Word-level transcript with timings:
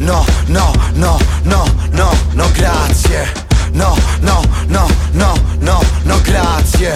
No, 0.00 0.22
no, 0.48 0.70
no, 0.94 1.16
no, 1.44 1.64
no, 1.92 2.08
no, 2.34 2.44
grazie. 2.54 3.24
No, 3.72 3.94
no, 4.22 4.40
no, 4.68 4.86
no, 5.12 5.34
no, 5.60 5.78
no, 6.04 6.14
grazie. 6.24 6.92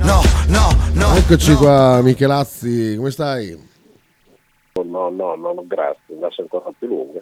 No, 0.00 0.20
no, 0.48 0.70
no. 0.94 1.14
Eccoci 1.16 1.52
no. 1.52 1.58
qua, 1.58 2.00
Michelazzi, 2.02 2.94
come 2.96 3.10
stai? 3.10 3.56
No, 4.74 4.82
no, 4.82 5.34
no, 5.36 5.52
no, 5.52 5.64
grazie, 5.66 6.18
lascia 6.18 6.42
ancora 6.42 6.70
più 6.78 6.88
lunga. 6.88 7.18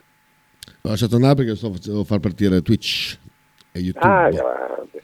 Ho 0.82 0.88
lasciato 0.88 1.16
andare 1.16 1.34
perché 1.34 1.56
sto 1.56 1.72
facendo 1.72 2.04
far 2.04 2.20
partire 2.20 2.62
Twitch 2.62 3.18
e 3.72 3.78
YouTube. 3.80 4.06
Ah, 4.06 4.28
grande. 4.30 5.02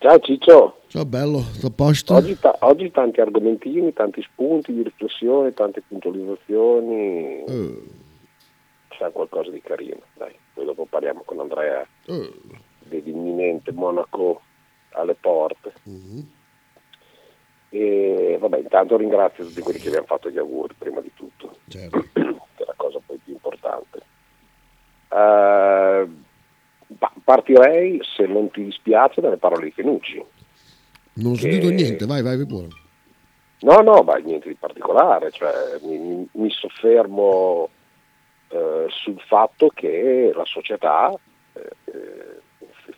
Ciao 0.00 0.18
Ciccio, 0.20 0.76
Ciao 0.86 1.04
bello, 1.04 1.40
sto 1.40 1.66
a 1.66 1.70
posto? 1.70 2.14
oggi, 2.14 2.38
ta- 2.38 2.56
oggi 2.60 2.88
tanti 2.92 3.20
argomentini, 3.20 3.92
tanti 3.92 4.22
spunti 4.22 4.72
di 4.72 4.82
riflessione, 4.84 5.52
tante 5.54 5.82
puntualizzazioni, 5.88 7.42
Eh, 7.44 7.82
c'è 8.98 9.12
qualcosa 9.12 9.50
di 9.50 9.60
carino, 9.62 10.00
dai, 10.14 10.36
poi 10.52 10.64
dopo 10.64 10.84
parliamo 10.84 11.22
con 11.24 11.38
Andrea 11.38 11.86
eh, 12.06 12.32
dell'imminente 12.80 13.70
Monaco 13.72 14.42
alle 14.90 15.14
porte. 15.14 15.72
mhm. 15.84 16.30
E 17.70 18.38
vabbè, 18.40 18.58
intanto 18.58 18.96
ringrazio 18.96 19.44
tutti 19.44 19.60
quelli 19.60 19.78
che 19.78 19.90
mi 19.90 19.96
hanno 19.96 20.06
fatto 20.06 20.30
gli 20.30 20.38
auguri, 20.38 20.74
prima 20.76 21.00
di 21.00 21.12
tutto. 21.14 21.56
certo. 21.68 22.02
che 22.12 22.62
è 22.62 22.64
la 22.66 22.74
cosa 22.76 22.98
poi 23.04 23.18
più 23.18 23.34
importante. 23.34 24.00
Pa- 26.98 27.12
partirei, 27.22 28.00
se 28.16 28.26
non 28.26 28.50
ti 28.50 28.64
dispiace, 28.64 29.20
dalle 29.20 29.36
parole 29.36 29.66
di 29.66 29.70
Fenucci. 29.72 30.24
Non 31.14 31.32
ho 31.32 31.34
Che- 31.34 31.40
sentito 31.42 31.68
niente, 31.68 32.06
vai, 32.06 32.22
vai, 32.22 32.36
vai 32.36 32.46
pure. 32.46 32.68
No, 33.60 33.80
no, 33.82 34.02
ma 34.02 34.14
niente 34.16 34.48
di 34.48 34.54
particolare, 34.54 35.30
cioè, 35.30 35.78
mi- 35.82 36.26
mi 36.32 36.50
soffermo 36.50 37.68
eh, 38.48 38.86
sul 38.88 39.20
fatto 39.20 39.68
che 39.68 40.32
la 40.34 40.44
società 40.44 41.12
eh, 41.52 42.40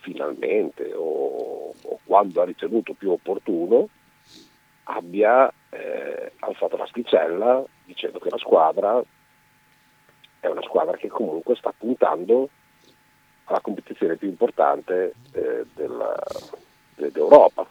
finalmente 0.00 0.92
o, 0.94 1.72
o 1.82 1.98
quando 2.04 2.40
ha 2.40 2.44
ritenuto 2.44 2.94
più 2.94 3.10
opportuno 3.10 3.88
abbia 4.84 5.52
eh, 5.70 6.32
alzato 6.40 6.76
l'asticella 6.76 7.62
dicendo 7.84 8.18
che 8.18 8.30
la 8.30 8.38
squadra 8.38 9.02
è 10.40 10.46
una 10.46 10.62
squadra 10.62 10.96
che 10.96 11.08
comunque 11.08 11.54
sta 11.56 11.72
puntando 11.76 12.48
alla 13.44 13.60
competizione 13.60 14.16
più 14.16 14.28
importante 14.28 15.14
eh, 15.32 15.66
della- 15.74 16.22
de- 16.94 17.10
d'Europa. 17.10 17.66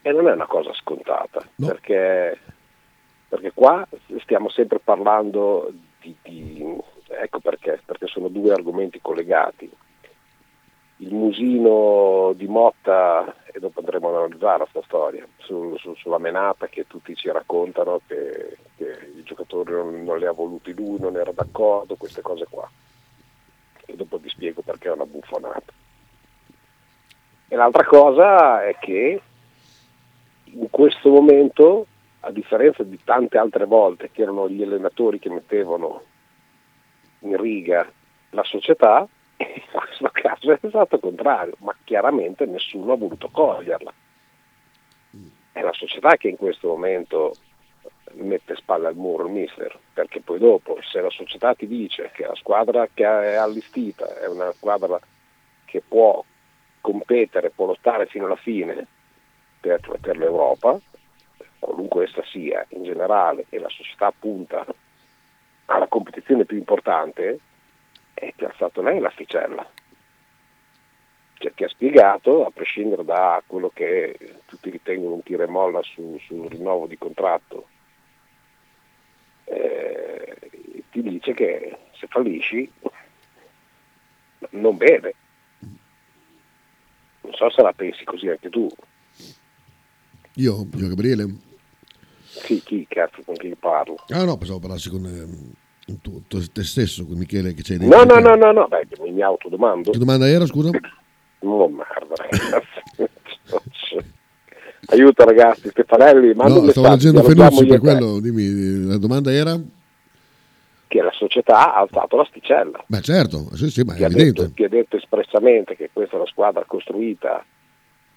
E 0.00 0.12
non 0.12 0.28
è 0.28 0.32
una 0.32 0.46
cosa 0.46 0.72
scontata, 0.74 1.46
No. 1.56 1.66
perché, 1.66 2.38
perché 3.28 3.52
qua 3.52 3.86
stiamo 4.20 4.48
sempre 4.48 4.78
parlando 4.78 5.70
di, 6.00 6.16
di- 6.22 6.76
Ecco 7.10 7.40
perché, 7.40 7.80
perché 7.84 8.06
sono 8.06 8.28
due 8.28 8.52
argomenti 8.52 9.00
collegati. 9.00 9.70
Il 10.98 11.14
musino 11.14 12.32
di 12.34 12.46
Motta, 12.46 13.34
e 13.52 13.58
dopo 13.60 13.80
andremo 13.80 14.08
ad 14.08 14.16
analizzare 14.16 14.58
questa 14.64 14.82
storia, 14.84 15.26
sul- 15.38 15.78
su- 15.78 15.94
sulla 15.94 16.18
menata 16.18 16.66
che 16.66 16.86
tutti 16.86 17.14
ci 17.14 17.30
raccontano 17.30 18.00
che, 18.06 18.58
che 18.76 19.10
il 19.14 19.22
giocatore 19.22 19.72
non, 19.72 20.04
non 20.04 20.18
le 20.18 20.26
ha 20.26 20.32
voluti 20.32 20.74
lui, 20.74 20.98
non 20.98 21.16
era 21.16 21.32
d'accordo, 21.32 21.96
queste 21.96 22.20
cose 22.20 22.46
qua. 22.50 22.68
E 23.86 23.94
dopo 23.96 24.18
vi 24.18 24.28
spiego 24.28 24.60
perché 24.60 24.88
è 24.88 24.92
una 24.92 25.06
buffonata. 25.06 25.72
E 27.48 27.56
l'altra 27.56 27.84
cosa 27.84 28.66
è 28.66 28.76
che 28.78 29.22
in 30.44 30.68
questo 30.70 31.08
momento, 31.08 31.86
a 32.20 32.30
differenza 32.30 32.82
di 32.82 32.98
tante 33.04 33.38
altre 33.38 33.64
volte 33.64 34.10
che 34.10 34.22
erano 34.22 34.48
gli 34.48 34.62
allenatori 34.62 35.18
che 35.18 35.30
mettevano 35.30 36.02
in 37.20 37.36
riga 37.40 37.90
la 38.30 38.44
società, 38.44 39.06
in 39.36 39.62
questo 39.70 40.10
caso 40.12 40.52
è 40.52 40.58
stato 40.68 40.96
il 40.96 41.00
contrario, 41.00 41.54
ma 41.58 41.74
chiaramente 41.84 42.44
nessuno 42.46 42.92
ha 42.92 42.96
voluto 42.96 43.28
coglierla. 43.28 43.92
È 45.52 45.60
la 45.60 45.72
società 45.72 46.16
che 46.16 46.28
in 46.28 46.36
questo 46.36 46.68
momento 46.68 47.34
mette 48.14 48.56
spalle 48.56 48.88
al 48.88 48.96
muro 48.96 49.26
il 49.26 49.32
mister, 49.32 49.78
perché 49.92 50.20
poi 50.20 50.38
dopo 50.38 50.78
se 50.82 51.00
la 51.00 51.10
società 51.10 51.54
ti 51.54 51.66
dice 51.66 52.10
che 52.12 52.26
la 52.26 52.34
squadra 52.34 52.88
che 52.92 53.04
è 53.04 53.34
allestita 53.34 54.18
è 54.18 54.26
una 54.26 54.52
squadra 54.52 54.98
che 55.64 55.82
può 55.86 56.24
competere, 56.80 57.50
può 57.50 57.66
lottare 57.66 58.06
fino 58.06 58.26
alla 58.26 58.36
fine 58.36 58.86
per, 59.60 59.80
per 60.00 60.16
l'Europa, 60.16 60.78
qualunque 61.58 62.04
essa 62.04 62.22
sia 62.24 62.64
in 62.70 62.84
generale, 62.84 63.46
e 63.48 63.58
la 63.58 63.68
società 63.68 64.12
punta 64.16 64.66
alla 65.66 65.86
competizione 65.86 66.44
più 66.44 66.56
importante, 66.56 67.38
è 68.14 68.32
che 68.34 68.44
ha 68.44 68.48
alzato 68.48 68.82
lei 68.82 68.98
l'asticella. 69.00 69.68
Cioè 71.34 71.52
che 71.54 71.64
ha 71.64 71.68
spiegato, 71.68 72.44
a 72.44 72.50
prescindere 72.50 73.04
da 73.04 73.42
quello 73.46 73.70
che 73.72 74.40
tutti 74.46 74.70
ritengono 74.70 75.14
un 75.14 75.22
tiro 75.22 75.44
e 75.44 75.46
molla 75.46 75.82
su- 75.82 76.18
sul 76.26 76.48
rinnovo 76.48 76.86
di 76.86 76.98
contratto, 76.98 77.68
eh, 79.44 80.36
ti 80.90 81.02
dice 81.02 81.32
che 81.34 81.78
se 81.92 82.06
fallisci 82.08 82.70
non 84.50 84.76
beve. 84.76 85.14
Non 87.20 87.32
so 87.34 87.50
se 87.50 87.62
la 87.62 87.72
pensi 87.72 88.04
così 88.04 88.28
anche 88.28 88.48
tu. 88.50 88.68
Io, 90.34 90.66
io 90.74 90.88
Gabriele? 90.88 91.46
Sì, 92.44 92.62
chi 92.64 92.86
cazzo 92.88 93.22
con 93.24 93.36
chi 93.36 93.54
parlo? 93.58 93.96
Ah 94.08 94.24
no, 94.24 94.36
pensavo 94.36 94.58
parlassi 94.58 94.90
con 94.90 95.04
ehm, 95.04 95.98
tu, 96.00 96.22
te 96.26 96.62
stesso, 96.62 97.06
con 97.06 97.16
Michele 97.16 97.54
che 97.54 97.62
No, 97.78 98.04
dentro. 98.04 98.20
no, 98.20 98.20
no, 98.20 98.34
no, 98.36 98.52
no, 98.52 98.68
beh, 98.68 98.86
mi, 99.10 99.22
autodomando. 99.22 99.90
Che 99.90 99.98
domanda 99.98 100.28
era, 100.28 100.46
scusa? 100.46 100.70
Oh 101.40 101.68
merda, 101.68 102.16
ragazzi. 102.16 102.82
Aiuto 104.90 105.24
ragazzi, 105.24 105.68
Stefanelli, 105.70 106.30
un 106.30 106.36
No, 106.36 106.70
stavo 106.70 106.88
leggendo 106.88 107.22
Fenucci, 107.22 107.66
per 107.66 107.78
quello, 107.78 108.18
dimmi, 108.20 108.86
la 108.86 108.96
domanda 108.96 109.30
era? 109.32 109.56
Che 110.86 111.02
la 111.02 111.12
società 111.12 111.74
ha 111.74 111.80
alzato 111.80 112.16
l'asticella. 112.16 112.82
Beh 112.86 113.02
certo, 113.02 113.54
sì, 113.54 113.70
sì, 113.70 113.82
ma 113.82 113.92
è 113.92 113.96
Ti 113.96 114.02
ha, 114.02 114.06
evidente. 114.06 114.42
detto, 114.42 114.54
ti 114.54 114.64
ha 114.64 114.68
detto 114.68 114.96
espressamente 114.96 115.76
che 115.76 115.90
questa 115.92 116.14
è 116.14 116.18
una 116.18 116.26
squadra 116.28 116.64
costruita 116.66 117.44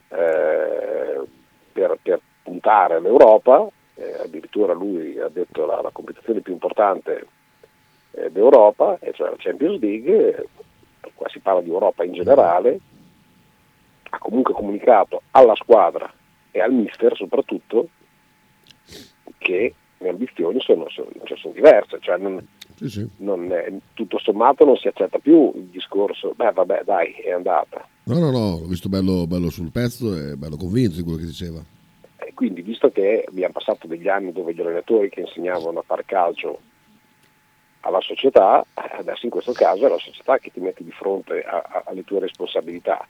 eh, 0.07 1.21
per, 1.73 1.97
per 2.01 2.21
puntare 2.41 2.95
all'Europa, 2.95 3.67
eh, 3.95 4.13
addirittura 4.23 4.73
lui 4.73 5.19
ha 5.19 5.29
detto 5.29 5.65
la, 5.65 5.81
la 5.81 5.89
competizione 5.91 6.41
più 6.41 6.53
importante 6.53 7.27
eh, 8.11 8.29
d'Europa, 8.31 8.97
e 8.99 9.11
cioè 9.13 9.29
la 9.29 9.35
Champions 9.37 9.79
League, 9.79 10.35
eh, 10.37 10.47
qua 11.13 11.27
si 11.29 11.39
parla 11.39 11.61
di 11.61 11.69
Europa 11.69 12.03
in 12.03 12.13
generale, 12.13 12.79
ha 14.09 14.17
comunque 14.19 14.53
comunicato 14.53 15.21
alla 15.31 15.55
squadra 15.55 16.11
e 16.51 16.59
al 16.59 16.73
mister 16.73 17.15
soprattutto 17.15 17.87
che 19.37 19.73
le 19.97 20.09
ambizioni 20.09 20.59
sono, 20.61 20.89
sono- 20.89 21.09
cioè 21.23 21.37
sono 21.37 21.53
diverse, 21.53 21.99
cioè 22.01 22.17
non, 22.17 22.45
Sì, 22.75 22.89
sì. 22.89 23.07
è- 23.51 23.73
tutto 23.93 24.17
sommato 24.19 24.65
non 24.65 24.75
si 24.77 24.87
accetta 24.87 25.19
più 25.19 25.51
il 25.55 25.65
discorso, 25.65 26.33
beh 26.35 26.51
vabbè 26.51 26.81
dai, 26.83 27.13
è 27.23 27.31
andata. 27.31 27.87
No, 28.05 28.17
no, 28.19 28.31
no, 28.31 28.59
l'ho 28.59 28.65
visto 28.67 28.89
bello, 28.89 29.27
bello 29.27 29.49
sul 29.49 29.71
pezzo 29.71 30.15
e 30.17 30.35
bello 30.35 30.57
convinto 30.57 30.95
di 30.95 31.03
quello 31.03 31.19
che 31.19 31.25
diceva. 31.25 31.61
Quindi 32.41 32.63
visto 32.63 32.89
che 32.89 33.23
abbiamo 33.27 33.53
passato 33.53 33.85
degli 33.85 34.07
anni 34.07 34.31
dove 34.31 34.55
gli 34.55 34.61
allenatori 34.61 35.09
che 35.09 35.19
insegnavano 35.19 35.77
a 35.77 35.83
fare 35.83 36.05
calcio 36.05 36.59
alla 37.81 38.01
società, 38.01 38.65
adesso 38.73 39.25
in 39.27 39.31
questo 39.31 39.51
caso 39.51 39.85
è 39.85 39.89
la 39.89 39.99
società 39.99 40.39
che 40.39 40.49
ti 40.49 40.59
mette 40.59 40.83
di 40.83 40.89
fronte 40.89 41.43
a- 41.43 41.61
a- 41.63 41.83
alle 41.85 42.03
tue 42.03 42.19
responsabilità, 42.19 43.07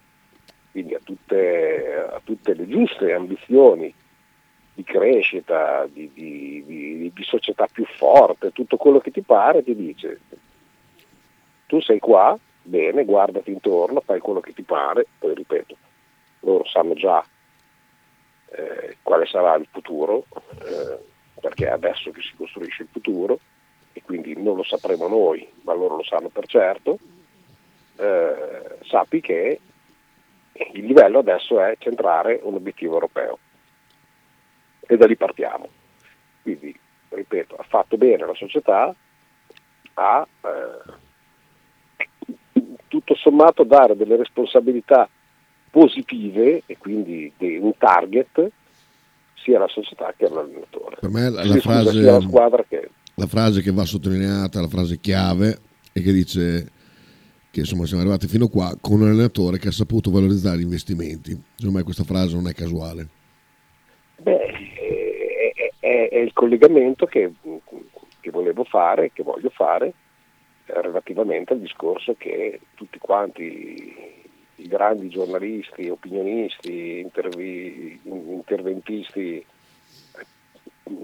quindi 0.72 0.96
a 0.96 1.00
tutte, 1.02 2.08
a 2.12 2.20
tutte 2.22 2.54
le 2.56 2.68
giuste 2.68 3.14
ambizioni 3.14 3.96
di 4.74 4.84
crescita, 4.84 5.86
di, 5.86 6.12
di- 6.12 6.64
di- 6.66 7.12
di 7.14 7.24
società 7.24 7.68
più 7.72 7.86
forte, 7.86 8.52
tutto 8.52 8.76
quello 8.76 9.00
che 9.00 9.12
ti 9.12 9.22
pare, 9.22 9.64
ti 9.64 9.74
dice 9.74 10.20
tu 11.68 11.80
sei 11.80 12.00
qua, 12.00 12.38
bene, 12.64 13.06
guardati 13.06 13.50
intorno, 13.50 14.02
fai 14.02 14.20
quello 14.20 14.42
che 14.42 14.52
ti 14.52 14.64
pare, 14.64 15.08
poi 15.20 15.34
ripeto, 15.36 15.78
loro 16.42 16.66
sanno 16.66 16.96
già 16.96 17.26
eh, 18.52 18.98
quale 19.02 19.26
sarà 19.26 19.56
il 19.56 19.68
futuro, 19.72 20.26
eh, 20.64 21.00
perché 21.40 21.68
è 21.68 21.72
adesso 21.72 22.12
che 22.12 22.22
si 22.22 22.34
costruisce 22.36 22.84
il 22.84 22.90
futuro, 22.92 23.40
e 23.94 24.02
quindi 24.04 24.42
non 24.42 24.56
lo 24.56 24.64
sapremo 24.64 25.08
noi, 25.08 25.48
ma 25.64 25.74
loro 25.74 25.98
lo 25.98 26.04
sanno 26.04 26.30
per 26.30 26.48
certo, 26.48 26.98
eh, 27.98 28.78
sappi 28.84 29.22
che 29.22 29.60
il 30.54 30.86
livello 30.86 31.20
adesso 31.20 31.60
è 31.60 31.76
centrare 31.78 32.40
un 32.44 32.56
obiettivo 32.56 32.94
europeo 32.94 33.40
e 34.80 34.98
da 34.98 35.06
lì 35.06 35.16
partiamo. 35.16 35.68
Quindi, 36.42 36.78
ripeto, 37.10 37.56
ha 37.56 37.64
fatto 37.64 37.98
bene 37.98 38.26
la 38.26 38.34
società 38.34 38.94
a 39.94 40.28
eh, 40.42 41.00
tutto 42.88 43.16
sommato 43.16 43.64
dare 43.64 43.96
delle 43.96 44.18
responsabilità 44.18 45.08
positive 45.72 46.64
e 46.66 46.78
quindi 46.78 47.34
un 47.40 47.74
target 47.78 48.52
sia 49.44 49.58
alla 49.58 49.68
società 49.68 50.14
che 50.16 50.26
all'allenatore. 50.26 50.98
Per 51.00 51.10
me 51.10 51.30
la, 51.30 51.44
la, 51.44 51.56
frase, 51.56 52.00
la, 52.00 52.66
che... 52.68 52.90
la 53.16 53.26
frase 53.26 53.62
che 53.62 53.72
va 53.72 53.86
sottolineata, 53.86 54.62
la 54.62 54.68
frase 54.68 55.00
chiave, 55.00 55.58
è 55.92 56.02
che 56.02 56.12
dice 56.12 56.72
che 57.50 57.62
insomma 57.62 57.86
siamo 57.86 58.02
arrivati 58.02 58.28
fino 58.28 58.48
qua 58.48 58.74
con 58.80 59.02
un 59.02 59.10
allenatore 59.10 59.58
che 59.58 59.70
ha 59.70 59.72
saputo 59.72 60.12
valorizzare 60.12 60.58
gli 60.58 60.64
investimenti. 60.64 61.32
Secondo 61.56 61.78
me 61.78 61.84
questa 61.84 62.04
frase 62.04 62.36
non 62.36 62.48
è 62.48 62.54
casuale. 62.54 63.08
Beh, 64.18 64.40
è, 64.40 65.72
è, 65.80 66.10
è 66.10 66.18
il 66.18 66.34
collegamento 66.34 67.06
che, 67.06 67.32
che, 68.20 68.30
volevo 68.30 68.64
fare, 68.64 69.12
che 69.12 69.24
voglio 69.24 69.50
fare, 69.50 69.94
relativamente 70.66 71.54
al 71.54 71.60
discorso 71.60 72.16
che 72.18 72.60
tutti 72.76 73.00
quanti 73.00 74.21
i 74.62 74.68
grandi 74.68 75.10
giornalisti, 75.10 75.90
opinionisti, 75.90 77.00
intervi, 77.00 78.00
interventisti 78.04 79.46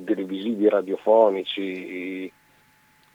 televisivi, 0.04 0.70
radiofonici, 0.70 2.32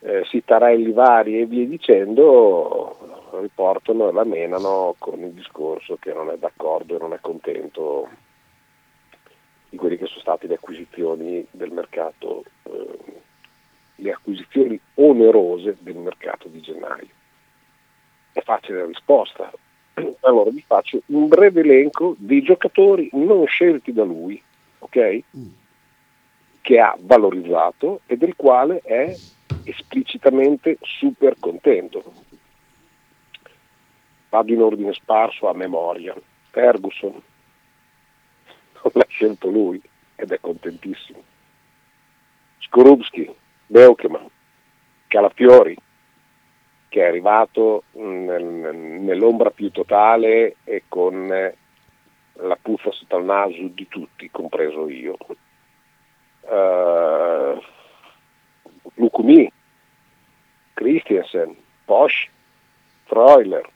eh, 0.00 0.24
sitarelli 0.24 0.92
vari 0.92 1.40
e 1.40 1.46
via 1.46 1.66
dicendo 1.66 3.20
riportano 3.40 4.08
e 4.08 4.12
la 4.12 4.24
menano 4.24 4.94
con 4.98 5.20
il 5.20 5.32
discorso 5.32 5.96
che 5.96 6.12
non 6.12 6.28
è 6.30 6.36
d'accordo 6.36 6.96
e 6.96 6.98
non 6.98 7.12
è 7.12 7.18
contento 7.20 8.08
di 9.68 9.76
quelle 9.76 9.96
che 9.96 10.06
sono 10.06 10.20
state 10.20 10.46
le 10.46 10.54
acquisizioni 10.54 11.46
del 11.50 11.70
mercato, 11.70 12.44
eh, 12.64 12.98
le 13.96 14.12
acquisizioni 14.12 14.78
onerose 14.94 15.76
del 15.80 15.96
mercato 15.96 16.48
di 16.48 16.60
gennaio. 16.60 17.08
È 18.32 18.40
facile 18.42 18.80
la 18.80 18.86
risposta. 18.86 19.50
Allora 20.20 20.50
vi 20.50 20.62
faccio 20.66 21.02
un 21.06 21.28
breve 21.28 21.60
elenco 21.60 22.14
dei 22.18 22.42
giocatori 22.42 23.10
non 23.12 23.46
scelti 23.46 23.92
da 23.92 24.04
lui, 24.04 24.40
ok? 24.78 25.22
Mm. 25.36 25.46
Che 26.60 26.78
ha 26.78 26.96
valorizzato 27.00 28.00
e 28.06 28.16
del 28.16 28.34
quale 28.36 28.80
è 28.82 29.14
esplicitamente 29.64 30.78
super 30.80 31.36
contento. 31.38 32.02
Vado 34.28 34.52
in 34.52 34.62
ordine 34.62 34.92
sparso 34.94 35.48
a 35.48 35.54
memoria. 35.54 36.14
Ferguson, 36.50 37.10
non 37.12 38.92
l'ha 38.92 39.06
scelto 39.08 39.48
lui 39.48 39.80
ed 40.16 40.30
è 40.30 40.38
contentissimo. 40.40 41.22
Skorupski, 42.58 43.30
Beukeman, 43.66 44.26
Calafiori, 45.08 45.76
che 46.92 47.00
è 47.00 47.06
arrivato 47.06 47.84
nel, 47.92 48.44
nell'ombra 48.44 49.50
più 49.50 49.70
totale 49.70 50.56
e 50.62 50.82
con 50.88 51.26
la 51.26 52.58
puzza 52.60 52.90
sotto 52.90 53.16
il 53.16 53.24
naso 53.24 53.62
di 53.68 53.88
tutti, 53.88 54.30
compreso 54.30 54.86
io. 54.90 55.16
Uh, 56.40 57.58
Lukumi, 58.96 59.50
Christiansen, 60.74 61.56
Posch, 61.86 62.28
Freuler, 63.04 63.66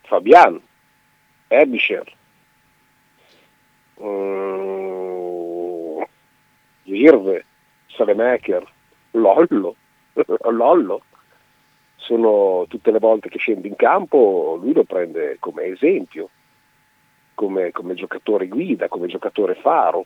Fabian, 0.00 0.60
Ebischer, 1.46 2.12
um, 3.98 6.04
Irve, 6.82 7.44
Salemaker, 7.96 8.66
Lollo, 9.12 9.76
Lollo, 10.50 11.02
sono 12.02 12.66
tutte 12.68 12.90
le 12.90 12.98
volte 12.98 13.28
che 13.28 13.38
scende 13.38 13.68
in 13.68 13.76
campo, 13.76 14.58
lui 14.60 14.72
lo 14.72 14.84
prende 14.84 15.36
come 15.38 15.64
esempio, 15.64 16.28
come, 17.34 17.70
come 17.70 17.94
giocatore 17.94 18.48
guida, 18.48 18.88
come 18.88 19.06
giocatore 19.06 19.54
faro. 19.54 20.02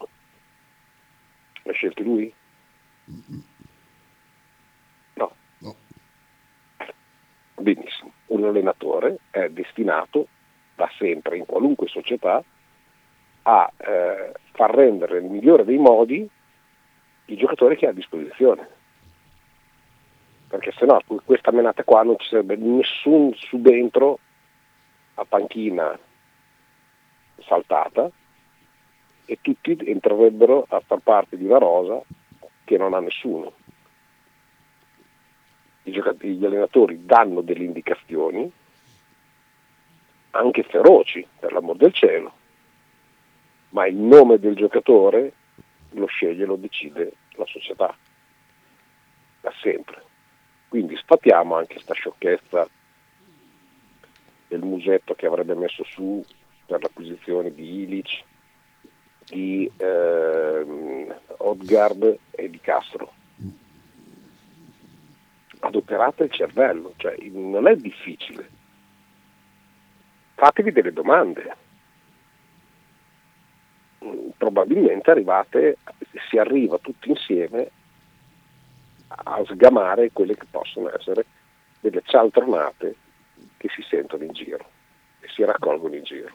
L'ha 1.63 1.73
scelto 1.73 2.03
lui? 2.03 2.33
No. 5.15 5.33
no. 5.59 5.75
Benissimo, 7.55 8.13
un 8.27 8.45
allenatore 8.45 9.19
è 9.31 9.49
destinato 9.49 10.29
da 10.75 10.89
sempre 10.99 11.39
in 11.39 11.47
qualunque 11.47 11.89
società 11.89 12.43
a 13.43 13.73
eh, 13.77 14.33
far 14.53 14.75
rendere 14.75 15.21
nel 15.21 15.31
migliore 15.31 15.65
dei 15.65 15.79
modi 15.79 16.29
i 17.27 17.37
giocatori 17.37 17.77
che 17.77 17.87
ha 17.87 17.91
a 17.91 17.95
disposizione. 17.95 18.69
Perché 20.49 20.73
se 20.73 20.85
no 20.85 21.01
questa 21.25 21.51
menata 21.51 21.83
qua 21.83 22.03
non 22.03 22.19
ci 22.19 22.29
sarebbe 22.29 22.57
nessun 22.57 23.35
subentro 23.35 24.19
a 25.15 25.25
panchina 25.25 25.99
saltata 27.41 28.11
e 29.25 29.39
tutti 29.41 29.77
entrerebbero 29.85 30.67
a 30.69 30.81
far 30.81 31.01
parte 31.01 31.37
di 31.37 31.45
una 31.45 31.59
rosa 31.59 32.01
che 32.65 32.77
non 32.79 32.95
ha 32.95 33.01
nessuno. 33.01 33.53
gli 35.83 36.45
allenatori 36.45 37.05
danno 37.05 37.41
delle 37.43 37.65
indicazioni, 37.65 38.51
anche 40.31 40.63
feroci, 40.65 41.27
per 41.39 41.53
l'amor 41.53 41.77
del 41.77 41.93
cielo, 41.93 42.33
ma 43.71 43.87
il 43.87 43.97
nome 43.97 44.39
del 44.39 44.55
giocatore 44.55 45.33
lo 45.91 46.07
sceglie, 46.07 46.45
lo 46.45 46.57
decide 46.57 47.13
la 47.33 47.47
società, 47.47 47.97
da 49.41 49.53
sempre. 49.61 50.03
Quindi 50.77 50.95
sfatiamo 50.99 51.57
anche 51.57 51.73
questa 51.73 51.95
sciocchezza 51.95 52.69
del 54.47 54.61
musetto 54.61 55.15
che 55.15 55.25
avrebbe 55.25 55.55
messo 55.55 55.83
su 55.85 56.23
per 56.67 56.83
l'acquisizione 56.83 57.55
di 57.55 57.81
Ilic, 57.81 58.23
di 59.25 59.73
eh, 59.75 61.07
Odgard 61.39 62.19
e 62.31 62.51
di 62.51 62.61
Castro. 62.61 63.11
Adoperate 65.61 66.25
il 66.25 66.33
cervello, 66.33 66.93
cioè 66.97 67.17
non 67.31 67.67
è 67.67 67.75
difficile. 67.75 68.51
Fatevi 70.35 70.73
delle 70.73 70.93
domande. 70.93 71.57
Probabilmente 74.37 75.11
arrivate, 75.11 75.79
si 76.29 76.37
arriva 76.37 76.77
tutti 76.77 77.09
insieme 77.09 77.71
a 79.09 79.43
sgamare 79.47 80.11
quelle 80.13 80.37
che 80.37 80.47
possono 80.51 80.93
essere 80.95 81.27
delle 81.81 82.03
cialtronate 82.05 82.97
che 83.57 83.69
si 83.69 83.83
sentono 83.83 84.25
in 84.25 84.33
giro 84.33 84.69
e 85.21 85.29
si 85.29 85.45
raccolgono 85.45 85.95
in 85.95 86.03
giro. 86.03 86.33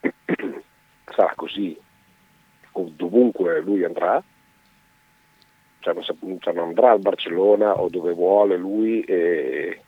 Sarà 1.04 1.32
così 1.34 1.78
dovunque 2.72 3.60
lui 3.60 3.84
andrà, 3.84 4.22
cioè 5.80 5.94
non, 5.94 6.02
cioè 6.40 6.52
non, 6.52 6.68
andrà 6.68 6.90
al 6.90 7.00
Barcellona 7.00 7.80
o 7.80 7.88
dove 7.88 8.12
vuole 8.12 8.56
lui 8.56 9.00
e, 9.02 9.80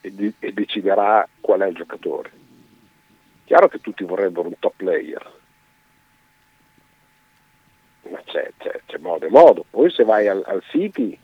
e, 0.00 0.34
e 0.38 0.52
deciderà 0.52 1.26
qual 1.40 1.60
è 1.60 1.66
il 1.66 1.74
giocatore. 1.74 2.30
Chiaro 3.44 3.68
che 3.68 3.80
tutti 3.80 4.04
vorrebbero 4.04 4.46
un 4.46 4.58
top 4.58 4.74
player, 4.76 5.32
ma 8.10 8.20
c'è, 8.24 8.50
c'è, 8.58 8.80
c'è 8.86 8.98
modo 8.98 9.26
e 9.26 9.30
modo. 9.30 9.64
Poi 9.68 9.90
se 9.90 10.04
vai 10.04 10.28
al, 10.28 10.42
al 10.46 10.62
City 10.70 11.18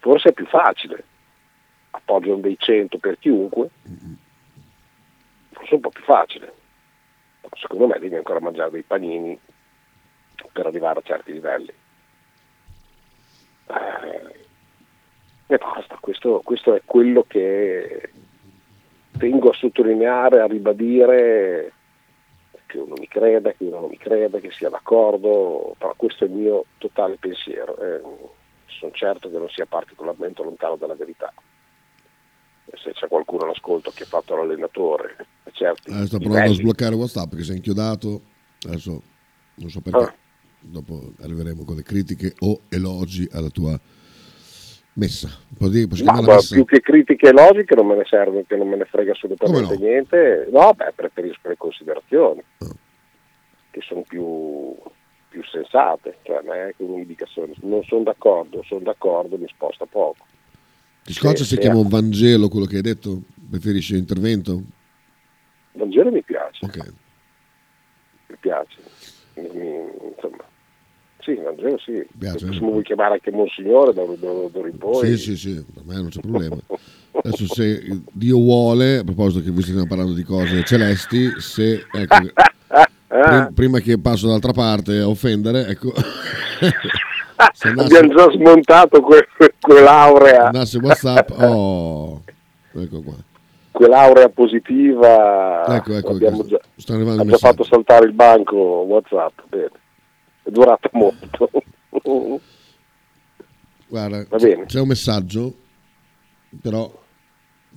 forse 0.00 0.30
è 0.30 0.32
più 0.32 0.46
facile, 0.46 1.04
appoggiano 1.90 2.38
dei 2.38 2.56
100 2.58 2.98
per 2.98 3.18
chiunque, 3.18 3.68
forse 5.50 5.70
è 5.70 5.74
un 5.74 5.80
po' 5.80 5.90
più 5.90 6.02
facile. 6.02 6.54
Secondo 7.52 7.86
me 7.86 7.98
devi 7.98 8.14
ancora 8.14 8.40
mangiare 8.40 8.70
dei 8.70 8.82
panini 8.82 9.38
per 10.52 10.66
arrivare 10.66 11.00
a 11.00 11.02
certi 11.02 11.32
livelli. 11.32 11.72
Eh, 13.66 14.46
e 15.46 15.56
basta, 15.58 15.98
questo, 16.00 16.40
questo 16.44 16.74
è 16.74 16.82
quello 16.84 17.24
che 17.26 18.10
tengo 19.18 19.50
a 19.50 19.54
sottolineare, 19.54 20.40
a 20.40 20.46
ribadire 20.46 21.72
che 22.70 22.78
uno 22.78 22.94
mi 22.96 23.08
creda, 23.08 23.52
che 23.52 23.64
uno 23.64 23.80
non 23.80 23.88
mi 23.90 23.98
creda, 23.98 24.38
che 24.38 24.50
sia 24.52 24.68
d'accordo, 24.68 25.74
però 25.76 25.92
questo 25.96 26.24
è 26.24 26.28
il 26.28 26.34
mio 26.34 26.64
totale 26.78 27.16
pensiero. 27.18 27.76
Eh, 27.78 28.00
sono 28.66 28.92
certo 28.92 29.28
che 29.28 29.38
non 29.38 29.48
sia 29.48 29.66
particolarmente 29.66 30.42
lontano 30.42 30.76
dalla 30.76 30.94
verità. 30.94 31.32
E 32.66 32.76
se 32.78 32.92
c'è 32.92 33.08
qualcuno 33.08 33.44
all'ascolto 33.44 33.90
che 33.90 34.04
ha 34.04 34.06
fatto 34.06 34.36
l'allenatore, 34.36 35.16
certo. 35.52 35.90
Eh, 35.90 36.06
sto 36.06 36.18
provando 36.18 36.52
a 36.52 36.54
sbloccare 36.54 36.94
WhatsApp 36.94 37.34
che 37.34 37.42
sei 37.42 37.56
inchiodato, 37.56 38.20
adesso 38.66 39.02
non 39.56 39.68
so 39.68 39.80
perché. 39.80 40.02
Ah. 40.02 40.14
Dopo 40.62 41.12
arriveremo 41.20 41.64
con 41.64 41.74
le 41.74 41.82
critiche 41.82 42.34
o 42.40 42.60
elogi 42.68 43.26
alla 43.32 43.48
tua 43.48 43.80
Messa, 44.94 45.30
di, 45.48 45.88
ma, 46.02 46.20
messa. 46.20 46.54
più 46.54 46.64
che 46.64 46.80
critiche 46.80 47.32
logiche 47.32 47.76
non 47.76 47.86
me 47.86 47.96
ne 47.96 48.04
serve, 48.04 48.44
che 48.46 48.56
non 48.56 48.68
me 48.68 48.76
ne 48.76 48.84
frega 48.84 49.12
assolutamente 49.12 49.74
no? 49.74 49.80
niente. 49.80 50.48
No, 50.50 50.72
beh, 50.74 50.92
preferisco 50.96 51.48
le 51.48 51.56
considerazioni, 51.56 52.42
oh. 52.58 52.74
che 53.70 53.80
sono 53.82 54.02
più, 54.02 54.74
più 55.28 55.44
sensate, 55.44 56.18
cioè 56.22 56.42
non 56.44 56.56
è 56.56 56.74
che 56.76 56.82
un'indicazione. 56.82 57.52
Non 57.60 57.84
sono 57.84 58.02
d'accordo, 58.02 58.62
sono 58.64 58.80
d'accordo, 58.80 59.38
mi 59.38 59.48
sposta 59.48 59.86
poco. 59.86 60.26
Ti 61.04 61.12
scoccia 61.12 61.44
se, 61.44 61.54
se 61.54 61.58
chiama 61.58 61.78
un 61.78 61.88
Vangelo 61.88 62.48
quello 62.48 62.66
che 62.66 62.76
hai 62.76 62.82
detto? 62.82 63.22
Preferisci 63.48 63.94
l'intervento? 63.94 64.60
Vangelo 65.72 66.10
mi 66.10 66.22
piace. 66.22 66.64
Okay. 66.64 66.92
Mi 68.26 68.36
piace. 68.40 68.76
Mi, 69.34 69.88
insomma, 70.14 70.44
sì, 71.34 71.40
Vangelo 71.42 71.78
sì. 71.78 72.06
Piace, 72.18 72.52
se 72.52 72.58
vuoi 72.58 72.82
chiamare 72.82 73.14
anche 73.14 73.30
Monsignore 73.30 73.92
da, 73.92 74.02
da, 74.02 74.14
da 74.14 74.68
poi. 74.78 75.06
Sì, 75.06 75.16
sì, 75.16 75.36
sì, 75.36 75.64
per 75.72 75.84
me 75.84 75.94
non 75.94 76.08
c'è 76.08 76.20
problema. 76.20 76.56
Adesso 77.12 77.46
se 77.46 78.02
Dio 78.12 78.36
vuole, 78.36 78.98
a 78.98 79.04
proposito 79.04 79.44
che 79.44 79.50
vi 79.50 79.62
stiamo 79.62 79.86
parlando 79.86 80.12
di 80.12 80.22
cose 80.22 80.64
celesti, 80.64 81.30
se 81.38 81.84
ecco, 81.90 82.16
prima, 83.06 83.50
prima 83.54 83.78
che 83.80 83.98
passo 83.98 84.26
dall'altra 84.26 84.52
parte 84.52 84.98
a 84.98 85.08
offendere, 85.08 85.66
ecco. 85.66 85.92
Andasse, 87.40 87.96
Abbiamo 87.96 88.14
già 88.14 88.30
smontato 88.32 89.00
que, 89.00 89.26
quell'aurea. 89.60 90.46
Andasse 90.46 90.78
WhatsApp, 90.78 91.30
oh, 91.30 92.22
ecco 92.74 93.02
qua. 93.02 93.14
Quell'aurea 93.70 94.28
positiva. 94.28 95.64
Ecco, 95.76 95.94
ecco, 95.94 96.10
abbiamo 96.10 96.44
già, 96.44 96.58
ha 96.58 97.24
già 97.24 97.36
fatto 97.38 97.64
saltare 97.64 98.04
il 98.04 98.12
banco 98.12 98.56
WhatsApp. 98.56 99.38
Bene. 99.48 99.70
È 100.42 100.50
durata 100.50 100.88
molto. 100.92 101.50
Guarda, 103.86 104.24
c'è 104.66 104.80
un 104.80 104.88
messaggio, 104.88 105.54
però 106.60 106.92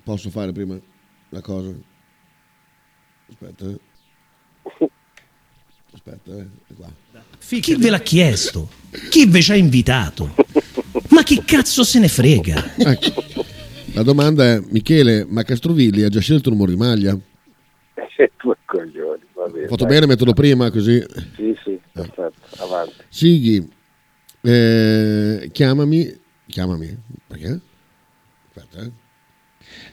posso 0.04 0.30
fare 0.30 0.52
prima 0.52 0.80
la 1.30 1.42
cosa. 1.42 1.74
Aspetta. 3.30 3.66
Eh. 3.66 4.90
Aspetta, 5.94 6.32
eh. 6.38 6.48
qua. 6.76 6.92
Chi 7.40 7.76
ve 7.76 7.90
l'ha 7.90 8.00
chiesto? 8.00 8.70
Chi 9.10 9.28
ve 9.28 9.42
ci 9.42 9.52
ha 9.52 9.56
invitato? 9.56 10.36
Ma 11.10 11.24
chi 11.24 11.44
cazzo 11.44 11.84
se 11.84 12.00
ne 12.00 12.08
frega? 12.08 12.76
Ecco. 12.78 13.24
La 13.94 14.02
domanda 14.02 14.44
è, 14.44 14.62
Michele, 14.70 15.26
ma 15.28 15.44
Castrovilli 15.44 16.04
ha 16.04 16.10
già 16.10 16.20
scelto 16.20 16.50
il 16.50 16.56
numero 16.56 16.72
di 16.72 16.78
maglia? 16.78 17.18
Eh, 18.18 18.32
due 18.42 18.56
coglioni, 18.66 19.22
va 19.34 19.48
bene. 19.48 19.68
Fatto 19.68 19.86
bene, 19.86 20.08
metterlo 20.08 20.34
prima 20.34 20.72
così? 20.72 21.04
Sì, 21.36 21.56
sì, 21.64 21.73
perfetto, 21.94 22.64
avanti. 22.64 22.94
Sighi, 23.10 23.70
eh, 24.42 25.50
chiamami, 25.52 26.20
chiamami, 26.48 26.98
perché? 27.28 27.60
Aspetta, 28.50 28.84
eh. 28.84 29.02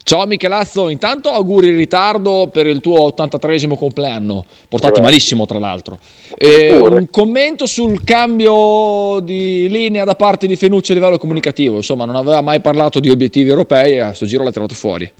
Ciao 0.03 0.27
Michelazzo, 0.27 0.89
intanto 0.89 1.31
auguri 1.31 1.69
in 1.69 1.77
ritardo 1.77 2.49
per 2.51 2.67
il 2.67 2.81
tuo 2.81 3.03
83 3.03 3.69
compleanno, 3.77 4.45
portato 4.69 4.95
Grazie. 4.95 5.03
malissimo 5.03 5.47
tra 5.47 5.59
l'altro. 5.59 5.99
E 6.37 6.77
un 6.77 7.09
commento 7.11 7.67
sul 7.67 8.03
cambio 8.03 9.21
di 9.21 9.69
linea 9.69 10.05
da 10.05 10.17
parte 10.17 10.47
di 10.47 10.57
Fenucci 10.57 10.93
a 10.93 10.95
livello 10.95 11.19
comunicativo, 11.19 11.77
insomma 11.77 12.07
non 12.07 12.17
aveva 12.17 12.41
mai 12.41 12.61
parlato 12.61 12.99
di 12.99 13.11
obiettivi 13.11 13.51
europei 13.51 13.95
e 13.95 14.01
a 14.01 14.13
sto 14.13 14.27
giro 14.27 14.43
l'ha 14.43 14.51
tirato 14.51 14.75
fuori. 14.75 15.11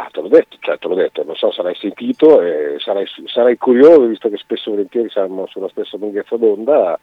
Ah, 0.00 0.08
te 0.10 0.22
l'ho 0.22 0.28
detto, 0.28 0.56
cioè, 0.60 0.78
te 0.78 0.88
l'ho 0.88 0.94
detto, 0.94 1.22
non 1.24 1.34
so 1.34 1.52
se 1.52 1.60
l'hai 1.60 1.74
sentito 1.74 2.40
e 2.40 2.76
sarai, 2.78 3.04
sarai 3.26 3.58
curioso, 3.58 4.06
visto 4.06 4.30
che 4.30 4.38
spesso 4.38 4.70
e 4.70 4.72
volentieri 4.72 5.10
siamo 5.10 5.46
sulla 5.46 5.68
stessa 5.68 5.98
lunghezza 5.98 6.38
d'onda, 6.38 6.98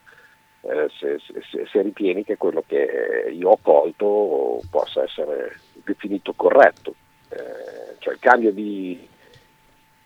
eh, 0.61 0.89
se, 0.97 1.19
se, 1.19 1.67
se, 1.71 1.81
ritieni 1.83 2.23
che 2.23 2.37
quello 2.37 2.63
che 2.65 3.29
io 3.31 3.49
ho 3.51 3.59
colto 3.61 4.61
possa 4.71 5.03
essere 5.03 5.59
definito 5.85 6.33
corretto. 6.35 6.95
Eh, 7.29 7.97
cioè 7.99 8.13
il 8.13 8.19
cambio, 8.19 8.51
di, 8.51 9.07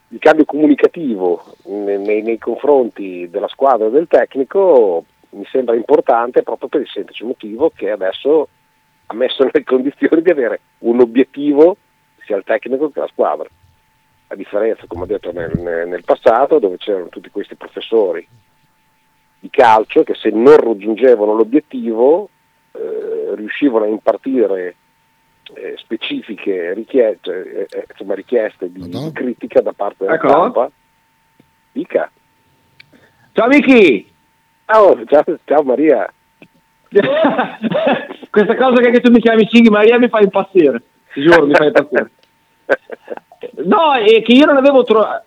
il 0.10 0.20
cambio 0.20 0.44
comunicativo 0.44 1.46
nei, 1.68 1.98
nei, 1.98 2.22
nei, 2.22 2.38
confronti 2.40 3.30
della 3.30 3.48
squadra 3.48 3.88
e 3.88 3.92
del 3.92 4.08
tecnico 4.08 5.06
mi 5.30 5.46
sembra 5.46 5.76
importante 5.76 6.44
proprio 6.44 6.68
per 6.68 6.82
il 6.82 6.90
semplice 6.90 7.24
motivo 7.24 7.72
che 7.74 7.90
adesso 7.90 8.50
ha 9.06 9.14
messo 9.14 9.46
nelle 9.46 9.64
condizioni 9.64 10.22
di 10.22 10.30
avere 10.30 10.60
un 10.80 11.00
obiettivo 11.00 11.78
sia 12.32 12.38
il 12.38 12.44
tecnico 12.44 12.90
che 12.90 13.00
la 13.02 13.08
squadra. 13.08 13.48
A 14.28 14.36
differenza, 14.36 14.86
come 14.88 15.04
ho 15.04 15.06
detto 15.06 15.34
nel, 15.34 15.58
nel 15.60 16.04
passato, 16.06 16.60
dove 16.60 16.78
c'erano 16.78 17.10
tutti 17.10 17.30
questi 17.30 17.56
professori 17.56 18.26
di 19.40 19.50
calcio 19.50 20.04
che 20.04 20.14
se 20.14 20.30
non 20.30 20.56
raggiungevano 20.56 21.34
l'obiettivo 21.34 22.30
eh, 22.72 23.32
riuscivano 23.36 23.86
a 23.86 23.88
impartire 23.88 24.76
eh, 25.56 25.74
specifiche 25.78 26.74
richieste, 26.74 27.68
eh, 27.70 27.78
eh 27.78 27.86
insomma, 27.90 28.14
richieste 28.14 28.72
di, 28.72 28.88
di, 28.88 29.12
critica 29.12 29.62
da 29.62 29.74
parte 29.74 30.06
della 30.06 30.16
Eccolo. 30.16 30.32
stampa. 30.32 30.72
Dica. 31.74 32.12
Ciao 33.34 33.48
Vicky! 33.48 34.10
Oh, 34.68 35.04
ciao, 35.06 35.24
ciao 35.44 35.64
Maria! 35.64 36.14
Questa 38.30 38.56
cosa 38.56 38.82
che 38.82 39.00
tu 39.02 39.12
mi 39.12 39.20
chiami 39.20 39.48
Sighi 39.50 39.70
Maria 39.70 39.98
mi 39.98 40.08
fa 40.08 40.20
impazzire, 40.20 40.82
ti 41.14 41.22
giuro, 41.22 41.46
mi 41.46 41.54
fa 41.54 41.66
impazzire. 41.66 42.12
No, 43.64 43.94
è 43.94 44.22
che 44.22 44.34
io 44.34 44.46
non 44.46 44.58
avevo 44.58 44.84
trovato 44.84 45.24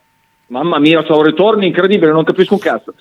Mamma 0.47 0.79
mia, 0.79 1.01
ho 1.01 1.17
un 1.17 1.25
ritorno 1.25 1.65
incredibile, 1.65 2.13
non 2.13 2.23
capisco 2.23 2.55
un 2.55 2.61
cazzo. 2.61 2.95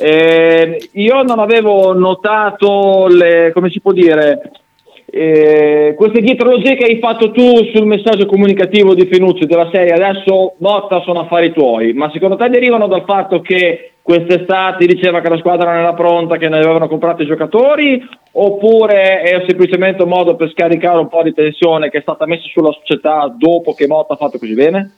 Eh, 0.00 0.88
io 0.92 1.22
non 1.22 1.38
avevo 1.38 1.92
notato 1.92 3.06
le, 3.06 3.52
come 3.52 3.68
si 3.68 3.80
può 3.80 3.92
dire, 3.92 4.50
eh, 5.04 5.94
queste 5.96 6.20
dietrologie 6.20 6.74
che 6.74 6.84
hai 6.84 6.98
fatto 6.98 7.30
tu 7.30 7.70
sul 7.72 7.86
messaggio 7.86 8.24
comunicativo 8.24 8.94
di 8.94 9.06
Fenucci 9.06 9.46
della 9.46 9.68
serie 9.70 9.92
adesso 9.92 10.54
Motta 10.58 11.02
sono 11.02 11.20
affari 11.20 11.52
tuoi, 11.52 11.92
ma 11.92 12.10
secondo 12.12 12.36
te 12.36 12.48
derivano 12.48 12.86
dal 12.86 13.04
fatto 13.04 13.40
che 13.40 13.92
quest'estate 14.06 14.86
diceva 14.86 15.20
che 15.20 15.28
la 15.28 15.38
squadra 15.38 15.72
non 15.72 15.80
era 15.80 15.92
pronta, 15.92 16.36
che 16.36 16.48
ne 16.48 16.58
avevano 16.58 16.86
comprato 16.86 17.22
i 17.22 17.26
giocatori, 17.26 18.00
oppure 18.30 19.20
è 19.22 19.44
semplicemente 19.48 20.04
un 20.04 20.10
modo 20.10 20.36
per 20.36 20.48
scaricare 20.52 21.00
un 21.00 21.08
po' 21.08 21.24
di 21.24 21.34
tensione 21.34 21.90
che 21.90 21.98
è 21.98 22.02
stata 22.02 22.24
messa 22.24 22.46
sulla 22.46 22.70
società 22.70 23.26
dopo 23.36 23.74
che 23.74 23.88
Motta 23.88 24.12
ha 24.12 24.16
fatto 24.16 24.38
così 24.38 24.54
bene? 24.54 24.92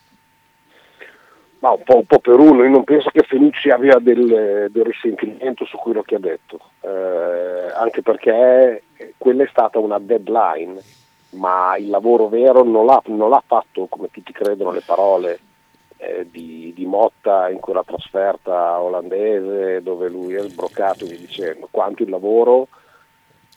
Ma 1.61 1.71
un 1.71 1.83
po', 1.85 1.97
un 1.97 2.05
po', 2.05 2.19
per 2.19 2.39
uno, 2.39 2.63
io 2.63 2.69
non 2.69 2.85
penso 2.85 3.09
che 3.09 3.23
Fenucci 3.23 3.71
abbia 3.71 3.97
del, 3.99 4.69
del 4.71 4.85
risentimento 4.85 5.65
su 5.65 5.79
quello 5.79 6.03
che 6.03 6.17
ha 6.17 6.21
detto, 6.21 6.61
eh, 6.83 7.73
anche 7.75 8.03
perché 8.03 8.83
quella 9.17 9.45
è 9.45 9.49
stata 9.51 9.79
una 9.79 9.99
deadline, 9.99 10.79
ma 11.31 11.79
il 11.79 11.89
lavoro 11.89 12.29
vero 12.29 12.63
non 12.63 12.85
l'ha, 12.85 13.03
non 13.07 13.31
l'ha 13.31 13.43
fatto, 13.45 13.87
come 13.89 14.09
tutti 14.11 14.33
credono, 14.33 14.71
le 14.71 14.83
parole 14.85 15.39
eh, 15.99 16.27
di, 16.31 16.73
di, 16.75 16.87
Motta 16.87 17.51
in 17.51 17.61
quella 17.61 17.85
trasferta 17.85 18.81
olandese 18.81 19.83
dove 19.83 20.09
lui 20.09 20.35
è 20.35 20.41
sbroccato 20.41 21.05
e 21.05 21.09
via 21.09 21.19
dicendo, 21.19 21.69
quanto 21.71 22.03
il 22.03 22.11
lavoro 22.11 22.69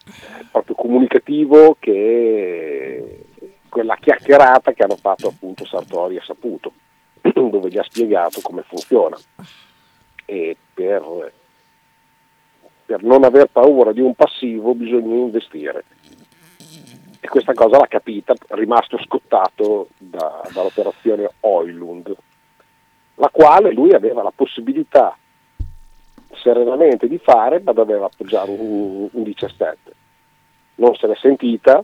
eh, 0.06 0.46
proprio 0.52 0.76
comunicativo 0.76 1.78
che 1.80 3.26
quella 3.70 3.96
chiacchierata 3.96 4.74
che 4.74 4.84
hanno 4.84 4.98
fatto 4.98 5.30
appunto 5.30 5.66
Sartori 5.66 6.18
e 6.18 6.22
Saputo. 6.22 6.74
dove 7.50 7.70
gli 7.70 7.78
ha 7.78 7.84
spiegato 7.84 8.42
come 8.42 8.64
funziona. 8.64 9.18
E 10.26 10.58
per, 10.74 11.34
per 12.86 13.04
non 13.04 13.24
aver 13.24 13.48
paura 13.48 13.92
di 13.92 14.02
un 14.02 14.16
passivo 14.16 14.74
bisogna 14.74 15.16
investire. 15.16 15.84
E 17.20 17.28
questa 17.28 17.54
cosa 17.54 17.78
l'ha 17.78 17.88
capita, 17.88 18.34
rimasto 18.50 18.98
scottato 19.04 19.90
da, 19.98 20.42
dall'operazione 20.52 21.30
Oilund, 21.42 22.16
la 23.22 23.30
quale 23.32 23.72
lui 23.72 23.94
aveva 23.94 24.24
la 24.24 24.34
possibilità 24.36 25.16
serenamente 26.42 27.08
di 27.08 27.20
fare, 27.24 27.62
ma 27.63 27.72
doveva 27.72 28.08
appoggiare 28.08 28.50
un, 28.50 29.08
un 29.12 29.24
17. 29.24 29.78
Non 30.75 30.96
se 30.96 31.06
l'è 31.06 31.16
sentita, 31.16 31.84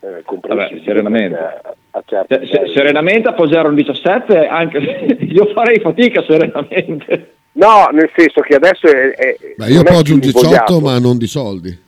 eh, 0.00 0.24
Vabbè, 0.24 0.80
serenamente. 0.82 1.36
A, 1.36 1.74
a 1.90 2.02
se, 2.06 2.46
se, 2.46 2.72
serenamente 2.72 3.28
appoggiare 3.28 3.68
un 3.68 3.74
17, 3.74 4.46
anche 4.46 4.78
io 5.20 5.52
farei 5.52 5.80
fatica 5.80 6.22
serenamente. 6.22 7.34
No, 7.52 7.88
nel 7.92 8.10
senso 8.16 8.40
che 8.40 8.54
adesso 8.54 8.86
è... 8.86 9.10
è 9.10 9.36
Beh, 9.56 9.66
io 9.68 9.80
appoggio 9.80 10.14
un 10.14 10.20
18 10.20 10.44
invogliato. 10.46 10.80
ma 10.80 10.98
non 10.98 11.18
di 11.18 11.26
soldi. 11.26 11.82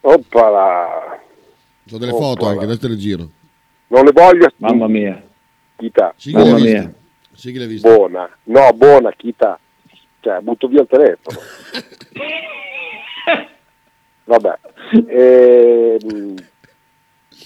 Oppala. 0.00 1.20
Ho 1.92 1.98
delle 1.98 2.10
Oppala. 2.10 2.26
foto 2.26 2.46
anche, 2.48 2.64
adesso 2.64 2.80
te 2.80 2.88
le 2.88 2.96
giro. 2.96 3.28
Non 3.86 4.04
le 4.04 4.10
voglio. 4.12 4.48
Mamma 4.56 4.88
mia. 4.88 5.22
Chita. 5.76 6.12
Sì, 6.16 6.32
Mamma 6.32 6.58
mia. 6.58 6.92
Sì, 7.40 7.80
buona. 7.80 8.28
No, 8.44 8.70
buona, 8.74 9.12
chita. 9.12 9.58
Cioè, 10.20 10.40
butto 10.40 10.68
via 10.68 10.82
il 10.82 10.86
telefono. 10.86 11.38
Vabbè. 14.24 14.58
Ehm, 15.06 16.34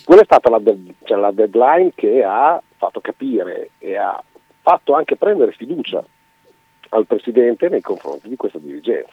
quella 0.04 0.22
è 0.22 0.24
stata 0.24 0.50
la, 0.50 0.60
cioè 1.04 1.16
la 1.16 1.30
deadline 1.30 1.92
che 1.94 2.24
ha 2.24 2.60
fatto 2.76 3.00
capire 3.00 3.70
e 3.78 3.96
ha 3.96 4.20
fatto 4.62 4.94
anche 4.94 5.14
prendere 5.14 5.52
fiducia 5.52 6.04
al 6.88 7.06
Presidente 7.06 7.68
nei 7.68 7.80
confronti 7.80 8.28
di 8.28 8.34
questa 8.34 8.58
dirigenza. 8.58 9.12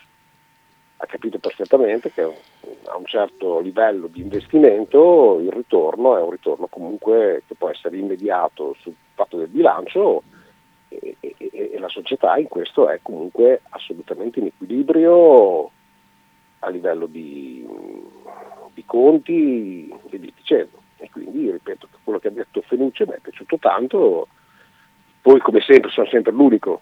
ha 0.97 1.05
capito 1.05 1.37
perfettamente 1.37 2.11
che 2.11 2.23
a 2.23 2.95
un 2.95 3.05
certo 3.05 3.59
livello 3.59 4.07
di 4.07 4.21
investimento 4.21 5.39
il 5.41 5.51
ritorno 5.51 6.17
è 6.17 6.21
un 6.21 6.31
ritorno 6.31 6.65
comunque 6.65 7.43
che 7.47 7.53
può 7.53 7.69
essere 7.69 7.97
immediato 7.97 8.75
sul 8.81 8.95
fatto 9.13 9.37
del 9.37 9.47
bilancio 9.47 10.23
e, 10.99 11.15
e, 11.19 11.35
e 11.73 11.79
la 11.79 11.87
società 11.87 12.37
in 12.37 12.47
questo 12.47 12.89
è 12.89 12.99
comunque 13.01 13.61
assolutamente 13.69 14.39
in 14.39 14.47
equilibrio 14.47 15.71
a 16.59 16.69
livello 16.69 17.05
di, 17.05 17.65
di 18.73 18.83
conti 18.85 19.89
e 20.09 20.19
di 20.19 20.33
dicendo. 20.35 20.79
E 20.97 21.09
quindi 21.09 21.49
ripeto 21.49 21.87
che 21.89 21.97
quello 22.03 22.19
che 22.19 22.27
ha 22.27 22.31
detto 22.31 22.61
Fenucci 22.61 23.05
mi 23.05 23.13
è 23.13 23.19
piaciuto 23.19 23.57
tanto, 23.57 24.27
poi 25.21 25.39
come 25.39 25.61
sempre 25.61 25.89
sono 25.89 26.07
sempre 26.07 26.31
l'unico 26.31 26.81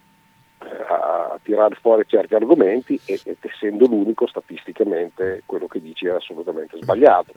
a 0.59 1.39
tirare 1.41 1.75
fuori 1.75 2.03
certi 2.05 2.35
argomenti 2.35 2.99
e, 3.05 3.19
e 3.23 3.37
essendo 3.39 3.85
l'unico 3.85 4.27
statisticamente 4.27 5.43
quello 5.45 5.67
che 5.67 5.79
dici 5.79 6.05
è 6.07 6.09
assolutamente 6.09 6.77
sbagliato 6.81 7.31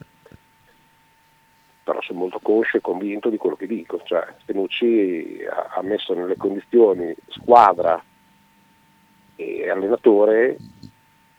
però 1.83 2.01
sono 2.01 2.21
molto 2.21 2.39
conscio 2.41 2.77
e 2.77 2.81
convinto 2.81 3.29
di 3.29 3.37
quello 3.37 3.57
che 3.57 3.67
dico, 3.67 4.01
cioè 4.05 4.25
Stenucci 4.43 5.41
ha, 5.49 5.83
messo 5.83 6.15
nelle 6.15 6.37
condizioni 6.37 7.15
squadra 7.29 8.03
e 9.37 9.69
allenatore 9.69 10.57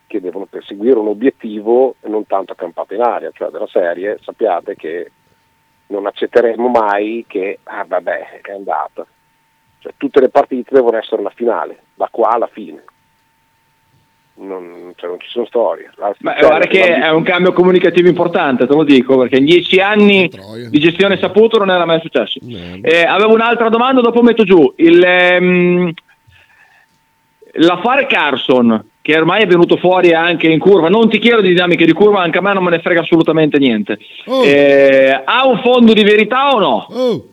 che 0.06 0.20
devono 0.20 0.44
perseguire 0.44 0.98
un 0.98 1.08
obiettivo 1.08 1.96
e 2.00 2.08
non 2.08 2.26
tanto 2.26 2.52
accampato 2.52 2.94
in 2.94 3.00
aria, 3.00 3.30
cioè 3.32 3.50
della 3.50 3.66
serie 3.66 4.18
sappiate 4.22 4.76
che 4.76 5.10
non 5.86 6.06
accetteremo 6.06 6.68
mai 6.68 7.24
che 7.26 7.60
ah 7.62 7.84
vabbè 7.86 8.40
è 8.42 8.52
andata, 8.52 9.06
cioè, 9.78 9.92
tutte 9.96 10.20
le 10.20 10.28
partite 10.28 10.74
devono 10.74 10.96
essere 10.96 11.22
la 11.22 11.30
finale, 11.30 11.82
da 11.94 12.08
qua 12.10 12.30
alla 12.30 12.46
fine. 12.46 12.82
Non, 14.36 14.92
cioè, 14.96 15.10
non 15.10 15.20
ci 15.20 15.28
sono 15.28 15.46
storie. 15.46 15.90
Beh, 16.18 16.36
guarda 16.40 16.66
che 16.66 16.82
è 16.82 17.10
un 17.10 17.22
cambio 17.22 17.52
comunicativo 17.52 18.08
importante, 18.08 18.66
te 18.66 18.74
lo 18.74 18.82
dico, 18.82 19.16
perché 19.18 19.36
in 19.36 19.44
dieci 19.44 19.78
anni 19.78 20.28
di 20.68 20.78
gestione 20.80 21.18
saputo 21.18 21.58
non 21.58 21.70
era 21.70 21.84
mai 21.84 22.00
successo. 22.00 22.40
Eh, 22.42 23.04
avevo 23.04 23.32
un'altra 23.32 23.68
domanda, 23.68 24.00
dopo 24.00 24.22
metto 24.22 24.42
giù. 24.42 24.72
Il, 24.76 25.02
ehm, 25.04 25.92
l'affare 27.52 28.06
Carson, 28.06 28.84
che 29.00 29.16
ormai 29.16 29.42
è 29.42 29.46
venuto 29.46 29.76
fuori 29.76 30.12
anche 30.14 30.48
in 30.48 30.58
curva, 30.58 30.88
non 30.88 31.08
ti 31.08 31.18
chiedo 31.18 31.40
di 31.40 31.48
dinamiche 31.48 31.84
di 31.84 31.92
curva, 31.92 32.22
anche 32.22 32.38
a 32.38 32.40
me 32.40 32.54
non 32.54 32.64
me 32.64 32.70
ne 32.70 32.80
frega 32.80 33.02
assolutamente 33.02 33.58
niente. 33.58 33.98
Oh. 34.26 34.42
Eh, 34.42 35.22
ha 35.24 35.46
un 35.46 35.58
fondo 35.58 35.92
di 35.92 36.02
verità 36.02 36.54
o 36.54 36.58
no? 36.58 36.86
Oh. 36.90 37.28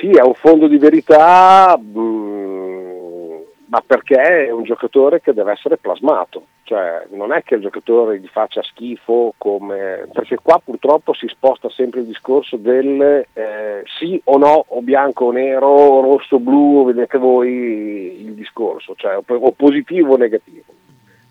Sì, 0.00 0.08
ha 0.18 0.26
un 0.26 0.34
fondo 0.34 0.66
di 0.66 0.78
verità, 0.78 1.78
mh, 1.78 2.00
mm, 2.00 2.31
ma 3.72 3.82
perché 3.86 4.44
è 4.44 4.50
un 4.50 4.64
giocatore 4.64 5.22
che 5.22 5.32
deve 5.32 5.52
essere 5.52 5.78
plasmato, 5.78 6.44
cioè 6.64 7.06
non 7.12 7.32
è 7.32 7.42
che 7.42 7.54
il 7.54 7.62
giocatore 7.62 8.20
gli 8.20 8.28
faccia 8.28 8.62
schifo 8.62 9.32
come... 9.38 10.06
perché 10.12 10.36
qua 10.36 10.60
purtroppo 10.62 11.14
si 11.14 11.26
sposta 11.28 11.70
sempre 11.70 12.00
il 12.00 12.06
discorso 12.06 12.58
del 12.58 13.24
eh, 13.32 13.82
sì 13.98 14.20
o 14.24 14.36
no, 14.36 14.66
o 14.68 14.82
bianco 14.82 15.24
o 15.24 15.32
nero, 15.32 16.02
rosso 16.02 16.36
o 16.36 16.38
blu, 16.38 16.84
vedete 16.84 17.16
voi 17.16 18.26
il 18.26 18.34
discorso, 18.34 18.94
cioè 18.94 19.16
o 19.16 19.52
positivo 19.52 20.12
o 20.12 20.18
negativo. 20.18 20.70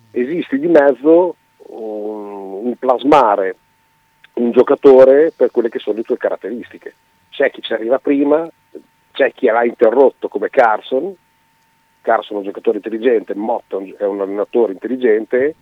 Esiste 0.10 0.58
di 0.58 0.68
mezzo 0.68 1.36
un, 1.68 2.66
un 2.66 2.76
plasmare 2.80 3.56
un 4.34 4.50
giocatore 4.50 5.32
per 5.36 5.52
quelle 5.52 5.70
che 5.70 5.78
sono 5.78 5.98
le 5.98 6.04
tue 6.04 6.18
caratteristiche 6.18 6.94
c'è 7.30 7.52
chi 7.52 7.62
ci 7.62 7.74
arriva 7.74 8.00
prima, 8.00 8.48
c'è 9.12 9.32
chi 9.32 9.46
l'ha 9.46 9.64
interrotto 9.64 10.28
come 10.28 10.50
Carson, 10.50 11.16
Carson 12.02 12.38
è 12.38 12.40
un 12.40 12.46
giocatore 12.46 12.78
intelligente, 12.78 13.36
Motton 13.36 13.94
è 13.98 14.04
un 14.04 14.22
allenatore 14.22 14.74
intelligente 14.74 15.56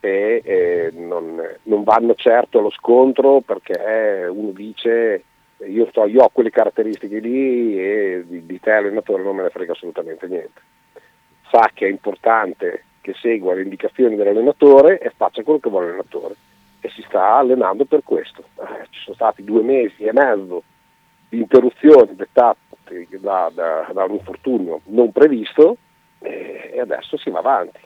e 0.00 0.42
eh, 0.44 0.90
non, 0.92 1.40
non, 1.62 1.82
vanno 1.82 2.14
certo 2.14 2.58
allo 2.58 2.70
scontro 2.70 3.40
perché 3.40 4.26
uno 4.30 4.50
dice 4.50 5.24
io, 5.66 5.86
sto, 5.88 6.06
io 6.06 6.22
ho 6.22 6.28
quelle 6.28 6.50
caratteristiche 6.50 7.18
lì 7.18 7.80
e 7.80 8.24
di, 8.26 8.44
di 8.44 8.60
te 8.60 8.72
allenatore 8.72 9.22
non 9.22 9.36
me 9.36 9.42
ne 9.42 9.50
frega 9.50 9.72
assolutamente 9.72 10.26
niente. 10.26 10.60
Sa 11.50 11.70
che 11.72 11.86
è 11.86 11.90
importante 11.90 12.84
che 13.00 13.14
segua 13.14 13.54
le 13.54 13.62
indicazioni 13.62 14.16
dell'allenatore 14.16 14.98
e 14.98 15.12
faccia 15.16 15.42
quello 15.42 15.60
che 15.60 15.70
vuole 15.70 15.86
l'allenatore 15.86 16.34
e 16.80 16.90
si 16.90 17.02
sta 17.02 17.36
allenando 17.36 17.84
per 17.84 18.02
questo. 18.04 18.44
Eh, 18.58 18.86
ci 18.90 19.00
sono 19.00 19.16
stati 19.16 19.44
due 19.44 19.62
mesi 19.62 20.04
e 20.04 20.12
mezzo 20.12 20.62
di 21.28 21.38
interruzioni 21.38 22.14
dettate 22.14 22.58
da, 23.20 23.50
da, 23.52 23.90
da, 23.92 24.04
un 24.04 24.14
infortunio 24.14 24.80
non 24.86 25.12
previsto 25.12 25.76
e 26.20 26.78
adesso 26.80 27.16
si 27.16 27.30
va 27.30 27.38
avanti. 27.38 27.80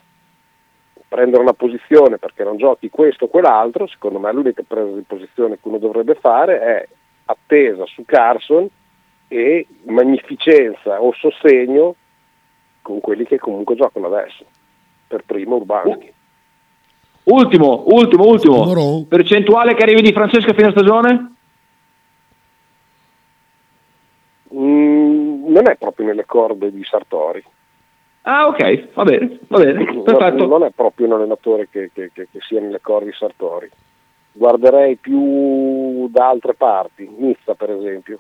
Prendere 1.09 1.43
una 1.43 1.55
posizione 1.55 2.19
perché 2.19 2.45
non 2.45 2.57
giochi 2.57 2.89
questo 2.89 3.25
o 3.25 3.29
quell'altro, 3.29 3.87
secondo 3.89 4.19
me 4.19 4.33
l'unica 4.33 4.63
presa 4.67 4.95
di 4.95 5.03
posizione 5.03 5.59
che 5.61 5.69
uno 5.69 5.79
dovrebbe 5.79 6.15
fare 6.15 6.61
è 6.61 6.89
attesa 7.25 7.85
su 7.87 8.05
Carson 8.05 8.69
e 9.29 9.67
magnificenza 9.85 11.01
o 11.01 11.13
sostegno 11.13 11.95
con 12.83 13.01
quelli 13.01 13.25
che 13.25 13.39
comunque 13.39 13.75
giocano 13.75 14.07
adesso, 14.07 14.45
per 15.07 15.25
primo 15.25 15.57
Urbanski. 15.57 16.13
Ultimo, 17.25 17.85
ultimo, 17.87 18.25
ultimo. 18.25 19.05
Percentuale 19.09 19.75
che 19.75 19.83
arrivi 19.83 20.03
di 20.03 20.13
Francesco 20.13 20.51
a 20.51 20.55
fine 20.55 20.71
stagione? 20.71 21.35
Mm, 24.55 25.40
non 25.51 25.69
è 25.69 25.77
proprio 25.77 26.07
nelle 26.07 26.25
corde 26.25 26.73
di 26.73 26.83
Sartori. 26.85 27.45
Ah 28.23 28.47
ok, 28.49 28.93
va 28.93 29.05
bene, 29.05 29.39
va 29.49 29.59
bene, 29.59 30.03
perfetto. 30.03 30.47
Non, 30.47 30.65
è 30.65 30.71
proprio 30.71 31.07
un 31.07 31.13
allenatore 31.15 31.69
che, 31.71 31.91
che, 31.93 32.11
che, 32.13 32.29
che, 32.31 32.39
sia 32.41 32.61
nelle 32.61 32.81
corde 32.81 33.07
di 33.07 33.17
Sartori. 33.17 33.71
Guarderei 34.33 34.97
più 34.97 36.07
da 36.09 36.29
altre 36.29 36.55
parti, 36.55 37.09
Nizza 37.19 37.55
per 37.55 37.71
esempio. 37.71 38.19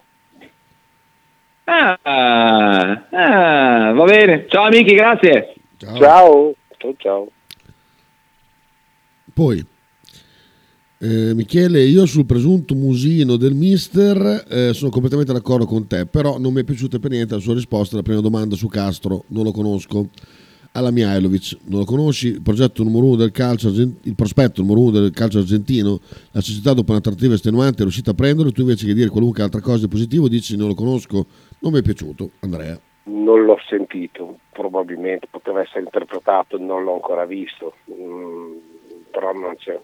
Ah, 1.65 1.99
ah, 2.03 3.93
va 3.93 4.05
bene, 4.05 4.47
ciao 4.49 4.65
amici, 4.65 4.95
grazie. 4.95 5.55
Ciao, 5.77 5.97
ciao, 5.99 6.55
ciao. 6.79 6.95
ciao. 6.97 7.29
Poi 9.33 9.65
eh, 11.03 11.33
Michele, 11.33 11.81
io 11.81 12.05
sul 12.05 12.27
presunto 12.27 12.75
musino 12.75 13.37
del 13.37 13.55
mister 13.55 14.45
eh, 14.47 14.75
sono 14.75 14.91
completamente 14.91 15.33
d'accordo 15.33 15.65
con 15.65 15.87
te, 15.87 16.05
però 16.05 16.39
non 16.39 16.53
mi 16.53 16.61
è 16.61 16.65
piaciuta 16.65 16.99
per 16.99 17.11
niente 17.11 17.33
la 17.33 17.41
sua 17.41 17.55
risposta 17.55 17.95
alla 17.95 18.05
prima 18.05 18.21
domanda 18.21 18.55
su 18.55 18.69
Castro, 18.69 19.25
non 19.29 19.45
lo 19.45 19.51
conosco. 19.51 20.09
Alla 20.73 20.91
Mihailovic, 20.91 21.57
non 21.65 21.81
lo 21.81 21.85
conosci? 21.87 22.29
Il 22.29 22.43
progetto 22.43 22.85
numero 22.85 23.07
uno 23.07 23.17
del 23.17 23.33
calcio, 23.33 23.71
il 23.71 24.15
prospetto 24.15 24.61
numero 24.61 24.81
uno 24.81 24.91
del 24.91 25.11
calcio 25.11 25.39
argentino, 25.39 25.99
la 26.33 26.43
società 26.43 26.75
dopo 26.75 26.93
un'attrattiva 26.93 27.33
estenuante 27.33 27.79
è 27.79 27.83
riuscita 27.83 28.11
a 28.11 28.15
prenderlo, 28.15 28.53
tu 28.53 28.61
invece 28.61 28.85
che 28.85 28.93
dire 28.93 29.09
qualunque 29.09 29.43
altra 29.43 29.63
cosa 29.63 29.87
di 29.87 29.89
positivo 29.89 30.29
dici 30.29 30.55
non 30.55 30.69
lo 30.69 30.75
conosco, 30.75 31.25
non 31.61 31.73
mi 31.73 31.79
è 31.79 31.83
piaciuto, 31.83 32.33
Andrea. 32.41 32.79
Non 33.05 33.43
l'ho 33.45 33.59
sentito, 33.67 34.39
probabilmente 34.53 35.27
poteva 35.31 35.63
essere 35.63 35.81
interpretato, 35.81 36.59
non 36.59 36.85
l'ho 36.85 36.93
ancora 36.93 37.25
visto, 37.25 37.75
mm, 37.91 38.53
però 39.11 39.33
non 39.33 39.57
c'è, 39.57 39.81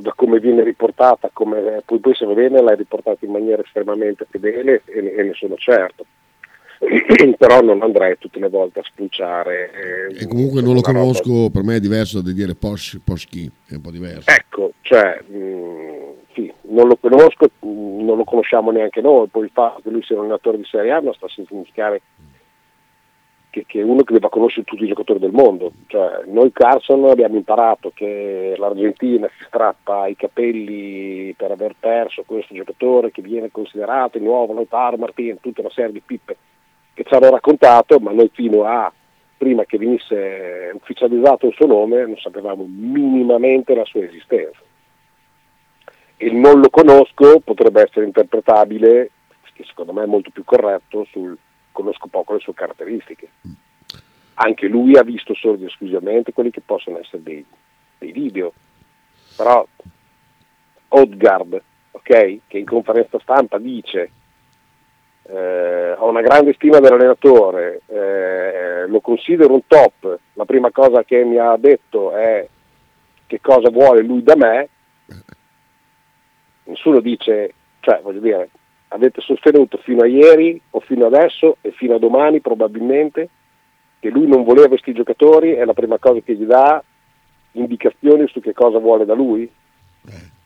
da 0.00 0.12
come 0.14 0.38
viene 0.40 0.62
riportata, 0.62 1.30
come, 1.32 1.82
poi, 1.84 1.98
poi 1.98 2.14
se 2.14 2.26
va 2.26 2.34
bene 2.34 2.60
l'hai 2.60 2.76
riportata 2.76 3.24
in 3.24 3.32
maniera 3.32 3.62
estremamente 3.62 4.26
fedele 4.28 4.82
e, 4.84 5.14
e 5.16 5.22
ne 5.22 5.32
sono 5.34 5.56
certo. 5.56 6.04
però 7.36 7.60
non 7.60 7.82
andrei 7.82 8.16
tutte 8.18 8.38
le 8.38 8.48
volte 8.48 8.80
a 8.80 8.84
spulciare. 8.84 9.70
Eh, 10.10 10.22
e 10.22 10.26
comunque 10.26 10.62
non 10.62 10.74
lo 10.74 10.80
conosco, 10.80 11.32
roba. 11.32 11.50
per 11.50 11.62
me 11.64 11.76
è 11.76 11.80
diverso 11.80 12.20
da 12.20 12.32
dire 12.32 12.54
Posh, 12.54 13.00
Posh 13.04 13.26
chi, 13.26 13.50
è 13.66 13.74
un 13.74 13.80
po' 13.80 13.90
diverso. 13.90 14.30
Ecco, 14.30 14.72
cioè, 14.82 15.20
mh, 15.26 15.36
mm, 15.36 16.10
sì, 16.34 16.52
non 16.68 16.86
lo 16.86 16.96
conosco, 16.96 17.50
mh, 17.58 18.04
non 18.04 18.16
lo 18.16 18.24
conosciamo 18.24 18.70
neanche 18.70 19.00
noi, 19.00 19.26
poi 19.28 19.44
il 19.44 19.50
fatto 19.52 19.80
che 19.82 19.90
lui 19.90 20.02
sia 20.02 20.14
un 20.14 20.22
allenatore 20.22 20.58
di 20.58 20.64
Serie 20.64 20.92
A 20.92 21.00
non 21.00 21.14
sta 21.14 21.26
a 21.26 21.44
significare 21.44 22.00
che, 23.58 23.64
che, 23.66 23.80
è 23.80 23.84
uno 23.84 24.02
che 24.02 24.12
deve 24.12 24.28
conoscere 24.28 24.64
tutti 24.64 24.84
i 24.84 24.88
giocatori 24.88 25.18
del 25.18 25.32
mondo. 25.32 25.72
Cioè, 25.86 26.24
noi 26.26 26.52
Carson 26.52 27.04
abbiamo 27.06 27.36
imparato 27.36 27.90
che 27.94 28.54
l'Argentina 28.56 29.28
si 29.36 29.44
strappa 29.46 30.06
i 30.06 30.16
capelli 30.16 31.34
per 31.36 31.50
aver 31.50 31.74
perso 31.78 32.22
questo 32.26 32.54
giocatore 32.54 33.10
che 33.10 33.22
viene 33.22 33.50
considerato 33.50 34.18
il 34.18 34.24
nuovo 34.24 34.52
Lautaro 34.52 34.96
Martin, 34.96 35.40
tutta 35.40 35.60
una 35.60 35.70
serie 35.70 35.92
di 35.92 36.02
pippe 36.04 36.36
che 36.94 37.04
ci 37.04 37.14
hanno 37.14 37.30
raccontato, 37.30 37.98
ma 37.98 38.12
noi 38.12 38.30
fino 38.32 38.64
a 38.64 38.92
prima 39.36 39.64
che 39.64 39.78
venisse 39.78 40.72
ufficializzato 40.74 41.46
il 41.46 41.54
suo 41.54 41.66
nome 41.66 42.04
non 42.04 42.16
sapevamo 42.16 42.66
minimamente 42.68 43.74
la 43.74 43.84
sua 43.84 44.02
esistenza. 44.02 44.60
Il 46.16 46.34
non 46.34 46.60
lo 46.60 46.68
conosco 46.70 47.40
potrebbe 47.44 47.82
essere 47.82 48.04
interpretabile, 48.04 49.10
che 49.52 49.64
secondo 49.64 49.92
me 49.92 50.02
è 50.02 50.06
molto 50.06 50.30
più 50.30 50.42
corretto, 50.44 51.06
sul 51.10 51.38
conosco 51.78 52.08
poco 52.08 52.32
le 52.32 52.40
sue 52.40 52.54
caratteristiche. 52.54 53.28
Anche 54.34 54.66
lui 54.66 54.96
ha 54.96 55.04
visto 55.04 55.32
solo 55.34 55.54
ed 55.54 55.62
esclusivamente 55.62 56.32
quelli 56.32 56.50
che 56.50 56.60
possono 56.60 56.98
essere 56.98 57.22
dei, 57.22 57.44
dei 57.98 58.10
video. 58.10 58.52
Però 59.36 59.64
Odgard, 60.88 61.62
okay, 61.92 62.40
che 62.48 62.58
in 62.58 62.64
conferenza 62.64 63.20
stampa 63.20 63.58
dice 63.58 64.10
eh, 65.22 65.92
ho 65.92 66.08
una 66.08 66.22
grande 66.22 66.54
stima 66.54 66.80
dell'allenatore, 66.80 67.82
eh, 67.86 68.86
lo 68.88 69.00
considero 69.00 69.54
un 69.54 69.66
top, 69.66 70.18
la 70.32 70.44
prima 70.44 70.72
cosa 70.72 71.04
che 71.04 71.22
mi 71.22 71.38
ha 71.38 71.56
detto 71.56 72.16
è 72.16 72.48
che 73.26 73.40
cosa 73.40 73.70
vuole 73.70 74.02
lui 74.02 74.22
da 74.22 74.34
me, 74.34 74.68
nessuno 76.64 77.00
dice, 77.00 77.52
cioè 77.80 78.00
voglio 78.02 78.20
dire, 78.20 78.48
avete 78.88 79.20
sostenuto 79.20 79.78
fino 79.78 80.02
a 80.02 80.06
ieri 80.06 80.60
o 80.70 80.80
fino 80.80 81.06
adesso 81.06 81.56
e 81.60 81.72
fino 81.72 81.94
a 81.94 81.98
domani 81.98 82.40
probabilmente 82.40 83.28
che 84.00 84.10
lui 84.10 84.26
non 84.26 84.44
voleva 84.44 84.68
questi 84.68 84.92
giocatori, 84.92 85.52
è 85.52 85.64
la 85.64 85.74
prima 85.74 85.98
cosa 85.98 86.20
che 86.20 86.34
gli 86.34 86.44
dà 86.44 86.82
indicazioni 87.52 88.28
su 88.28 88.40
che 88.40 88.52
cosa 88.52 88.78
vuole 88.78 89.04
da 89.04 89.14
lui. 89.14 89.42
Eh. 90.06 90.36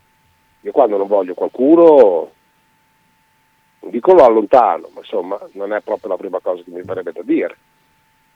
Io 0.63 0.73
quando 0.73 0.97
non 0.97 1.07
voglio 1.07 1.35
qualcuno, 1.35 2.31
non 3.81 3.91
dico 3.91 4.15
lo 4.15 4.25
allontano, 4.25 4.89
ma 4.95 5.01
insomma 5.01 5.39
non 5.53 5.73
è 5.73 5.81
proprio 5.81 6.11
la 6.11 6.17
prima 6.17 6.41
cosa 6.41 6.63
che 6.63 6.71
mi 6.71 6.83
verrebbe 6.83 7.13
da 7.13 7.23
dire. 7.23 7.57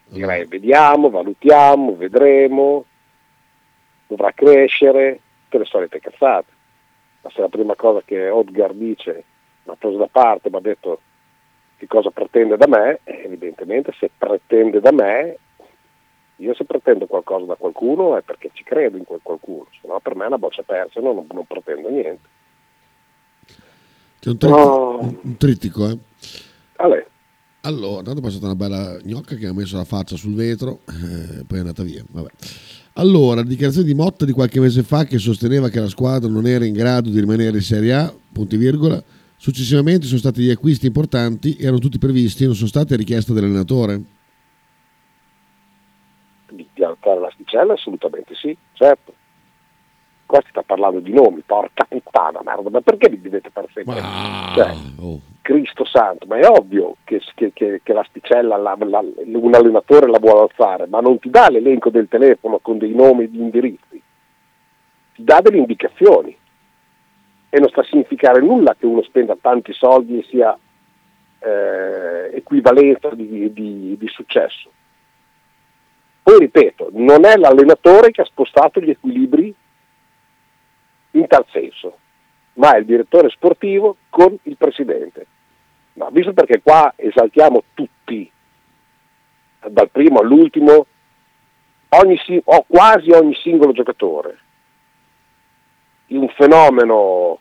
Direi 0.08 0.44
vediamo, 0.46 1.08
valutiamo, 1.08 1.96
vedremo, 1.96 2.84
dovrà 4.06 4.32
crescere, 4.32 5.20
tutte 5.44 5.58
le 5.58 5.64
solite 5.64 6.00
cazzate. 6.00 6.52
Ma 7.22 7.30
se 7.30 7.40
la 7.40 7.48
prima 7.48 7.74
cosa 7.74 8.02
che 8.04 8.28
Odgar 8.28 8.72
dice, 8.74 9.24
ha 9.72 9.76
preso 9.76 9.96
da 9.96 10.08
parte, 10.10 10.50
mi 10.50 10.56
ha 10.56 10.60
detto 10.60 11.00
che 11.76 11.86
cosa 11.86 12.10
pretende 12.10 12.56
da 12.56 12.66
me, 12.66 13.00
evidentemente 13.04 13.92
se 13.98 14.10
pretende 14.16 14.80
da 14.80 14.92
me, 14.92 15.38
io 16.36 16.54
se 16.54 16.64
pretendo 16.64 17.06
qualcosa 17.06 17.46
da 17.46 17.54
qualcuno 17.54 18.16
è 18.16 18.22
perché 18.22 18.50
ci 18.52 18.62
credo 18.62 18.96
in 18.96 19.04
quel 19.04 19.20
qualcuno, 19.22 19.66
se 19.80 19.86
no 19.86 20.00
per 20.00 20.14
me 20.14 20.24
è 20.24 20.28
una 20.28 20.38
boccia 20.38 20.62
persa, 20.62 21.00
non, 21.00 21.26
non 21.30 21.44
pretendo 21.46 21.88
niente. 21.88 22.34
C'è 24.20 24.30
un, 24.30 24.38
trittico, 24.38 24.98
no. 25.00 25.18
un 25.22 25.36
trittico 25.36 25.88
eh? 25.88 25.98
Allora. 26.76 27.04
Allora, 27.60 28.02
tanto 28.02 28.20
è 28.20 28.22
passata 28.22 28.46
una 28.46 28.54
bella 28.54 28.96
gnocca 29.02 29.34
che 29.34 29.46
ha 29.46 29.52
messo 29.52 29.76
la 29.76 29.84
faccia 29.84 30.14
sul 30.14 30.34
vetro, 30.34 30.80
eh, 30.88 31.44
poi 31.44 31.58
è 31.58 31.60
andata 31.60 31.82
via. 31.82 32.04
Vabbè. 32.08 32.28
Allora, 32.94 33.36
la 33.36 33.46
dichiarazione 33.46 33.86
di 33.86 33.94
Motta 33.94 34.24
di 34.24 34.32
qualche 34.32 34.60
mese 34.60 34.82
fa 34.82 35.04
che 35.04 35.18
sosteneva 35.18 35.68
che 35.68 35.80
la 35.80 35.88
squadra 35.88 36.30
non 36.30 36.46
era 36.46 36.64
in 36.64 36.72
grado 36.72 37.10
di 37.10 37.18
rimanere 37.18 37.56
in 37.56 37.62
Serie 37.62 37.92
A, 37.92 38.14
punti 38.32 38.56
virgola, 38.56 39.02
Successivamente 39.38 40.06
sono 40.06 40.18
stati 40.18 40.42
gli 40.42 40.50
acquisti 40.50 40.86
importanti, 40.86 41.56
erano 41.58 41.78
tutti 41.78 41.98
previsti 41.98 42.42
e 42.42 42.46
non 42.46 42.54
sono 42.54 42.68
state 42.68 42.96
richieste 42.96 43.34
dall'allenatore? 43.34 44.00
Di 46.48 46.66
alzare 46.82 47.20
l'asticella? 47.20 47.74
Assolutamente 47.74 48.34
sì, 48.34 48.56
certo. 48.72 49.12
Qua 50.24 50.40
si 50.42 50.48
sta 50.50 50.62
parlando 50.62 51.00
di 51.00 51.12
nomi, 51.12 51.42
porca 51.44 51.84
puttana, 51.84 52.40
merda, 52.42 52.70
ma 52.70 52.80
perché 52.80 53.10
vi 53.10 53.20
dovete 53.20 53.50
far 53.50 53.66
sempre? 53.72 54.00
Wow. 54.00 54.54
Cioè, 54.54 54.74
oh. 55.00 55.20
Cristo 55.42 55.84
santo, 55.84 56.26
ma 56.26 56.38
è 56.38 56.48
ovvio 56.48 56.96
che, 57.04 57.20
che, 57.34 57.52
che, 57.52 57.80
che 57.84 57.92
l'asticella 57.92 58.56
la, 58.56 58.76
la, 58.80 59.04
un 59.24 59.54
allenatore 59.54 60.10
la 60.10 60.18
vuole 60.18 60.48
alzare, 60.50 60.86
ma 60.86 61.00
non 61.00 61.18
ti 61.20 61.30
dà 61.30 61.48
l'elenco 61.50 61.90
del 61.90 62.08
telefono 62.08 62.58
con 62.58 62.78
dei 62.78 62.94
nomi 62.94 63.24
e 63.24 63.30
di 63.30 63.38
indirizzi, 63.38 64.02
ti 65.14 65.22
dà 65.22 65.40
delle 65.40 65.58
indicazioni 65.58 66.36
e 67.48 67.58
non 67.58 67.68
sta 67.68 67.80
a 67.80 67.84
significare 67.84 68.40
nulla 68.40 68.74
che 68.78 68.86
uno 68.86 69.02
spenda 69.02 69.36
tanti 69.40 69.72
soldi 69.72 70.18
e 70.18 70.26
sia 70.28 70.58
eh, 71.38 72.36
equivalenza 72.36 73.10
di, 73.10 73.52
di, 73.52 73.96
di 73.98 74.08
successo. 74.08 74.70
Poi 76.22 76.38
ripeto, 76.40 76.88
non 76.92 77.24
è 77.24 77.36
l'allenatore 77.36 78.10
che 78.10 78.22
ha 78.22 78.24
spostato 78.24 78.80
gli 78.80 78.90
equilibri 78.90 79.54
in 81.12 81.26
tal 81.28 81.46
senso, 81.50 81.98
ma 82.54 82.74
è 82.74 82.78
il 82.78 82.84
direttore 82.84 83.30
sportivo 83.30 83.96
con 84.10 84.36
il 84.42 84.56
presidente. 84.56 85.26
Ma 85.94 86.08
visto 86.10 86.32
perché 86.32 86.60
qua 86.62 86.92
esaltiamo 86.96 87.62
tutti, 87.74 88.30
dal 89.68 89.88
primo 89.88 90.18
all'ultimo, 90.18 90.86
ogni, 91.90 92.18
o 92.44 92.64
quasi 92.66 93.10
ogni 93.10 93.34
singolo 93.36 93.72
giocatore, 93.72 94.38
un 96.08 96.28
fenomeno, 96.28 97.38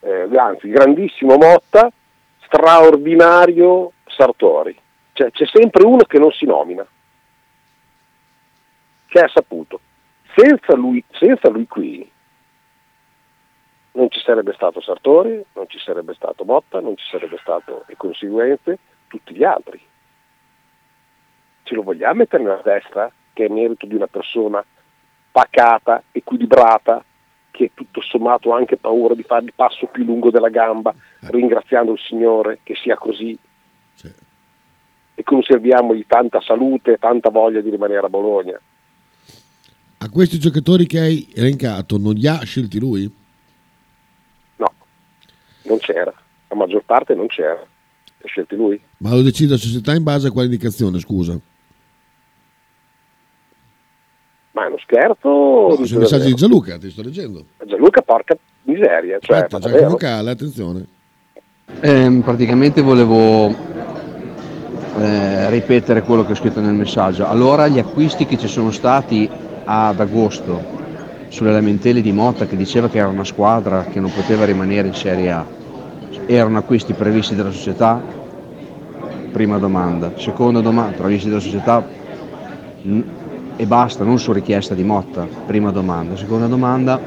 eh, 0.00 0.28
anzi 0.36 0.68
grandissimo 0.68 1.36
Motta, 1.36 1.90
straordinario 2.44 3.92
Sartori. 4.06 4.76
Cioè, 5.12 5.30
c'è 5.30 5.46
sempre 5.46 5.84
uno 5.84 6.04
che 6.04 6.18
non 6.18 6.30
si 6.32 6.44
nomina, 6.44 6.86
che 9.06 9.20
è 9.20 9.28
saputo. 9.28 9.80
Senza 10.34 10.74
lui, 10.74 11.02
senza 11.12 11.48
lui 11.48 11.66
qui 11.66 12.10
non 13.92 14.10
ci 14.10 14.20
sarebbe 14.20 14.52
stato 14.52 14.80
Sartori, 14.80 15.44
non 15.54 15.68
ci 15.68 15.78
sarebbe 15.78 16.14
stato 16.14 16.44
Motta, 16.44 16.80
non 16.80 16.96
ci 16.96 17.04
sarebbe 17.10 17.36
stato 17.40 17.84
di 17.88 17.96
conseguenze 17.96 18.78
tutti 19.08 19.34
gli 19.34 19.42
altri. 19.42 19.80
Ce 21.64 21.74
lo 21.74 21.82
vogliamo 21.82 22.14
mettere 22.14 22.44
nella 22.44 22.62
testa 22.62 23.10
che 23.32 23.46
è 23.46 23.48
merito 23.48 23.86
di 23.86 23.94
una 23.94 24.06
persona 24.06 24.64
pacata, 25.30 26.02
equilibrata, 26.12 27.04
che 27.58 27.72
tutto 27.74 28.00
sommato 28.00 28.54
ha 28.54 28.56
anche 28.56 28.76
paura 28.76 29.14
di 29.14 29.24
fare 29.24 29.44
il 29.46 29.52
passo 29.52 29.86
più 29.86 30.04
lungo 30.04 30.30
della 30.30 30.48
gamba, 30.48 30.94
ringraziando 31.22 31.92
il 31.92 31.98
Signore 31.98 32.60
che 32.62 32.76
sia 32.80 32.96
così. 32.96 33.36
Sì. 33.94 34.12
E 35.16 35.22
conserviamogli 35.24 36.04
tanta 36.06 36.40
salute 36.40 36.92
e 36.92 36.98
tanta 36.98 37.30
voglia 37.30 37.60
di 37.60 37.70
rimanere 37.70 38.06
a 38.06 38.08
Bologna. 38.08 38.60
A 40.00 40.08
questi 40.08 40.38
giocatori 40.38 40.86
che 40.86 41.00
hai 41.00 41.28
elencato 41.34 41.98
non 41.98 42.14
li 42.14 42.28
ha 42.28 42.38
scelti 42.44 42.78
lui? 42.78 43.12
No, 44.56 44.72
non 45.64 45.78
c'era. 45.78 46.14
La 46.46 46.54
maggior 46.54 46.84
parte 46.84 47.16
non 47.16 47.26
c'era. 47.26 47.58
Li 47.58 48.22
ha 48.22 48.28
scelti 48.28 48.54
lui? 48.54 48.80
Ma 48.98 49.10
lo 49.10 49.22
decide 49.22 49.50
la 49.50 49.56
società 49.56 49.96
in 49.96 50.04
base 50.04 50.28
a 50.28 50.30
quale 50.30 50.46
indicazione, 50.46 51.00
scusa? 51.00 51.36
Ma 54.58 54.64
è 54.64 54.66
uno 54.66 54.78
scherzo? 54.78 55.28
No, 55.78 55.84
sono 55.86 56.00
messaggi 56.00 56.26
di 56.26 56.34
Gianluca, 56.34 56.78
ti 56.78 56.90
sto 56.90 57.02
leggendo. 57.02 57.44
Gianluca, 57.64 58.02
porca 58.02 58.36
miseria. 58.62 59.18
Cioè, 59.20 59.36
Aspetta, 59.36 59.60
Gianluca 59.60 59.88
vocale, 59.88 60.30
attenzione. 60.32 60.86
Eh, 61.80 62.20
praticamente 62.24 62.80
volevo 62.80 63.54
eh, 64.98 65.48
ripetere 65.50 66.02
quello 66.02 66.26
che 66.26 66.32
ho 66.32 66.34
scritto 66.34 66.60
nel 66.60 66.74
messaggio. 66.74 67.24
Allora 67.28 67.68
gli 67.68 67.78
acquisti 67.78 68.26
che 68.26 68.36
ci 68.36 68.48
sono 68.48 68.72
stati 68.72 69.30
ad 69.64 70.00
agosto 70.00 70.60
sulle 71.28 71.52
lamentele 71.52 72.00
di 72.00 72.10
Motta 72.10 72.46
che 72.46 72.56
diceva 72.56 72.88
che 72.88 72.98
era 72.98 73.06
una 73.06 73.22
squadra 73.22 73.84
che 73.84 74.00
non 74.00 74.10
poteva 74.12 74.44
rimanere 74.44 74.88
in 74.88 74.94
Serie 74.94 75.30
A, 75.30 75.46
erano 76.26 76.58
acquisti 76.58 76.94
previsti 76.94 77.36
dalla 77.36 77.52
società? 77.52 78.02
Prima 79.30 79.58
domanda. 79.58 80.14
Seconda 80.16 80.60
domanda, 80.60 80.96
previsti 80.96 81.28
dalla 81.28 81.40
società? 81.40 81.86
E 83.58 83.66
basta, 83.66 84.04
non 84.04 84.20
su 84.20 84.32
richiesta 84.32 84.74
di 84.74 84.84
Motta. 84.84 85.26
Prima 85.26 85.72
domanda. 85.72 86.14
Seconda 86.14 86.46
domanda, 86.46 87.00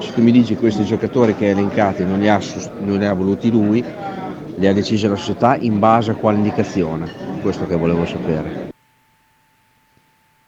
se 0.00 0.12
tu 0.12 0.20
mi 0.20 0.32
dici 0.32 0.56
questi 0.56 0.84
giocatori 0.84 1.36
che 1.36 1.44
hai 1.44 1.50
elencati 1.52 2.04
non 2.04 2.18
li 2.18 2.28
ha, 2.28 2.40
non 2.80 2.98
li 2.98 3.04
ha 3.04 3.14
voluti 3.14 3.48
lui, 3.48 3.80
li 4.56 4.66
ha 4.66 4.72
decisi 4.72 5.06
la 5.06 5.14
società 5.14 5.56
in 5.56 5.78
base 5.78 6.10
a 6.10 6.16
quale 6.16 6.38
indicazione? 6.38 7.40
Questo 7.40 7.66
che 7.68 7.76
volevo 7.76 8.04
sapere. 8.04 8.70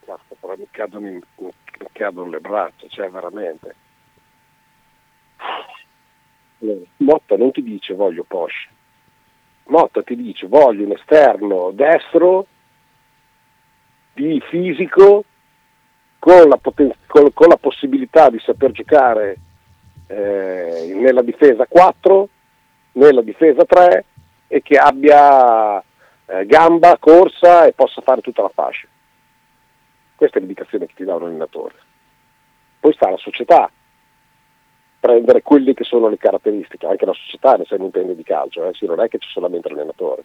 Basta, 0.05 0.35
però 0.41 0.55
mi 0.59 0.67
cadono, 0.73 1.07
in, 1.07 1.21
mi 1.37 1.89
cadono 1.93 2.29
le 2.29 2.41
braccia, 2.41 2.87
cioè 2.89 3.09
veramente. 3.11 3.75
Motta 6.97 7.37
non 7.37 7.53
ti 7.53 7.63
dice 7.63 7.95
voglio 7.95 8.25
Porsche. 8.27 8.69
Motta 9.69 10.03
ti 10.03 10.17
dice 10.17 10.49
voglio 10.49 10.85
un 10.85 10.93
esterno 10.93 11.71
destro 11.73 12.47
di 14.21 14.41
fisico 14.51 15.25
con 16.19 16.49
la, 16.49 16.59
poten- 16.59 16.95
con, 17.07 17.33
con 17.33 17.49
la 17.49 17.57
possibilità 17.57 18.29
di 18.29 18.39
saper 18.41 18.73
giocare 18.73 19.39
eh, 20.09 20.93
nella 20.95 21.23
difesa 21.23 21.67
4, 21.67 22.29
nella 22.93 23.23
difesa 23.23 23.65
3 23.65 24.05
e 24.49 24.61
che 24.61 24.77
abbia 24.77 25.79
eh, 25.81 26.45
gamba, 26.45 26.99
corsa 26.99 27.65
e 27.65 27.73
possa 27.73 28.03
fare 28.03 28.21
tutta 28.21 28.43
la 28.43 28.51
fascia. 28.53 28.87
Questa 30.15 30.37
è 30.37 30.41
l'indicazione 30.41 30.85
che 30.87 30.95
ti 30.95 31.05
dà 31.05 31.15
un 31.15 31.23
allenatore. 31.23 31.75
Poi 32.79 32.93
sta 32.93 33.09
la 33.09 33.17
società, 33.17 33.71
prendere 35.01 35.41
quelle 35.41 35.73
che 35.73 35.85
sono 35.85 36.09
le 36.09 36.19
caratteristiche, 36.19 36.87
anche 36.87 37.07
la 37.07 37.15
società 37.15 37.57
se 37.65 37.77
non 37.77 37.87
intende 37.87 38.15
di 38.15 38.23
calcio, 38.23 38.67
eh, 38.67 38.75
sì, 38.75 38.85
non 38.85 39.01
è 39.01 39.09
che 39.09 39.17
c'è 39.17 39.29
solamente 39.33 39.71
l'allenatore. 39.71 40.25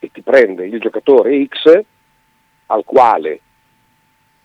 E 0.00 0.10
ti 0.12 0.20
prende 0.20 0.66
il 0.66 0.78
giocatore 0.78 1.46
X 1.46 1.84
al 2.68 2.84
quale 2.84 3.40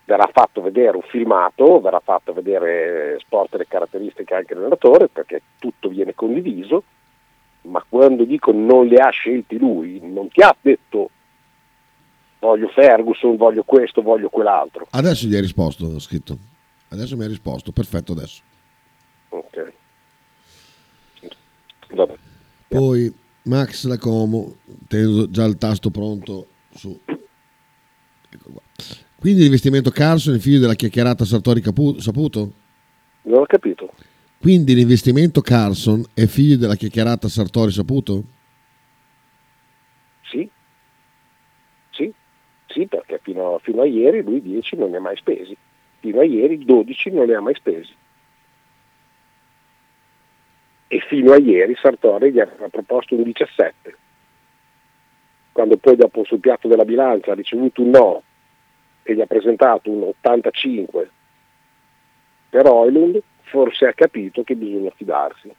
verrà 0.06 0.30
fatto 0.32 0.62
vedere 0.62 0.98
un 0.98 1.04
filmato, 1.04 1.80
verrà 1.80 2.00
fatto 2.00 2.34
vedere 2.34 3.18
sport 3.20 3.54
e 3.54 3.58
le 3.60 3.68
caratteristiche 3.68 4.34
anche 4.34 4.54
dell'allenatore 4.54 5.08
perché 5.08 5.42
tutto 5.60 5.90
viene 5.90 6.14
condiviso, 6.14 6.84
ma 7.64 7.84
quando 7.88 8.26
dico 8.26 8.52
non 8.52 8.88
le 8.88 8.98
ha 8.98 9.10
scelti 9.10 9.58
lui, 9.58 10.00
non 10.02 10.28
ti 10.30 10.42
ha 10.42 10.56
detto 10.60 11.10
voglio 12.40 12.68
Ferguson, 12.68 13.38
voglio 13.38 13.64
questo, 13.64 14.02
voglio 14.02 14.28
quell'altro. 14.30 14.88
Adesso 14.90 15.28
gli 15.28 15.36
hai 15.36 15.42
risposto, 15.42 15.86
ho 15.86 16.00
scritto. 16.00 16.38
Adesso 16.90 17.16
mi 17.16 17.24
hai 17.24 17.30
risposto, 17.30 17.72
perfetto 17.72 18.12
adesso. 18.12 18.42
Ok. 19.30 19.74
Vabbè. 21.92 22.16
Poi 22.68 23.14
Max 23.44 23.86
Lacomo, 23.86 24.56
tengo 24.88 25.30
già 25.30 25.46
il 25.46 25.58
tasto 25.58 25.90
pronto 25.90 26.48
Su. 26.74 27.00
Ecco 28.34 28.52
qua. 28.52 28.62
Quindi 29.18 29.42
l'investimento 29.42 29.90
Carson 29.92 30.36
è 30.36 30.40
figlio 30.40 30.60
della 30.60 30.74
chiacchierata 30.74 31.24
Sartori 31.24 31.62
Capu- 31.62 32.00
Saputo? 32.00 32.54
Non 33.24 33.40
ho 33.40 33.46
capito. 33.46 33.94
Quindi 34.40 34.76
l'investimento 34.76 35.42
Carson 35.42 36.04
è 36.14 36.26
figlio 36.26 36.58
della 36.58 36.76
chiacchierata 36.76 37.30
Sartori 37.30 37.72
Saputo? 37.72 38.24
Sì. 40.24 40.50
Sì, 41.92 42.12
sì 42.68 42.88
perché 42.88 43.20
fino, 43.24 43.60
fino 43.64 43.82
a 43.82 43.86
ieri 43.86 44.22
lui 44.22 44.42
10 44.42 44.76
non 44.76 44.90
ne 44.90 44.98
ha 44.98 45.02
mai 45.02 45.16
spesi. 45.16 45.56
Fino 46.00 46.20
a 46.20 46.26
ieri 46.26 46.66
12 46.66 47.12
non 47.12 47.28
ne 47.28 47.36
ha 47.36 47.40
mai 47.40 47.56
spesi. 47.56 47.94
E 50.88 51.00
fino 51.08 51.32
a 51.32 51.38
ieri 51.38 51.76
Sartori 51.82 52.32
gli 52.32 52.40
aveva 52.40 52.68
proposto 52.68 53.16
un 53.16 53.24
17. 53.24 53.98
Quando 55.54 55.78
poi 55.78 55.96
dopo 55.96 56.26
sul 56.26 56.40
piatto 56.40 56.68
della 56.68 56.84
bilancia 56.84 57.32
ha 57.32 57.36
ricevuto 57.36 57.82
un 57.82 57.90
no 57.92 58.24
e 59.04 59.16
gli 59.16 59.22
ha 59.22 59.26
presentato 59.26 59.90
un 59.90 60.04
85 60.04 61.12
per 62.50 62.66
Oilund, 62.68 63.22
forse 63.44 63.86
ha 63.86 63.94
capito 63.94 64.44
che 64.44 64.56
bisogna 64.56 64.92
fidarsi. 64.96 65.54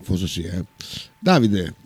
Forse 0.00 0.26
sì, 0.26 0.42
eh. 0.42 0.64
Davide. 1.18 1.85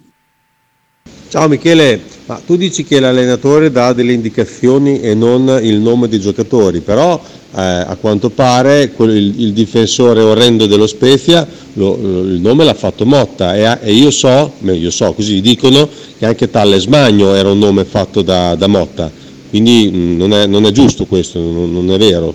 Ciao 1.29 1.47
Michele, 1.49 2.01
ma 2.27 2.41
tu 2.45 2.57
dici 2.57 2.83
che 2.85 2.99
l'allenatore 2.99 3.71
dà 3.71 3.93
delle 3.93 4.13
indicazioni 4.13 5.01
e 5.01 5.15
non 5.15 5.61
il 5.63 5.79
nome 5.79 6.09
dei 6.09 6.19
giocatori, 6.19 6.81
però 6.81 7.15
eh, 7.55 7.61
a 7.61 7.97
quanto 8.01 8.31
pare 8.31 8.91
quel- 8.91 9.15
il, 9.17 9.41
il 9.41 9.53
difensore 9.53 10.23
orrendo 10.23 10.67
dello 10.67 10.89
Spezia 10.89 11.47
lo- 11.75 11.97
lo- 11.97 12.21
il 12.23 12.41
nome 12.41 12.65
l'ha 12.65 12.75
fatto 12.75 13.07
Motta 13.07 13.55
e, 13.55 13.79
e 13.89 13.93
io 13.93 14.11
so, 14.11 14.55
io 14.63 14.91
so, 14.91 15.13
così 15.13 15.41
dicono 15.41 15.89
che 16.19 16.27
anche 16.27 16.51
Talles 16.51 16.87
Magno 16.87 17.33
era 17.35 17.49
un 17.51 17.59
nome 17.59 17.85
fatto 17.85 18.23
da, 18.23 18.57
da 18.57 18.67
Motta, 18.67 19.09
quindi 19.51 19.89
mh, 19.89 20.17
non, 20.17 20.33
è, 20.33 20.47
non 20.47 20.65
è 20.67 20.73
giusto 20.73 21.07
questo, 21.07 21.39
non, 21.39 21.73
non 21.73 21.91
è 21.93 21.99
vero, 21.99 22.35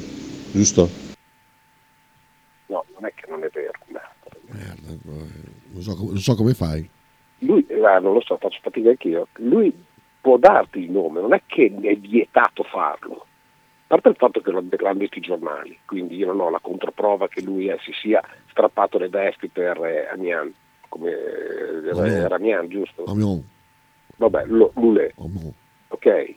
giusto? 0.54 0.90
No, 2.68 2.84
non 2.98 3.06
è 3.10 3.14
che 3.14 3.26
non 3.30 3.44
è 3.44 3.50
vero. 3.54 3.72
Non 5.74 5.84
so, 5.84 5.98
non 6.00 6.20
so 6.20 6.36
come 6.36 6.54
fai. 6.54 6.90
Eh, 7.86 8.00
non 8.00 8.14
lo 8.14 8.22
so, 8.22 8.38
faccio 8.38 8.60
fatica 8.62 8.90
anch'io, 8.90 9.28
lui 9.36 9.72
può 10.22 10.38
darti 10.38 10.80
il 10.80 10.90
nome, 10.92 11.22
non 11.22 11.34
è 11.34 11.42
che 11.46 11.66
è 11.82 11.96
vietato 11.96 12.64
farlo. 12.64 13.26
A 13.88 13.88
parte 13.88 14.10
il 14.10 14.16
fatto 14.16 14.42
che 14.42 14.50
lo 14.50 14.58
hanno 14.58 14.94
detto 14.98 15.20
i 15.20 15.22
giornali, 15.22 15.78
quindi 15.86 16.16
io 16.16 16.26
non 16.28 16.40
ho 16.40 16.50
la 16.50 16.60
controprova 16.60 17.28
che 17.28 17.42
lui 17.44 17.68
eh, 17.68 17.78
si 17.84 17.92
sia 17.94 18.24
strappato 18.50 18.98
le 18.98 19.10
vesti 19.10 19.48
per 19.50 19.78
eh, 19.86 20.08
Amiens, 20.12 20.56
come 20.90 21.12
eh, 21.12 21.90
Amiens. 21.92 22.14
era 22.16 22.36
Amiens, 22.36 22.68
giusto? 22.70 23.04
Amiens. 23.06 23.44
Vabbè, 24.18 24.46
lo- 24.48 24.72
Lulè. 24.76 25.12
Amiens. 25.20 25.54
Ok. 25.90 26.36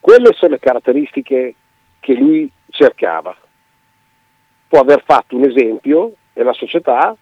Quelle 0.00 0.32
sono 0.34 0.52
le 0.52 0.58
caratteristiche 0.58 1.54
che 2.00 2.14
lui 2.14 2.50
cercava. 2.68 3.34
Può 4.68 4.80
aver 4.80 5.02
fatto 5.04 5.36
un 5.36 5.44
esempio 5.44 6.12
e 6.34 6.42
la 6.42 6.52
società 6.52 7.16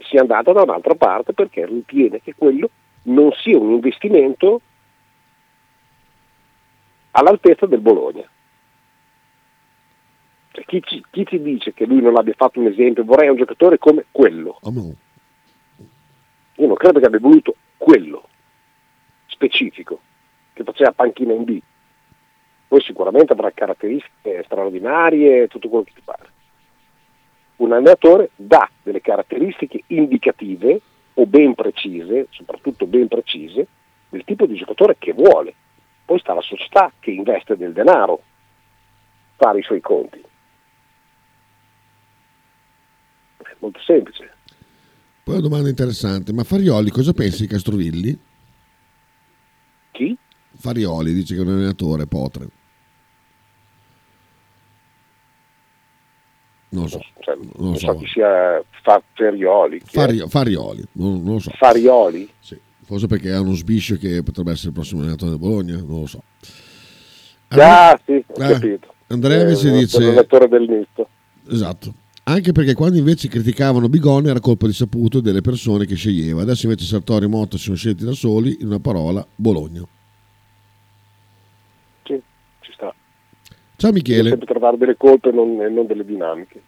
sia 0.00 0.20
andata 0.20 0.52
da 0.52 0.62
un'altra 0.62 0.94
parte 0.94 1.32
perché 1.32 1.66
ritiene 1.66 2.20
che 2.20 2.34
quello 2.34 2.70
non 3.02 3.30
sia 3.32 3.58
un 3.58 3.72
investimento 3.72 4.60
all'altezza 7.12 7.66
del 7.66 7.80
Bologna. 7.80 8.28
Cioè, 10.52 10.64
chi, 10.64 10.82
ci, 10.82 11.04
chi 11.10 11.24
ti 11.24 11.40
dice 11.40 11.72
che 11.72 11.86
lui 11.86 12.00
non 12.00 12.16
abbia 12.16 12.34
fatto 12.36 12.60
un 12.60 12.66
esempio, 12.66 13.04
vorrei 13.04 13.28
un 13.28 13.36
giocatore 13.36 13.78
come 13.78 14.06
quello. 14.10 14.58
Amiens. 14.62 14.96
Io 16.56 16.66
non 16.66 16.76
credo 16.76 17.00
che 17.00 17.06
abbia 17.06 17.20
voluto 17.20 17.54
quello 17.76 18.28
specifico 19.26 20.00
che 20.52 20.62
faceva 20.64 20.92
panchina 20.92 21.32
in 21.32 21.44
B. 21.44 21.60
Poi 22.68 22.80
sicuramente 22.82 23.32
avrà 23.32 23.50
caratteristiche 23.50 24.42
straordinarie, 24.44 25.48
tutto 25.48 25.68
quello 25.68 25.84
che 25.84 25.92
ti 25.94 26.02
pare. 26.04 26.28
Un 27.60 27.72
allenatore 27.72 28.30
dà 28.36 28.70
delle 28.82 29.02
caratteristiche 29.02 29.82
indicative 29.88 30.80
o 31.14 31.26
ben 31.26 31.54
precise, 31.54 32.28
soprattutto 32.30 32.86
ben 32.86 33.06
precise, 33.06 33.66
del 34.08 34.24
tipo 34.24 34.46
di 34.46 34.54
giocatore 34.54 34.96
che 34.98 35.12
vuole. 35.12 35.54
Poi 36.06 36.18
sta 36.20 36.32
la 36.32 36.40
società 36.40 36.90
che 36.98 37.10
investe 37.10 37.58
del 37.58 37.74
denaro, 37.74 38.22
fare 39.36 39.58
i 39.58 39.62
suoi 39.62 39.82
conti. 39.82 40.18
È 43.36 43.56
molto 43.58 43.80
semplice. 43.80 44.32
Poi 45.22 45.34
una 45.34 45.46
domanda 45.46 45.68
interessante, 45.68 46.32
ma 46.32 46.44
Farioli 46.44 46.90
cosa 46.90 47.12
pensi 47.12 47.42
di 47.42 47.48
Castrovilli? 47.48 48.18
Chi? 49.90 50.16
Farioli 50.54 51.12
dice 51.12 51.34
che 51.34 51.42
è 51.42 51.44
un 51.44 51.50
allenatore, 51.50 52.06
Potre. 52.06 52.48
Non 56.70 56.82
lo 56.84 56.88
so. 56.88 57.00
Cioè, 57.20 57.36
Non 57.58 57.76
so 57.76 57.86
so. 57.92 57.94
chi 57.96 58.06
sia 58.06 58.62
Fa- 58.82 59.02
Ferioli. 59.14 59.78
chi 59.80 59.96
è? 59.96 60.00
Fari- 60.00 60.24
Farioli, 60.28 60.84
non, 60.92 61.22
non 61.22 61.34
lo 61.34 61.38
so. 61.40 61.50
Farioli? 61.56 62.28
Sì, 62.38 62.58
forse 62.84 63.06
perché 63.06 63.32
ha 63.32 63.40
uno 63.40 63.54
sbiscio 63.54 63.96
che 63.96 64.22
potrebbe 64.22 64.52
essere 64.52 64.68
il 64.68 64.74
prossimo 64.74 65.00
allenatore 65.00 65.30
del 65.30 65.40
Bologna, 65.40 65.76
non 65.76 66.00
lo 66.00 66.06
so. 66.06 66.22
Ah, 67.48 67.98
sì, 68.06 68.12
ho 68.12 68.42
Eh, 68.44 68.48
capito. 68.52 68.94
Andrea 69.08 69.38
Eh, 69.38 69.42
invece 69.42 69.70
per 69.70 69.78
dice... 69.78 69.98
l'allenatore 70.00 70.48
del 70.48 70.68
misto. 70.68 71.08
Esatto. 71.48 71.94
Anche 72.22 72.52
perché 72.52 72.74
quando 72.74 72.96
invece 72.98 73.26
criticavano 73.26 73.88
Bigone 73.88 74.30
era 74.30 74.38
colpa 74.38 74.66
di 74.68 74.72
Saputo 74.72 75.20
delle 75.20 75.40
persone 75.40 75.84
che 75.86 75.96
sceglieva. 75.96 76.42
Adesso 76.42 76.66
invece 76.66 76.84
Sartori 76.84 77.24
e 77.24 77.28
Motta 77.28 77.56
si 77.56 77.64
sono 77.64 77.74
scelti 77.76 78.04
da 78.04 78.12
soli, 78.12 78.58
in 78.60 78.68
una 78.68 78.78
parola, 78.78 79.26
Bologna. 79.34 79.82
Sì, 82.04 82.20
ci 82.60 82.72
sta. 82.72 82.94
Ciao 83.80 83.92
Michele, 83.92 84.28
sempre 84.28 84.46
trovare 84.46 84.76
delle 84.76 84.94
colpe 84.98 85.30
e 85.30 85.32
non, 85.32 85.56
non 85.56 85.86
delle 85.86 86.04
dinamiche. 86.04 86.60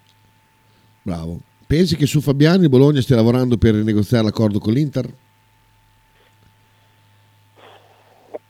bravo. 1.02 1.40
Pensi 1.66 1.94
che 1.94 2.06
su 2.06 2.22
Fabiani 2.22 2.70
Bologna 2.70 3.02
stia 3.02 3.16
lavorando 3.16 3.58
per 3.58 3.74
rinegoziare 3.74 4.24
l'accordo 4.24 4.58
con 4.58 4.72
l'Inter? 4.72 5.06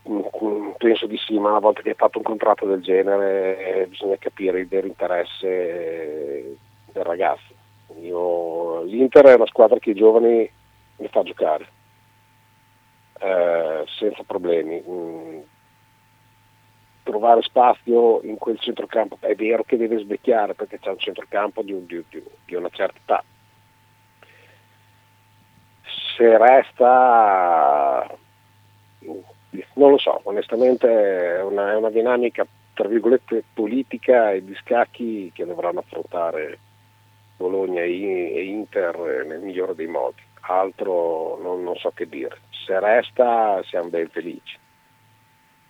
Mm, 0.08 0.20
mm, 0.44 0.70
Penso 0.78 1.06
di 1.06 1.16
sì, 1.16 1.38
ma 1.40 1.50
una 1.50 1.58
volta 1.58 1.80
che 1.82 1.88
hai 1.90 1.94
fatto 1.96 2.18
un 2.18 2.24
contratto 2.24 2.64
del 2.66 2.80
genere 2.82 3.82
eh, 3.82 3.86
bisogna 3.86 4.16
capire 4.16 4.60
il 4.60 4.68
vero 4.68 4.86
interesse 4.86 6.56
del 6.92 7.02
ragazzo. 7.04 7.52
Io- 8.00 8.82
L'Inter 8.84 9.24
è 9.26 9.34
una 9.34 9.46
squadra 9.46 9.78
che 9.80 9.90
i 9.90 9.94
giovani 9.94 10.48
li 10.98 11.08
fa 11.08 11.22
giocare 11.24 11.66
eh, 13.20 13.84
senza 13.98 14.22
problemi. 14.24 14.82
Trovare 17.02 17.42
spazio 17.42 18.22
in 18.22 18.38
quel 18.38 18.58
centrocampo 18.60 19.16
è 19.20 19.34
vero 19.34 19.64
che 19.64 19.76
deve 19.76 19.98
svecchiare 19.98 20.54
perché 20.54 20.78
c'è 20.78 20.90
un 20.90 20.98
centrocampo 20.98 21.62
di, 21.62 21.72
un- 21.72 21.84
di- 21.86 22.04
di- 22.44 22.54
una 22.54 22.68
certa 22.70 22.98
età. 23.02 23.24
Se 26.16 26.38
resta 26.38 28.06
non 29.74 29.90
lo 29.90 29.98
so, 29.98 30.20
onestamente 30.24 30.88
è 31.36 31.42
una, 31.42 31.72
è 31.72 31.76
una 31.76 31.90
dinamica 31.90 32.46
tra 32.74 32.88
virgolette 32.88 33.44
politica 33.52 34.32
e 34.32 34.44
di 34.44 34.54
scacchi 34.54 35.30
che 35.34 35.44
dovranno 35.44 35.80
affrontare 35.80 36.58
Bologna 37.36 37.82
e 37.82 38.44
Inter 38.44 39.24
nel 39.26 39.40
migliore 39.40 39.74
dei 39.74 39.86
modi. 39.88 40.22
Altro 40.42 41.38
non, 41.42 41.62
non 41.62 41.76
so 41.76 41.90
che 41.94 42.08
dire. 42.08 42.38
Se 42.50 42.78
resta 42.78 43.62
siamo 43.64 43.88
ben 43.88 44.08
felici. 44.08 44.58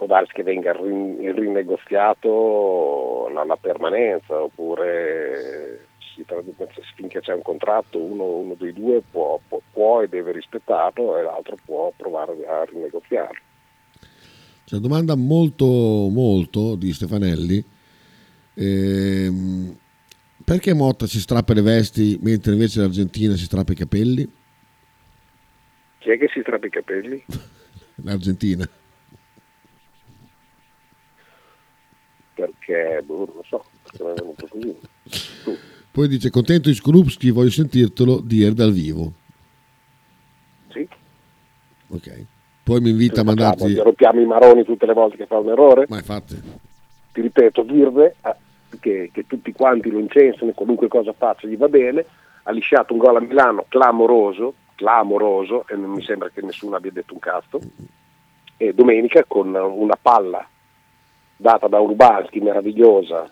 Può 0.03 0.11
darsi 0.11 0.33
che 0.33 0.43
venga 0.43 0.73
rin- 0.73 1.33
rinegoziato 1.33 3.31
la, 3.33 3.45
la 3.45 3.55
permanenza 3.55 4.43
oppure 4.43 5.87
finché 6.97 7.21
c'è 7.21 7.33
un 7.33 7.43
contratto 7.43 8.01
uno, 8.01 8.25
uno 8.25 8.55
dei 8.55 8.73
due 8.73 9.01
può, 9.09 9.39
può- 9.47 9.61
può 9.73 10.03
e 10.03 10.09
deve 10.09 10.33
rispettarlo 10.33 11.17
e 11.17 11.23
l'altro 11.23 11.57
può 11.65 11.93
provare 11.97 12.33
a 12.45 12.65
rinegoziarlo. 12.65 13.39
C'è 14.65 14.75
una 14.75 14.89
domanda 14.89 15.15
molto, 15.15 15.67
molto 15.67 16.75
di 16.75 16.93
Stefanelli. 16.93 17.65
Ehm, 18.55 19.79
perché 20.45 20.75
Motta 20.75 21.07
si 21.07 21.21
strappa 21.21 21.55
le 21.55 21.63
vesti 21.63 22.19
mentre 22.21 22.55
invece 22.55 22.81
l'Argentina 22.81 23.37
si 23.37 23.45
strappa 23.45 23.71
i 23.71 23.77
capelli? 23.77 24.29
Chi 25.99 26.11
è 26.11 26.19
che 26.19 26.29
si 26.33 26.41
strappa 26.41 26.67
i 26.67 26.71
capelli? 26.71 27.25
L'Argentina. 28.03 28.69
Perché, 32.35 33.03
boh, 33.05 33.27
non 33.27 33.37
lo 33.37 33.45
so, 33.47 33.65
perché 33.83 34.05
mi 34.05 34.11
è 34.11 34.15
venuto 34.15 34.47
così. 34.49 34.79
Tu. 35.45 35.57
Poi 35.91 36.09
dice 36.09 36.31
contento 36.31 36.71
di 36.71 36.75
Skrupski, 36.75 37.31
voglio 37.31 37.51
sentirtelo 37.51 38.21
dire 38.21 38.55
dal 38.55 38.73
vivo. 38.73 39.13
Sì. 40.69 40.89
Ok. 41.89 42.25
Poi 42.63 42.81
mi 42.81 42.91
invita 42.91 43.21
a 43.21 43.25
mandarti... 43.25 43.75
Rompiamo 43.75 44.21
i 44.21 44.25
maroni 44.25 44.65
tutte 44.65 44.87
le 44.87 44.95
volte 44.95 45.17
che 45.17 45.27
fa 45.27 45.37
un 45.39 45.51
errore. 45.51 45.85
Ma 45.89 45.97
infatti. 45.97 46.41
Ti 47.13 47.21
ripeto, 47.21 47.65
Virve, 47.65 48.17
eh, 48.25 48.35
che, 48.81 49.11
che 49.13 49.27
tutti 49.27 49.53
quanti 49.53 49.91
lo 49.91 49.99
incensano 49.99 50.53
qualunque 50.53 50.89
cosa 50.89 51.13
faccia 51.13 51.47
gli 51.47 51.59
va 51.59 51.69
bene, 51.69 52.07
ha 52.45 52.51
lisciato 52.53 52.95
un 52.95 52.99
gol 52.99 53.17
a 53.17 53.21
Milano 53.21 53.67
clamoroso, 53.69 54.55
clamoroso 54.75 55.67
e 55.69 55.77
non 55.77 55.91
mi 55.91 56.03
sembra 56.03 56.31
che 56.31 56.41
nessuno 56.41 56.77
abbia 56.77 56.91
detto 56.91 57.13
un 57.13 57.21
cazzo. 57.21 57.61
E 58.57 58.73
domenica 58.73 59.25
con 59.27 59.55
una 59.55 59.99
palla 60.01 60.49
data 61.43 61.67
da 61.67 61.81
Urbanski 61.81 62.41
meravigliosa 62.41 63.29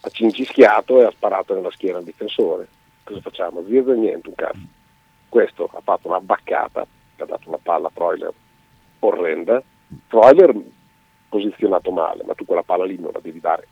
ha 0.00 0.08
cincischiato 0.08 1.00
e 1.00 1.04
ha 1.04 1.10
sparato 1.10 1.54
nella 1.54 1.70
schiena 1.70 1.98
al 1.98 2.04
difensore. 2.04 2.66
Cosa 3.04 3.20
facciamo? 3.20 3.62
Zirzo 3.66 3.92
niente, 3.92 4.28
un 4.28 4.34
cazzo. 4.34 4.66
Questo 5.28 5.68
ha 5.72 5.80
fatto 5.82 6.08
una 6.08 6.20
baccata, 6.20 6.80
ha 6.80 7.24
dato 7.24 7.48
una 7.48 7.58
palla 7.62 7.86
a 7.88 7.90
Freuler 7.90 8.32
orrenda. 9.00 9.62
Freuler 10.06 10.54
posizionato 11.28 11.90
male, 11.90 12.24
ma 12.24 12.34
tu 12.34 12.44
quella 12.44 12.62
palla 12.62 12.84
lì 12.84 12.98
non 12.98 13.12
la 13.12 13.20
devi 13.20 13.38
dare 13.38 13.68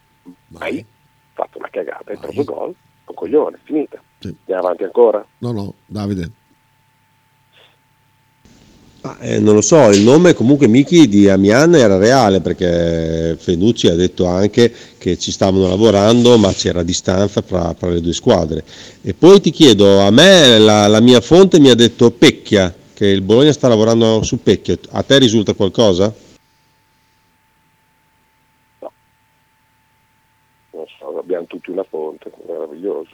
mai. 0.49 0.79
Ha 0.81 0.85
fatto 1.33 1.59
una 1.59 1.69
cagata, 1.71 2.13
hai 2.13 2.19
preso 2.19 2.45
gol, 2.45 2.75
un 3.07 3.15
coglione, 3.15 3.59
finita. 3.65 4.01
Sì. 4.19 4.29
Andiamo 4.29 4.63
avanti 4.63 4.85
ancora? 4.85 5.25
No, 5.39 5.53
no, 5.53 5.75
Davide. 5.87 6.31
Ah, 9.07 9.19
eh, 9.21 9.39
non 9.39 9.55
lo 9.55 9.61
so, 9.61 9.91
il 9.91 10.01
nome 10.01 10.33
comunque 10.33 10.67
Miki 10.67 11.07
di 11.09 11.29
Amian 11.29 11.75
era 11.75 11.99
reale 11.99 12.41
perché 12.41 13.37
Fenucci 13.39 13.89
ha 13.89 13.95
detto 13.95 14.25
anche 14.25 14.73
che 14.97 15.19
ci 15.19 15.31
stavano 15.31 15.69
lavorando 15.69 16.39
ma 16.39 16.51
c'era 16.55 16.83
distanza 16.83 17.43
fra, 17.43 17.75
fra 17.75 17.91
le 17.91 18.01
due 18.01 18.15
squadre. 18.15 18.65
E 19.03 19.13
poi 19.13 19.43
ti 19.43 19.51
chiedo, 19.51 20.01
a 20.01 20.11
me 20.11 20.59
la, 20.59 20.87
la 20.87 21.01
mia 21.01 21.21
fonte 21.21 21.61
mi 21.61 21.69
ha 21.69 21.75
detto 21.75 22.13
Pecchia, 22.13 22.75
che 22.95 23.07
il 23.09 23.21
Bologna 23.21 23.53
sta 23.53 23.69
lavorando 23.69 24.23
su 24.23 24.43
Pecchia, 24.43 24.79
a 24.93 25.03
te 25.03 25.19
risulta 25.19 25.53
qualcosa? 25.53 26.05
Non 30.71 30.87
so, 30.99 31.19
abbiamo 31.19 31.45
tutti 31.45 31.71
una 31.71 31.85
fonte, 31.85 32.33
meraviglioso. 32.47 33.11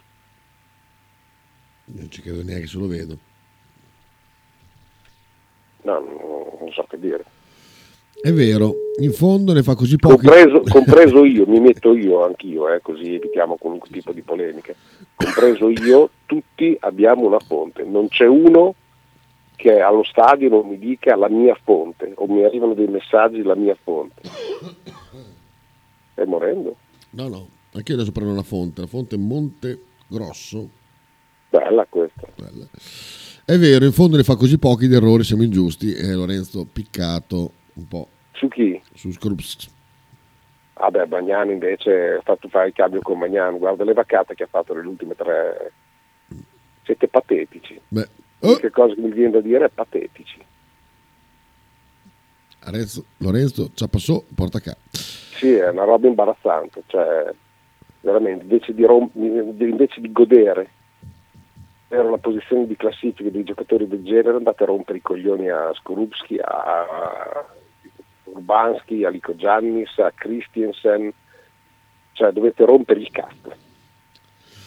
Non 1.87 2.09
ci 2.09 2.22
credo 2.22 2.44
neanche 2.44 2.68
se 2.68 2.79
lo 2.79 2.87
vedo. 2.87 3.18
No, 5.83 5.99
non, 6.61 6.73
so 6.73 6.85
che 6.88 6.99
dire. 6.99 7.25
È 8.21 8.33
vero, 8.33 8.75
in 9.01 9.12
fondo 9.12 9.53
ne 9.53 9.62
fa 9.62 9.75
così 9.75 9.97
pochi. 9.97 10.27
Compreso, 10.27 10.62
compreso 10.69 11.25
io, 11.25 11.47
mi 11.47 11.61
metto 11.61 11.95
io 11.95 12.25
anch'io, 12.25 12.73
eh, 12.73 12.81
così 12.81 13.14
evitiamo 13.14 13.57
qualunque 13.57 13.88
tipo 13.90 14.12
di 14.12 14.21
polemiche. 14.21 14.77
Compreso 15.14 15.71
io, 15.71 16.11
tutti 16.27 16.77
abbiamo 16.81 17.27
una 17.27 17.38
fonte. 17.38 17.83
Non 17.83 18.09
c'è 18.09 18.27
uno 18.27 18.75
che 19.61 19.79
allo 19.81 20.03
stadio 20.05 20.49
non 20.49 20.66
mi 20.66 20.79
dica 20.79 21.14
la 21.16 21.29
mia 21.29 21.55
fonte 21.62 22.12
o 22.14 22.27
mi 22.27 22.45
arrivano 22.45 22.73
dei 22.73 22.88
messaggi 22.88 23.43
la 23.43 23.55
mia 23.55 23.77
fonte. 23.83 24.23
Stai 26.12 26.27
morendo? 26.27 26.77
No, 27.11 27.29
no, 27.29 27.49
anche 27.73 27.93
io 27.93 27.99
adesso 27.99 28.12
prendo 28.12 28.33
una 28.33 28.43
fonte, 28.43 28.81
la 28.81 28.87
fonte 28.87 29.19
Monte 29.19 29.81
Grosso. 30.07 30.69
Bella 31.51 31.87
questa. 31.88 32.27
Bella. 32.37 32.66
È 33.44 33.57
vero, 33.57 33.85
in 33.85 33.92
fondo 33.92 34.16
ne 34.16 34.22
fa 34.22 34.37
così 34.37 34.59
pochi 34.59 34.87
di 34.87 34.94
errori, 34.94 35.24
siamo 35.24 35.42
ingiusti. 35.42 35.92
E 35.92 36.12
Lorenzo 36.12 36.66
piccato 36.70 37.53
un 37.74 37.88
po'. 37.88 38.09
Su 38.33 38.48
chi? 38.48 38.81
Su 38.94 39.11
Scrubs. 39.12 39.68
Ah 40.74 40.90
beh, 40.90 41.07
Bagnani 41.07 41.53
invece 41.53 42.14
ha 42.18 42.22
fatto 42.22 42.48
fare 42.48 42.68
il 42.68 42.72
cambio 42.72 43.00
con 43.03 43.18
Bagnani, 43.18 43.59
guarda 43.59 43.85
le 43.85 43.92
vaccate 43.92 44.35
che 44.35 44.44
ha 44.44 44.48
fatto 44.48 44.72
nelle 44.72 44.88
ultime 44.88 45.14
tre. 45.14 45.72
Siete 46.85 47.09
patetici. 47.09 47.79
Beh, 47.88 48.09
cosa 48.70 48.94
che 48.94 49.00
mi 49.00 49.12
viene 49.12 49.33
da 49.33 49.40
dire 49.40 49.66
è 49.66 49.70
patetici. 49.70 50.42
Lorenzo, 52.64 53.05
Lorenzo 53.18 53.70
ci 53.74 53.88
passò, 53.88 54.22
porta 54.35 54.59
a 54.59 54.61
casa. 54.61 54.79
Sì, 54.90 55.53
è 55.53 55.68
una 55.68 55.85
roba 55.85 56.07
imbarazzante, 56.07 56.83
cioè 56.87 57.33
veramente 58.00 58.42
invece 58.42 58.74
di, 58.74 58.85
rom- 58.85 59.11
invece 59.14 60.00
di 60.00 60.12
godere 60.12 60.70
era 61.92 62.09
la 62.09 62.18
posizione 62.18 62.68
di 62.68 62.76
classifica 62.76 63.31
dei 63.31 63.42
giocatori 63.42 63.88
del 63.88 64.05
genere, 64.05 64.37
andate 64.37 64.62
a 64.62 64.66
rompere 64.66 64.98
i 64.98 65.03
coglioni 65.03 65.48
a 65.48 65.72
Skorupski, 65.74 66.38
a 66.38 67.44
Urbanski, 68.24 69.05
a 69.05 69.11
Lico 69.11 69.35
Giannis, 69.35 69.98
a 69.98 70.12
Christiansen, 70.14 71.12
cioè 72.12 72.31
dovete 72.31 72.64
rompere 72.64 73.00
il 73.00 73.11
cazzo. 73.11 73.53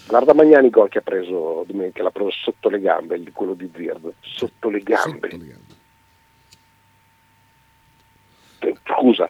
Guarda 0.06 0.34
Magnani 0.34 0.70
gol 0.70 0.90
che 0.90 0.98
ha 0.98 1.02
preso 1.02 1.64
domenica, 1.66 2.04
l'ha 2.04 2.12
preso 2.12 2.32
sotto 2.32 2.68
le 2.68 2.82
gambe, 2.82 3.24
quello 3.32 3.54
di 3.54 3.72
Zird, 3.74 4.14
sotto 4.20 4.70
le 4.70 4.80
gambe. 4.80 5.30
Eh, 8.60 8.76
Scusa, 8.84 9.30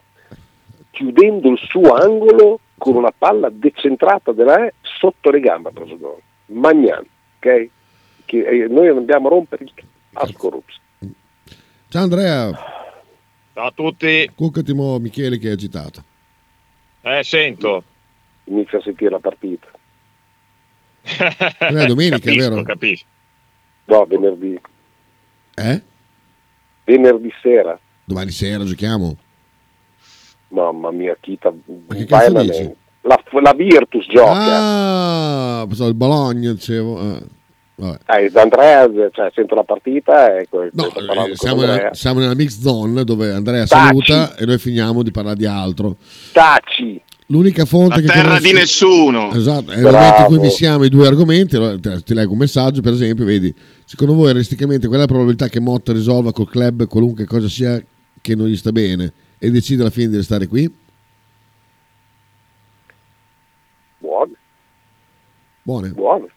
chiudendo 0.90 1.48
il 1.48 1.58
suo 1.58 1.94
angolo 1.94 2.58
con 2.76 2.96
una 2.96 3.12
palla 3.16 3.50
decentrata 3.50 4.32
della 4.32 4.66
E 4.66 4.74
sotto 4.82 5.30
le 5.30 5.38
gambe 5.38 5.68
ha 5.68 5.72
preso 5.72 5.96
gol. 5.96 6.20
Magnani, 6.46 7.08
ok? 7.36 7.70
Che, 8.34 8.64
eh, 8.64 8.66
noi 8.68 8.88
andiamo 8.88 9.28
a 9.28 9.30
rompere 9.30 9.62
il 9.62 9.72
cazzo 9.72 9.88
a 10.14 10.26
Skorupski. 10.26 10.80
Ciao 11.88 12.02
Andrea, 12.02 12.50
Ciao 13.52 13.66
a 13.66 13.70
tutti. 13.70 14.28
cuccati 14.34 14.74
mo 14.74 14.98
Michele 14.98 15.38
che 15.38 15.50
è 15.50 15.52
agitato. 15.52 16.02
Eh, 17.02 17.22
sento. 17.22 17.84
Inizia 18.46 18.78
a 18.78 18.82
sentire 18.82 19.10
la 19.10 19.20
partita. 19.20 19.68
È 21.04 21.86
domenica, 21.86 22.18
capisco, 22.18 22.50
vero? 22.50 22.62
Capisco. 22.62 23.06
No, 23.84 24.04
venerdì. 24.06 24.60
Eh? 25.54 25.82
Venerdì 26.82 27.32
sera. 27.40 27.78
Domani 28.04 28.32
sera 28.32 28.64
giochiamo. 28.64 29.16
Mamma 30.48 30.90
mia, 30.90 31.16
Chita, 31.20 31.52
che 31.52 32.04
vai 32.06 32.06
cazzo 32.06 32.42
dici? 32.42 32.74
La, 33.02 33.22
la 33.42 33.52
Virtus 33.52 34.06
gioca. 34.08 35.60
Ah, 35.60 35.66
il 35.68 35.94
Bologna, 35.94 36.52
dicevo. 36.52 37.00
eh. 37.00 37.33
Vabbè. 37.76 37.98
Eh, 38.20 38.30
D'Andrea, 38.30 38.88
cioè, 39.12 39.30
sento 39.34 39.54
la 39.56 39.64
partita 39.64 40.36
e 40.38 40.46
No, 40.72 40.86
eh, 40.94 41.34
siamo, 41.34 41.60
Andrea. 41.60 41.76
nella, 41.76 41.94
siamo 41.94 42.20
nella 42.20 42.34
mix 42.34 42.60
zone 42.60 43.02
dove 43.04 43.32
Andrea 43.32 43.66
Taci. 43.66 43.86
saluta 43.86 44.36
e 44.36 44.46
noi 44.46 44.58
finiamo 44.58 45.02
di 45.02 45.10
parlare 45.10 45.36
di 45.36 45.46
altro. 45.46 45.96
Taci. 46.32 47.02
L'unica 47.28 47.64
fonte 47.64 48.00
che 48.02 48.06
terra 48.06 48.22
conosci- 48.24 48.46
di 48.46 48.52
nessuno. 48.52 49.32
Esatto, 49.32 49.70
è 49.72 49.80
momento 49.80 50.20
in 50.20 50.26
cui 50.26 50.38
missiamo 50.38 50.84
i 50.84 50.88
due 50.90 51.06
argomenti. 51.06 51.56
allora 51.56 51.76
ti 51.78 52.14
leggo 52.14 52.32
un 52.32 52.38
messaggio, 52.38 52.80
per 52.82 52.92
esempio, 52.92 53.24
vedi, 53.24 53.52
secondo 53.84 54.14
voi 54.14 54.26
realisticamente 54.26 54.86
qual 54.86 54.98
è 54.98 55.02
la 55.02 55.08
probabilità 55.08 55.48
che 55.48 55.58
Motta 55.58 55.92
risolva 55.92 56.32
col 56.32 56.48
club 56.48 56.86
qualunque 56.86 57.24
cosa 57.24 57.48
sia 57.48 57.82
che 58.20 58.34
non 58.36 58.46
gli 58.46 58.56
sta 58.56 58.72
bene 58.72 59.12
e 59.38 59.50
decide 59.50 59.80
alla 59.80 59.90
fine 59.90 60.08
di 60.10 60.16
restare 60.16 60.46
qui? 60.46 60.70
Buono, 63.98 64.32
Buone. 65.62 65.88
buono. 65.90 66.28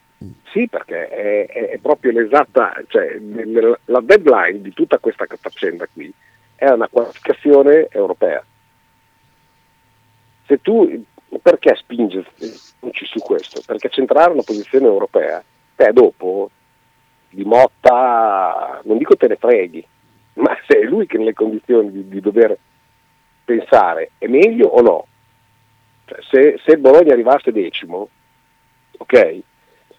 Sì, 0.50 0.66
perché 0.68 1.08
è, 1.08 1.46
è- 1.46 1.78
proprio 1.78 2.10
l'esatta, 2.10 2.72
cioè 2.88 3.18
nel- 3.18 3.78
la 3.84 4.00
deadline 4.00 4.60
di 4.60 4.72
tutta 4.72 4.98
questa 4.98 5.26
faccenda 5.38 5.86
qui 5.92 6.12
è 6.56 6.68
una 6.68 6.88
qualificazione 6.88 7.86
europea. 7.90 8.44
Se 10.46 10.60
tu, 10.60 11.04
perché 11.42 11.74
spingi 11.76 12.24
su 13.04 13.18
questo? 13.20 13.60
Perché 13.64 13.90
centrare 13.90 14.32
una 14.32 14.42
posizione 14.42 14.86
europea, 14.86 15.42
te 15.76 15.92
dopo 15.92 16.50
di 17.30 17.44
Motta, 17.44 18.80
non 18.84 18.96
dico 18.98 19.14
te 19.16 19.28
ne 19.28 19.36
freghi, 19.36 19.86
ma 20.34 20.56
se 20.66 20.78
è 20.80 20.82
lui 20.82 21.06
che 21.06 21.18
nelle 21.18 21.34
condizioni 21.34 21.92
di, 21.92 22.08
di 22.08 22.20
dover 22.20 22.56
pensare 23.44 24.12
è 24.18 24.26
meglio 24.26 24.66
o 24.68 24.80
no? 24.80 25.06
Cioè, 26.06 26.18
se, 26.30 26.60
se 26.64 26.76
Bologna 26.78 27.12
arrivasse 27.12 27.52
decimo, 27.52 28.08
ok, 28.96 29.40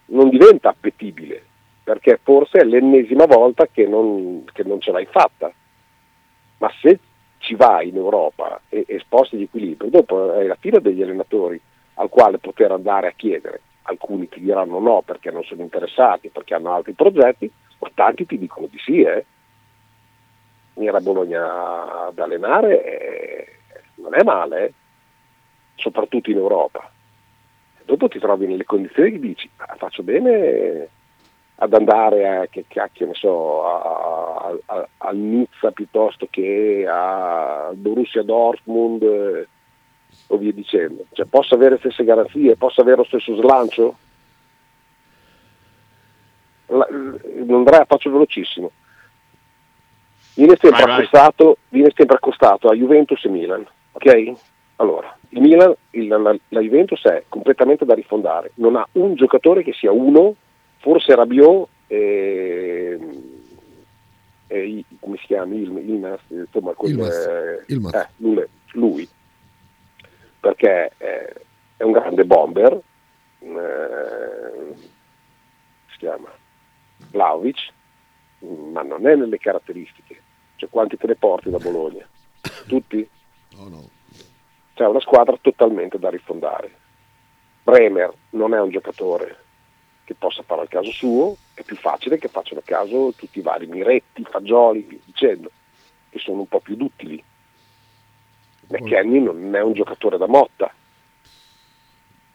non 0.10 0.30
diventa 0.30 0.70
appetibile, 0.70 1.44
perché 1.84 2.20
forse 2.22 2.60
è 2.60 2.64
l'ennesima 2.64 3.26
volta 3.26 3.68
che 3.68 3.86
non, 3.88 4.44
che 4.52 4.64
non 4.64 4.80
ce 4.80 4.92
l'hai 4.92 5.06
fatta. 5.06 5.52
Ma 6.58 6.72
se 6.82 7.00
ci 7.40 7.56
vai 7.56 7.90
in 7.90 7.96
Europa 7.96 8.62
e, 8.70 8.84
e 8.88 9.00
sposti 9.00 9.38
gli 9.38 9.44
equilibri, 9.44 9.90
dopo 9.90 10.34
è 10.34 10.44
la 10.44 10.58
fila 10.60 10.80
degli 10.80 11.02
allenatori 11.02 11.60
al 11.96 12.10
quale 12.10 12.38
poter 12.38 12.72
andare 12.72 13.08
a 13.08 13.14
chiedere. 13.16 13.62
Alcuni 13.84 14.30
ti 14.30 14.40
diranno 14.40 14.80
no 14.80 15.02
perché 15.02 15.32
non 15.32 15.44
sono 15.44 15.62
interessati, 15.62 16.30
perché 16.30 16.54
hanno 16.54 16.74
altri 16.74 16.94
progetti, 16.94 17.52
ma 17.80 17.90
tanti 17.94 18.26
ti 18.26 18.38
dicono 18.38 18.68
di 18.68 18.78
sì. 18.78 19.02
Eh. 19.02 19.26
Venire 20.74 20.98
a 20.98 21.02
Bologna 21.02 22.08
ad 22.08 22.20
allenare 22.20 22.84
eh, 22.84 23.48
non 23.96 24.16
è 24.16 24.24
male, 24.24 24.66
eh, 24.66 24.74
soprattutto 25.76 26.30
in 26.30 26.38
Europa 26.38 26.92
dopo 27.90 28.08
ti 28.08 28.20
trovi 28.20 28.46
nelle 28.46 28.64
condizioni 28.66 29.12
che 29.12 29.20
dici 29.20 29.50
"Ah, 29.58 29.76
faccio 29.78 30.04
bene 30.04 30.88
ad 31.56 31.74
andare 31.74 32.28
a, 32.38 32.48
che 32.48 32.66
cacchio 32.68 33.08
ne 33.08 33.14
so, 33.16 33.66
a, 33.66 34.48
a- 34.48 34.58
a- 34.78 34.88
al 35.00 35.18
Nizza 35.18 35.72
piuttosto 35.72 36.28
che 36.30 36.88
al 36.90 37.76
Borussia 37.76 38.24
Dortmund 38.24 39.02
eh, 39.02 39.48
o 40.28 40.38
via 40.38 40.54
dicendo. 40.54 41.06
Cioè, 41.12 41.26
posso 41.26 41.56
avere 41.56 41.72
le 41.72 41.80
stesse 41.80 42.04
garanzie, 42.04 42.56
posso 42.56 42.82
avere 42.82 42.98
lo 42.98 43.04
stesso 43.04 43.36
slancio? 43.36 43.98
La, 46.68 46.88
Andrea, 47.50 47.86
faccio 47.86 48.12
velocissimo. 48.12 48.72
Viene 50.36 50.56
sempre, 50.62 50.84
Vai, 50.84 50.86
vai. 50.86 50.96
accostato, 50.98 51.58
viene 51.70 51.92
sempre 51.96 52.16
accostato 52.16 52.70
a 52.70 52.76
Juventus 52.76 53.24
e 53.26 53.30
Milan, 53.30 53.66
ok? 53.92 54.34
Allora, 54.80 55.14
il 55.30 55.42
Milan, 55.42 55.74
il- 55.92 56.08
la, 56.08 56.18
la 56.48 56.60
Juventus 56.62 57.04
è 57.04 57.26
completamente 57.28 57.84
da 57.84 57.94
rifondare, 57.94 58.52
non 58.56 58.78
ha 58.78 58.88
un 58.94 59.16
giocatore 59.16 59.62
che 59.62 59.74
sia 59.74 59.92
uno, 59.92 60.36
forse 60.78 61.14
Rabiot, 61.16 61.68
e, 61.88 62.98
eh, 64.48 64.84
come 65.02 65.18
si 65.18 65.26
chiama? 65.26 65.54
Il, 65.54 65.70
Ilmas, 65.78 66.22
insomma, 66.30 66.72
quel, 66.74 66.92
Ilmas. 66.92 67.14
eh, 67.14 67.64
Ilmas. 67.68 67.94
eh, 67.94 68.08
lui, 68.18 68.46
lui, 68.74 69.10
perché 70.40 70.92
eh, 70.98 71.34
è 71.76 71.84
un 71.84 71.92
grande 71.92 72.24
bomber, 72.24 72.80
eh, 73.40 74.76
si 75.92 75.98
chiama 75.98 76.30
Vlaovic, 77.12 77.68
ma 78.72 78.82
non 78.84 79.06
è 79.06 79.16
nelle 79.16 79.38
caratteristiche. 79.40 80.22
Cioè, 80.56 80.70
quanti 80.70 80.96
te 80.96 81.08
ne 81.08 81.16
porti 81.16 81.50
da 81.50 81.58
Bologna? 81.60 82.08
Tutti? 82.66 83.08
No, 83.58 83.68
no. 83.68 83.90
C'è 84.80 84.88
una 84.88 85.02
squadra 85.02 85.38
totalmente 85.42 86.00
da 86.00 86.10
rifondare. 86.10 86.74
Bremer 87.64 88.14
non 88.30 88.54
è 88.54 88.62
un 88.62 88.70
giocatore 88.70 89.44
che 90.06 90.14
possa 90.14 90.42
fare 90.42 90.62
al 90.62 90.70
caso 90.70 90.90
suo, 90.90 91.36
è 91.54 91.64
più 91.64 91.76
facile 91.76 92.18
che 92.18 92.30
facciano 92.30 92.62
a 92.62 92.64
caso 92.66 93.12
tutti 93.14 93.40
i 93.40 93.42
vari 93.42 93.68
Miretti, 93.68 94.24
Fagioli, 94.24 95.02
dicendo, 95.04 95.52
che 96.10 96.20
sono 96.20 96.40
un 96.40 96.48
po' 96.48 96.62
più 96.62 96.78
duttili. 96.78 97.22
McKenny 98.68 99.20
non 99.20 99.54
è 99.54 99.62
un 99.62 99.74
giocatore 99.74 100.18
da 100.18 100.28
motta, 100.28 100.74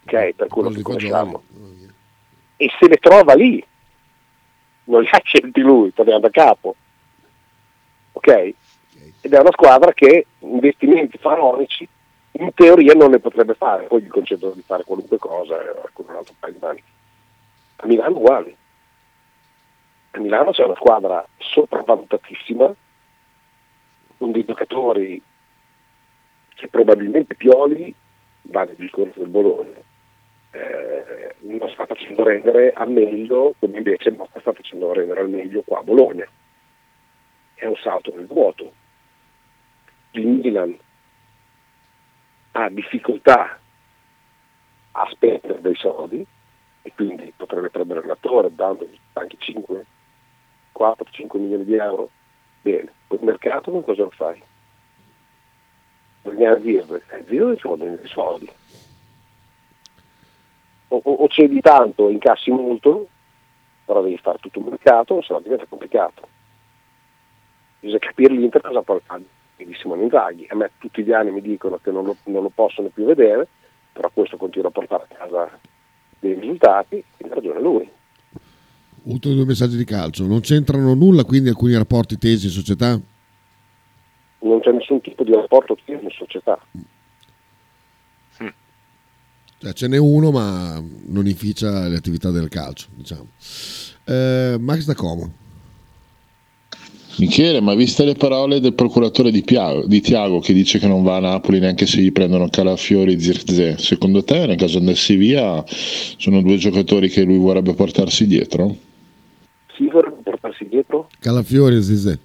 ok, 0.05 0.33
per 0.35 0.49
quello 0.49 0.69
che 0.69 0.83
conosciamo. 0.83 1.45
Fagioli. 1.51 1.95
E 2.57 2.71
se 2.79 2.89
le 2.89 2.97
trova 2.97 3.33
lì, 3.33 3.67
non 4.85 5.01
li 5.01 5.09
ha 5.11 5.21
scelti 5.25 5.63
lui, 5.63 5.95
torniamo 5.95 6.21
da 6.21 6.29
capo. 6.29 6.77
Ok? 8.13 8.55
Ed 9.23 9.33
è 9.33 9.39
una 9.39 9.53
squadra 9.53 9.95
che 9.95 10.27
investimenti 10.41 11.17
faraonici 11.17 11.89
in 12.37 12.53
teoria 12.55 12.95
non 12.95 13.11
ne 13.11 13.21
potrebbe 13.21 13.55
fare, 13.55 13.87
poi 13.87 14.03
gli 14.03 14.09
concedono 14.09 14.55
di 14.55 14.63
fare 14.63 14.85
qualunque 14.85 15.19
cosa 15.19 15.57
con 15.93 16.07
un 16.09 16.17
altro 16.17 16.35
paio 16.39 16.53
di 16.53 16.59
mani. 16.61 16.83
A 17.77 17.87
Milano 17.87 18.17
uguali. 18.17 18.57
A 20.13 20.19
Milano 20.19 20.51
c'è 20.51 20.65
una 20.65 20.75
squadra 20.75 21.27
sopravvalutatissima, 21.39 22.75
con 24.17 24.33
dei 24.33 24.45
giocatori 24.45 25.23
che 26.55 26.69
probabilmente 26.69 27.35
Pioli, 27.35 27.95
vale 28.43 28.73
il 28.73 28.77
discorso 28.79 29.21
del 29.21 29.29
Bologna, 29.29 29.79
eh, 30.51 31.35
non 31.41 31.69
sta 31.71 31.87
facendo 31.87 32.25
rendere 32.25 32.73
al 32.73 32.91
meglio, 32.91 33.55
come 33.59 33.77
invece 33.77 34.11
Motta 34.11 34.41
sta 34.41 34.53
facendo 34.53 34.93
rendere 34.93 35.21
al 35.21 35.29
meglio 35.29 35.63
qua 35.63 35.81
a 35.81 35.83
Bologna. 35.83 36.27
È 37.55 37.67
un 37.67 37.77
salto 37.77 38.13
nel 38.15 38.27
vuoto. 38.27 38.73
Il 40.13 40.27
Milan 40.27 40.77
ha 42.57 42.69
difficoltà 42.69 43.59
a 44.93 45.09
spendere 45.11 45.61
dei 45.61 45.75
soldi 45.75 46.25
e 46.83 46.93
quindi 46.95 47.33
potrebbe 47.37 47.71
prendere 47.71 48.07
l'attore 48.07 48.55
dandogli 48.55 48.97
anche 49.15 49.37
5, 49.39 49.87
4, 50.71 51.07
5 51.11 51.39
milioni 51.39 51.65
di 51.65 51.75
euro. 51.75 52.11
Bene, 52.61 52.93
il 53.09 53.19
mercato 53.23 53.71
con 53.73 53.83
cosa 53.83 54.03
lo 54.03 54.11
fai? 54.11 54.41
Bisogna 56.23 56.55
dire, 56.55 57.03
eh, 57.11 57.25
zio 57.27 57.57
ci 57.57 57.67
vogliono 57.67 57.97
dei 57.97 58.07
soldi. 58.07 58.51
O, 60.89 61.01
o, 61.03 61.13
o 61.13 61.29
cedi 61.29 61.61
tanto 61.61 62.09
e 62.09 62.13
incassi 62.13 62.51
molto, 62.51 63.09
però 63.85 64.01
devi 64.01 64.17
fare 64.19 64.39
tutto 64.39 64.61
il 64.61 64.67
mercato, 64.67 65.21
se 65.23 65.33
no 65.33 65.41
diventa 65.41 65.67
complicato. 65.67 66.29
Bisogna 67.81 67.99
capire 67.99 68.35
l'Inter 68.35 68.61
cosa 68.61 68.83
fare 68.83 69.03
di 69.57 69.75
Simone 69.75 70.03
Inzaghi. 70.03 70.47
A 70.49 70.55
me 70.57 70.71
tutti 70.79 71.03
gli 71.03 71.13
anni 71.13 71.31
mi 71.31 71.41
dicono 71.41 71.79
che 71.83 71.91
non 71.91 72.05
lo, 72.05 72.17
non 72.25 72.43
lo 72.43 72.51
possono 72.55 72.89
più 72.89 73.05
vedere, 73.05 73.47
però 73.93 74.11
questo 74.13 74.37
continua 74.37 74.69
a 74.69 74.73
portare 74.73 75.07
a 75.09 75.15
casa 75.15 75.59
dei 76.19 76.35
risultati, 76.35 77.05
quindi 77.17 77.35
ha 77.35 77.37
ragione 77.37 77.61
lui. 77.61 77.89
Ultimi 79.05 79.35
due 79.35 79.45
messaggi 79.45 79.77
di 79.77 79.85
calcio. 79.85 80.27
Non 80.27 80.41
c'entrano 80.41 80.95
nulla 80.95 81.25
quindi 81.25 81.49
alcuni 81.51 81.75
rapporti 81.75 82.17
tesi 82.19 82.47
in 82.47 82.53
società? 82.53 82.99
Non 84.41 84.61
c'è 84.61 84.73
nessun 84.73 85.01
tipo 85.01 85.25
di 85.25 85.33
rapporto 85.33 85.75
che 85.75 85.93
in 85.93 86.09
società. 86.11 86.59
Cioè, 89.65 89.73
ce 89.73 89.89
n'è 89.89 89.97
uno, 89.97 90.31
ma 90.31 90.83
non 91.07 91.27
inficia 91.27 91.89
le 91.89 91.97
attività 91.97 92.31
del 92.31 92.49
calcio, 92.49 92.89
diciamo. 92.95 93.29
Eh, 94.05 94.57
Max 94.61 94.85
da 94.85 94.95
Como. 94.95 95.33
Michele, 97.19 97.61
ma 97.61 97.75
viste 97.75 98.05
le 98.05 98.15
parole 98.15 98.59
del 98.59 98.75
procuratore 98.75 99.31
di, 99.31 99.43
Piago- 99.43 99.87
di 99.87 100.01
Tiago 100.01 100.41
che 100.41 100.53
dice 100.53 100.79
che 100.81 100.89
non 100.89 101.05
va 101.05 101.17
a 101.17 101.21
Napoli 101.21 101.61
neanche 101.61 101.87
se 101.87 102.01
gli 102.01 102.11
prendono 102.11 102.49
Calafiori 102.49 103.13
e 103.13 103.21
Zirze, 103.21 103.79
secondo 103.79 104.25
te 104.25 104.47
nel 104.47 104.57
caso 104.57 104.79
andassi 104.79 105.15
via 105.15 105.63
sono 105.67 106.43
due 106.43 106.57
giocatori 106.57 107.09
che 107.09 107.23
lui 107.23 107.39
vorrebbe 107.39 107.75
portarsi 107.75 108.27
dietro? 108.27 108.75
Si 109.77 109.87
vorrebbe 109.87 110.23
portarsi 110.23 110.67
dietro? 110.67 111.09
Calafiori 111.21 111.77
e 111.77 111.83
Zizè. 111.83 112.19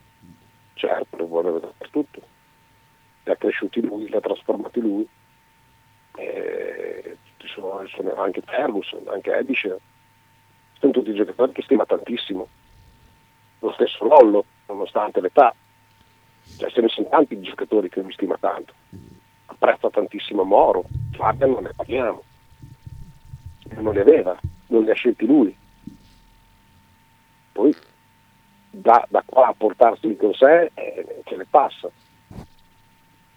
Certo, 0.74 1.18
lo 1.18 1.28
vorrebbe 1.28 1.60
dappertutto. 1.60 2.22
Li 3.26 3.32
ha 3.32 3.36
cresciuti 3.36 3.82
lui, 3.82 4.08
li 4.08 4.16
ha 4.16 4.22
trasformati 4.22 4.80
lui. 4.80 5.08
Ci 7.38 7.48
sono, 7.54 7.84
sono 7.94 8.16
anche 8.16 8.42
Ferguson, 8.46 9.02
anche 9.08 9.32
Edischer. 9.32 9.78
Sono 10.80 10.92
tutti 10.92 11.14
giocatori 11.14 11.52
che 11.52 11.62
stima 11.64 11.86
tantissimo. 11.86 12.48
Lo 13.60 13.72
stesso 13.74 14.06
Lollo, 14.06 14.46
nonostante 14.74 15.22
l'età. 15.22 15.53
Cioè, 16.57 16.72
ce 16.72 16.82
ne 16.82 16.88
sono 16.88 17.07
tanti 17.09 17.39
giocatori 17.41 17.89
che 17.89 18.01
lui 18.01 18.13
stima 18.13 18.38
tanto. 18.39 18.74
Apprezza 19.45 19.89
tantissimo 19.89 20.43
Moro, 20.43 20.86
Fabian 21.11 21.51
non 21.51 21.63
ne 21.63 21.74
parliamo. 21.76 22.24
Non 23.76 23.93
li 23.93 23.99
aveva, 23.99 24.38
non 24.67 24.84
li 24.84 24.91
ha 24.91 24.95
scelti 24.95 25.26
lui. 25.26 25.55
Poi 27.51 27.76
da, 28.72 29.05
da 29.09 29.24
qua 29.26 29.47
a 29.47 29.53
portarseli 29.53 30.15
con 30.15 30.34
sé 30.34 30.72
eh, 30.74 31.22
ce 31.26 31.36
ne 31.36 31.45
passa. 31.49 31.89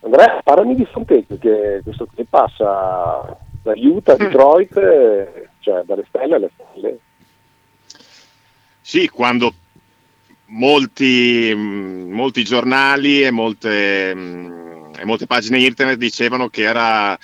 Andrea, 0.00 0.40
parlami 0.42 0.74
di 0.74 0.84
Fontecchio, 0.84 1.38
che 1.38 1.80
questo 1.82 2.08
che 2.14 2.24
passa 2.28 3.38
da 3.62 3.72
Utah 3.76 4.16
Detroit, 4.16 4.76
eh, 4.76 5.48
cioè 5.60 5.82
dalle 5.84 6.04
stelle 6.08 6.34
alle 6.34 6.50
stelle. 6.54 6.98
Sì, 8.80 9.08
quando 9.08 9.52
molti, 10.52 11.54
mh, 11.54 12.10
molti 12.12 12.44
giornali 12.44 13.22
e 13.22 13.30
molte, 13.30 14.14
mh, 14.14 14.92
e 14.98 15.04
molte 15.04 15.26
pagine 15.26 15.60
internet 15.60 15.96
dicevano 15.98 16.48
che 16.48 16.62
era 16.62 17.18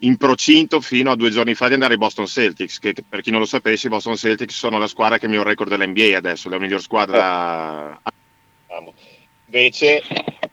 in 0.00 0.16
procinto 0.16 0.80
fino 0.80 1.10
a 1.10 1.16
due 1.16 1.30
giorni 1.30 1.54
fa 1.54 1.68
di 1.68 1.74
andare 1.74 1.94
ai 1.94 1.98
Boston 1.98 2.26
Celtics, 2.26 2.78
che 2.78 2.94
per 3.08 3.22
chi 3.22 3.30
non 3.30 3.40
lo 3.40 3.46
sapesse 3.46 3.86
i 3.86 3.90
Boston 3.90 4.16
Celtics 4.16 4.54
sono 4.54 4.78
la 4.78 4.86
squadra 4.86 5.18
che 5.18 5.24
ha 5.24 5.28
il 5.28 5.34
miglior 5.34 5.48
record 5.48 5.70
dell'NBA 5.70 6.16
adesso, 6.16 6.48
la 6.48 6.58
miglior 6.58 6.82
squadra. 6.82 7.98
Invece 9.46 10.02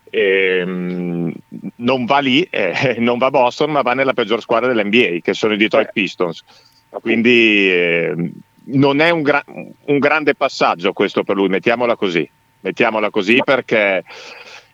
ehm, 0.09 1.33
non 1.77 2.05
va 2.05 2.19
lì, 2.19 2.47
eh, 2.49 2.95
non 2.99 3.17
va 3.17 3.25
a 3.25 3.31
Boston, 3.31 3.71
ma 3.71 3.81
va 3.81 3.93
nella 3.93 4.13
peggior 4.13 4.39
squadra 4.41 4.71
dell'NBA, 4.71 5.19
che 5.21 5.33
sono 5.33 5.53
i 5.53 5.57
Detroit 5.57 5.91
Pistons. 5.91 6.43
Quindi 7.01 7.69
ehm, 7.69 8.31
non 8.65 8.99
è 8.99 9.09
un, 9.09 9.21
gra- 9.21 9.43
un 9.45 9.97
grande 9.99 10.35
passaggio 10.35 10.93
questo 10.93 11.23
per 11.23 11.35
lui, 11.35 11.47
mettiamola 11.47 11.95
così. 11.95 12.29
Mettiamola 12.61 13.09
così 13.09 13.41
perché 13.43 14.03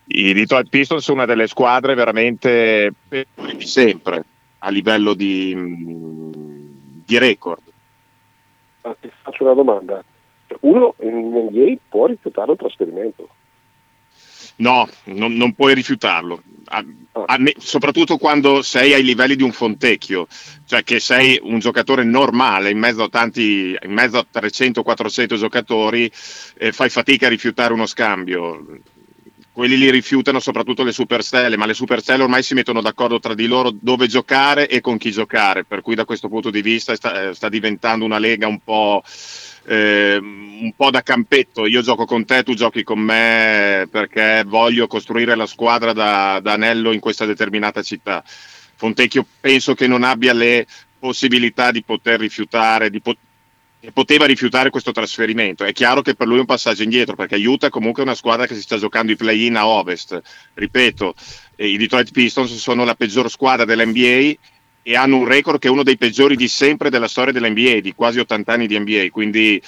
i 0.06 0.34
Detroit 0.34 0.70
Pistons 0.70 1.04
sono 1.04 1.18
una 1.18 1.26
delle 1.26 1.48
squadre 1.48 1.96
veramente 1.96 2.94
peggiori 3.08 3.58
di 3.58 3.66
sempre 3.66 4.24
a 4.60 4.70
livello 4.70 5.14
di, 5.14 5.56
di 7.06 7.18
record. 7.18 7.62
Ti 8.82 9.12
faccio 9.22 9.44
una 9.44 9.54
domanda. 9.54 10.04
Uno 10.62 10.96
in 11.02 11.16
NBA 11.16 11.78
può 11.90 12.08
rifiutare 12.08 12.52
il 12.52 12.58
trasferimento? 12.58 13.30
No, 14.60 14.89
non, 15.05 15.34
non 15.36 15.53
puoi 15.53 15.74
rifiutarlo, 15.74 16.43
A- 16.66 16.84
a 17.28 17.36
ne- 17.38 17.55
soprattutto 17.57 18.18
quando 18.18 18.62
sei 18.62 18.93
ai 18.93 19.03
livelli 19.03 19.36
di 19.38 19.43
un 19.43 19.53
Fontecchio, 19.53 20.28
cioè 20.66 20.84
che 20.84 20.99
sei 20.99 21.39
un 21.41 21.60
giocatore 21.60 22.03
normale 22.03 22.70
in 22.70 22.78
mezzo 22.78 23.03
a 23.03 23.10
tanti, 23.10 23.78
in 23.82 23.91
mezzo 23.93 24.18
a 24.18 24.26
300-400 24.30 25.38
giocatori, 25.38 26.12
eh, 26.57 26.74
fai 26.74 26.89
fatica 26.89 27.28
a 27.28 27.30
rifiutare 27.30 27.72
uno 27.74 27.86
scambio. 27.86 28.66
Quelli 29.51 29.78
li 29.78 29.89
rifiutano 29.91 30.39
soprattutto 30.39 30.84
le 30.84 30.91
superstelle, 30.91 31.57
ma 31.57 31.66
le 31.66 31.74
superstelle 31.74 32.24
ormai 32.24 32.43
si 32.43 32.53
mettono 32.53 32.82
d'accordo 32.82 33.20
tra 33.20 33.34
di 33.34 33.47
loro 33.47 33.72
dove 33.78 34.07
giocare 34.07 34.70
e 34.70 34.80
con 34.82 34.97
chi 34.97 35.12
giocare, 35.12 35.66
per 35.66 35.82
cui 35.82 35.95
da 35.95 36.05
questo 36.05 36.30
punto 36.30 36.49
di 36.49 36.62
vista 36.62 36.95
sta, 36.95 37.30
eh, 37.30 37.34
sta 37.34 37.49
diventando 37.49 38.05
una 38.05 38.20
lega 38.20 38.47
un 38.47 38.60
po' 38.60 39.03
eh, 39.70 40.17
un 40.17 40.74
po' 40.76 40.89
da 40.89 41.03
campetto. 41.03 41.67
Io 41.67 41.82
gioco 41.82 42.05
con 42.05 42.26
te, 42.26 42.43
tu 42.43 42.55
giochi 42.55 42.84
con 42.84 42.99
me 42.99 43.88
perché 43.89 44.43
voglio 44.45 44.88
costruire 44.88 45.36
la 45.36 45.45
squadra 45.45 45.93
da, 45.93 46.39
da 46.41 46.53
anello 46.53 46.91
in 46.91 46.99
questa 46.99 47.26
determinata 47.26 47.84
città. 47.84 48.24
Fontecchio 48.76 49.26
penso 49.39 49.76
che 49.76 49.86
non 49.88 50.03
abbia 50.03 50.34
le 50.34 50.65
possibilità 50.97 51.72
di 51.72 51.84
poter 51.84 52.20
rifiutare, 52.20 52.89
di 52.89 52.99
po- 52.99 53.15
che 53.80 53.91
poteva 53.91 54.26
rifiutare 54.26 54.72
questo 54.72 54.91
trasferimento. 54.91 55.63
È 55.63 55.72
chiaro 55.72 56.01
che 56.01 56.15
per 56.15 56.26
lui 56.28 56.38
è 56.38 56.41
un 56.41 56.45
passaggio 56.45 56.84
indietro 56.84 57.15
perché 57.15 57.36
Utah 57.36 57.70
comunque 57.70 58.01
una 58.01 58.15
squadra 58.15 58.47
che 58.47 58.55
si 58.55 58.61
sta 58.61 58.78
giocando 58.78 59.11
i 59.11 59.15
play-in 59.15 59.55
a 59.55 59.67
ovest. 59.67 60.20
Ripeto, 60.55 61.13
eh, 61.55 61.67
i 61.67 61.78
Detroit 61.78 62.11
Pistons 62.11 62.55
sono 62.55 62.84
la 62.86 62.95
peggior 62.95 63.30
squadra 63.30 63.65
dell'NBA 63.65 64.34
e 64.82 64.95
hanno 64.95 65.17
un 65.17 65.25
record 65.25 65.59
che 65.59 65.67
è 65.67 65.71
uno 65.71 65.84
dei 65.84 65.97
peggiori 65.97 66.36
di 66.36 66.47
sempre 66.47 66.89
della 66.89 67.07
storia 67.07 67.34
dell'NBA, 67.34 67.80
di 67.80 67.93
quasi 67.93 68.19
80 68.19 68.51
anni 68.51 68.67
di 68.67 68.80
NBA, 68.80 69.07
quindi 69.11 69.61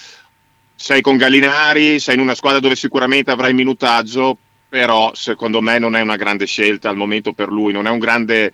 sei 0.76 1.01
con 1.01 1.18
Gallinari, 1.18 1.99
sei 1.99 2.16
in 2.16 2.22
una 2.22 2.36
squadra 2.36 2.59
dove 2.59 2.76
sicuramente 2.76 3.32
avrai 3.32 3.53
minutaggio, 3.53 4.38
però 4.68 5.12
secondo 5.14 5.62
me 5.62 5.78
non 5.78 5.95
è 5.95 6.01
una 6.01 6.16
grande 6.16 6.45
scelta 6.45 6.89
al 6.89 6.95
momento 6.95 7.34
per 7.34 7.49
lui, 7.49 7.74
non 7.74 7.88
è 7.88 7.89
un 7.89 7.99
grande 7.99 8.51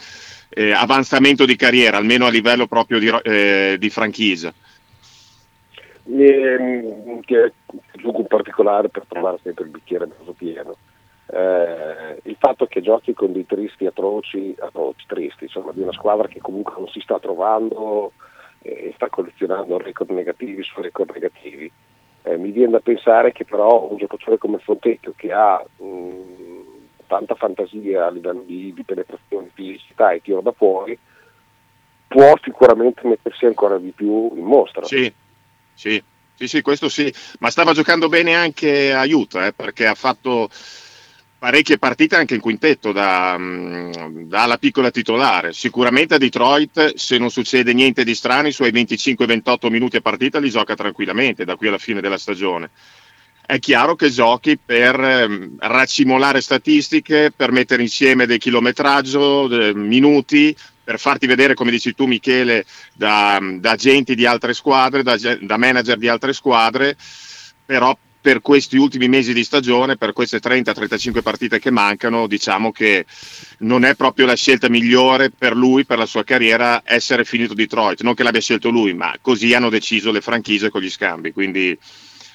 eh, 0.50 0.72
avanzamento 0.72 1.46
di 1.46 1.56
carriera, 1.56 1.98
almeno 1.98 2.26
a 2.26 2.30
livello 2.30 2.68
proprio 2.68 3.00
di, 3.00 3.08
eh, 3.24 3.78
di 3.80 3.90
franchise. 3.90 4.54
Eh, 6.10 6.58
aggiungo 7.94 8.20
un 8.20 8.28
particolare 8.28 8.90
per 8.90 9.04
trovare 9.08 9.40
sempre 9.44 9.66
il 9.66 9.72
bicchiere 9.72 10.08
mezzo 10.08 10.34
pieno. 10.34 10.76
Eh, 11.30 12.20
il 12.24 12.36
fatto 12.40 12.68
che 12.68 12.82
giochi 12.82 13.14
con 13.14 13.34
dei 13.34 13.46
tristi 13.46 13.86
atroci, 13.86 14.56
atroci 14.58 15.06
tristi, 15.08 15.44
insomma, 15.44 15.72
di 15.74 15.82
una 15.82 15.92
squadra 15.92 16.28
che 16.28 16.40
comunque 16.40 16.74
non 16.78 16.88
si 16.88 17.02
sta 17.02 17.20
trovando 17.20 18.14
e 18.62 18.92
sta 18.96 19.10
collezionando 19.10 19.78
record 19.78 20.10
negativi 20.12 20.64
su 20.64 20.82
record 20.82 21.12
negativi, 21.12 21.72
eh, 22.24 22.38
mi 22.38 22.52
viene 22.52 22.72
da 22.72 22.80
pensare 22.80 23.32
che 23.32 23.46
però 23.46 23.88
un 23.90 23.98
giocatore 23.98 24.38
come 24.38 24.58
Fontecchio 24.60 25.14
che 25.16 25.32
ha 25.32 25.64
mh, 25.78 25.86
tanta 27.08 27.36
fantasia 27.36 28.06
a 28.06 28.10
livello 28.10 28.44
di, 28.46 28.74
di 28.74 28.84
penetrazione, 28.84 29.50
fisicità 29.54 30.12
e 30.12 30.22
tiro 30.22 30.42
da 30.42 30.52
fuori, 30.52 30.98
può 32.08 32.34
sicuramente 32.42 33.08
mettersi 33.08 33.46
ancora 33.46 33.78
di 33.78 33.92
più 33.92 34.32
in 34.36 34.44
mostra. 34.44 34.86
Sì, 34.86 35.12
sì, 35.74 36.02
sì, 36.36 36.48
sì 36.48 36.62
questo 36.62 36.90
sì, 36.90 37.14
ma 37.40 37.50
stava 37.50 37.74
giocando 37.74 38.10
bene 38.10 38.34
anche 38.34 38.94
a 38.94 39.04
Utah 39.06 39.48
eh, 39.48 39.54
perché 39.54 39.88
ha 39.88 39.96
fatto 39.96 40.50
parecchie 41.48 41.78
partite 41.78 42.18
anche 42.18 42.36
in 42.36 42.42
quintetto 42.42 42.92
da, 42.92 43.40
dalla 43.40 44.58
piccola 44.58 44.92
titolare. 44.92 45.54
Sicuramente 45.54 46.16
a 46.16 46.18
Detroit, 46.18 46.96
se 46.96 47.18
non 47.18 47.32
succede 47.32 47.72
niente 47.72 48.04
di 48.04 48.16
strano, 48.16 48.50
i 48.50 48.52
suoi 48.52 48.74
25-28 48.74 49.70
minuti 49.70 49.96
a 49.96 50.02
partita 50.02 50.40
li 50.40 50.50
gioca 50.50 50.76
tranquillamente 50.76 51.46
da 51.46 51.56
qui 51.56 51.70
alla 51.70 51.78
fine 51.78 52.02
della 52.02 52.18
stagione. 52.18 52.70
È 53.46 53.60
chiaro 53.60 53.96
che 53.96 54.10
giochi 54.10 54.58
per 54.58 55.00
eh, 55.00 55.52
racimolare 55.60 56.42
statistiche, 56.42 57.32
per 57.34 57.54
mettere 57.54 57.82
insieme 57.82 58.26
del 58.26 58.40
chilometraggio, 58.40 59.48
minuti, 59.74 60.54
per 60.84 61.00
farti 61.00 61.28
vedere, 61.28 61.54
come 61.54 61.72
dici 61.72 61.96
tu 61.96 62.08
Michele, 62.08 62.66
da, 62.94 63.40
da 63.42 63.72
agenti 63.72 64.16
di 64.16 64.26
altre 64.26 64.54
squadre, 64.54 65.02
da, 65.02 65.16
da 65.16 65.56
manager 65.56 65.98
di 65.98 66.10
altre 66.10 66.34
squadre, 66.34 66.98
però 67.66 67.98
per 68.28 68.42
questi 68.42 68.76
ultimi 68.76 69.08
mesi 69.08 69.34
di 69.34 69.46
stagione, 69.46 69.96
per 69.96 70.12
queste 70.12 70.40
30-35 70.40 71.22
partite 71.22 71.60
che 71.60 71.72
mancano, 71.72 72.28
diciamo 72.28 72.74
che 72.74 73.06
non 73.60 73.86
è 73.86 73.96
proprio 73.96 74.26
la 74.26 74.36
scelta 74.36 74.68
migliore 74.68 75.30
per 75.30 75.56
lui, 75.56 75.86
per 75.86 75.98
la 75.98 76.06
sua 76.06 76.26
carriera, 76.26 76.82
essere 76.84 77.24
finito 77.24 77.54
Detroit. 77.54 78.02
Non 78.02 78.16
che 78.16 78.24
l'abbia 78.24 78.42
scelto 78.42 78.70
lui, 78.70 78.94
ma 78.94 79.16
così 79.22 79.54
hanno 79.54 79.70
deciso 79.70 80.12
le 80.12 80.20
franchise 80.20 80.70
con 80.70 80.82
gli 80.82 80.90
scambi. 80.90 81.32
Quindi 81.32 81.80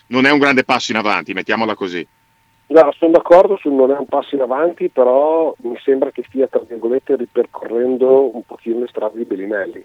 non 0.07 0.25
è 0.25 0.31
un 0.31 0.39
grande 0.39 0.65
passo 0.65 0.93
in 0.93 0.97
avanti, 0.97 1.35
mettiamola 1.35 1.75
così. 1.75 2.07
No, 2.69 2.95
sono 2.97 3.13
d'accordo 3.13 3.59
sul 3.59 3.75
non 3.75 3.91
è 3.91 3.99
un 3.99 4.07
passo 4.07 4.35
in 4.35 4.41
avanti, 4.41 4.89
però 4.89 5.55
mi 5.59 5.77
sembra 5.85 6.11
che 6.11 6.25
stia, 6.27 6.47
tra 6.47 6.63
virgolette, 6.67 7.17
ripercorrendo 7.17 8.35
un 8.35 8.45
pochino 8.47 8.79
le 8.79 8.87
strade 8.89 9.19
di 9.19 9.25
Bellinelli 9.25 9.85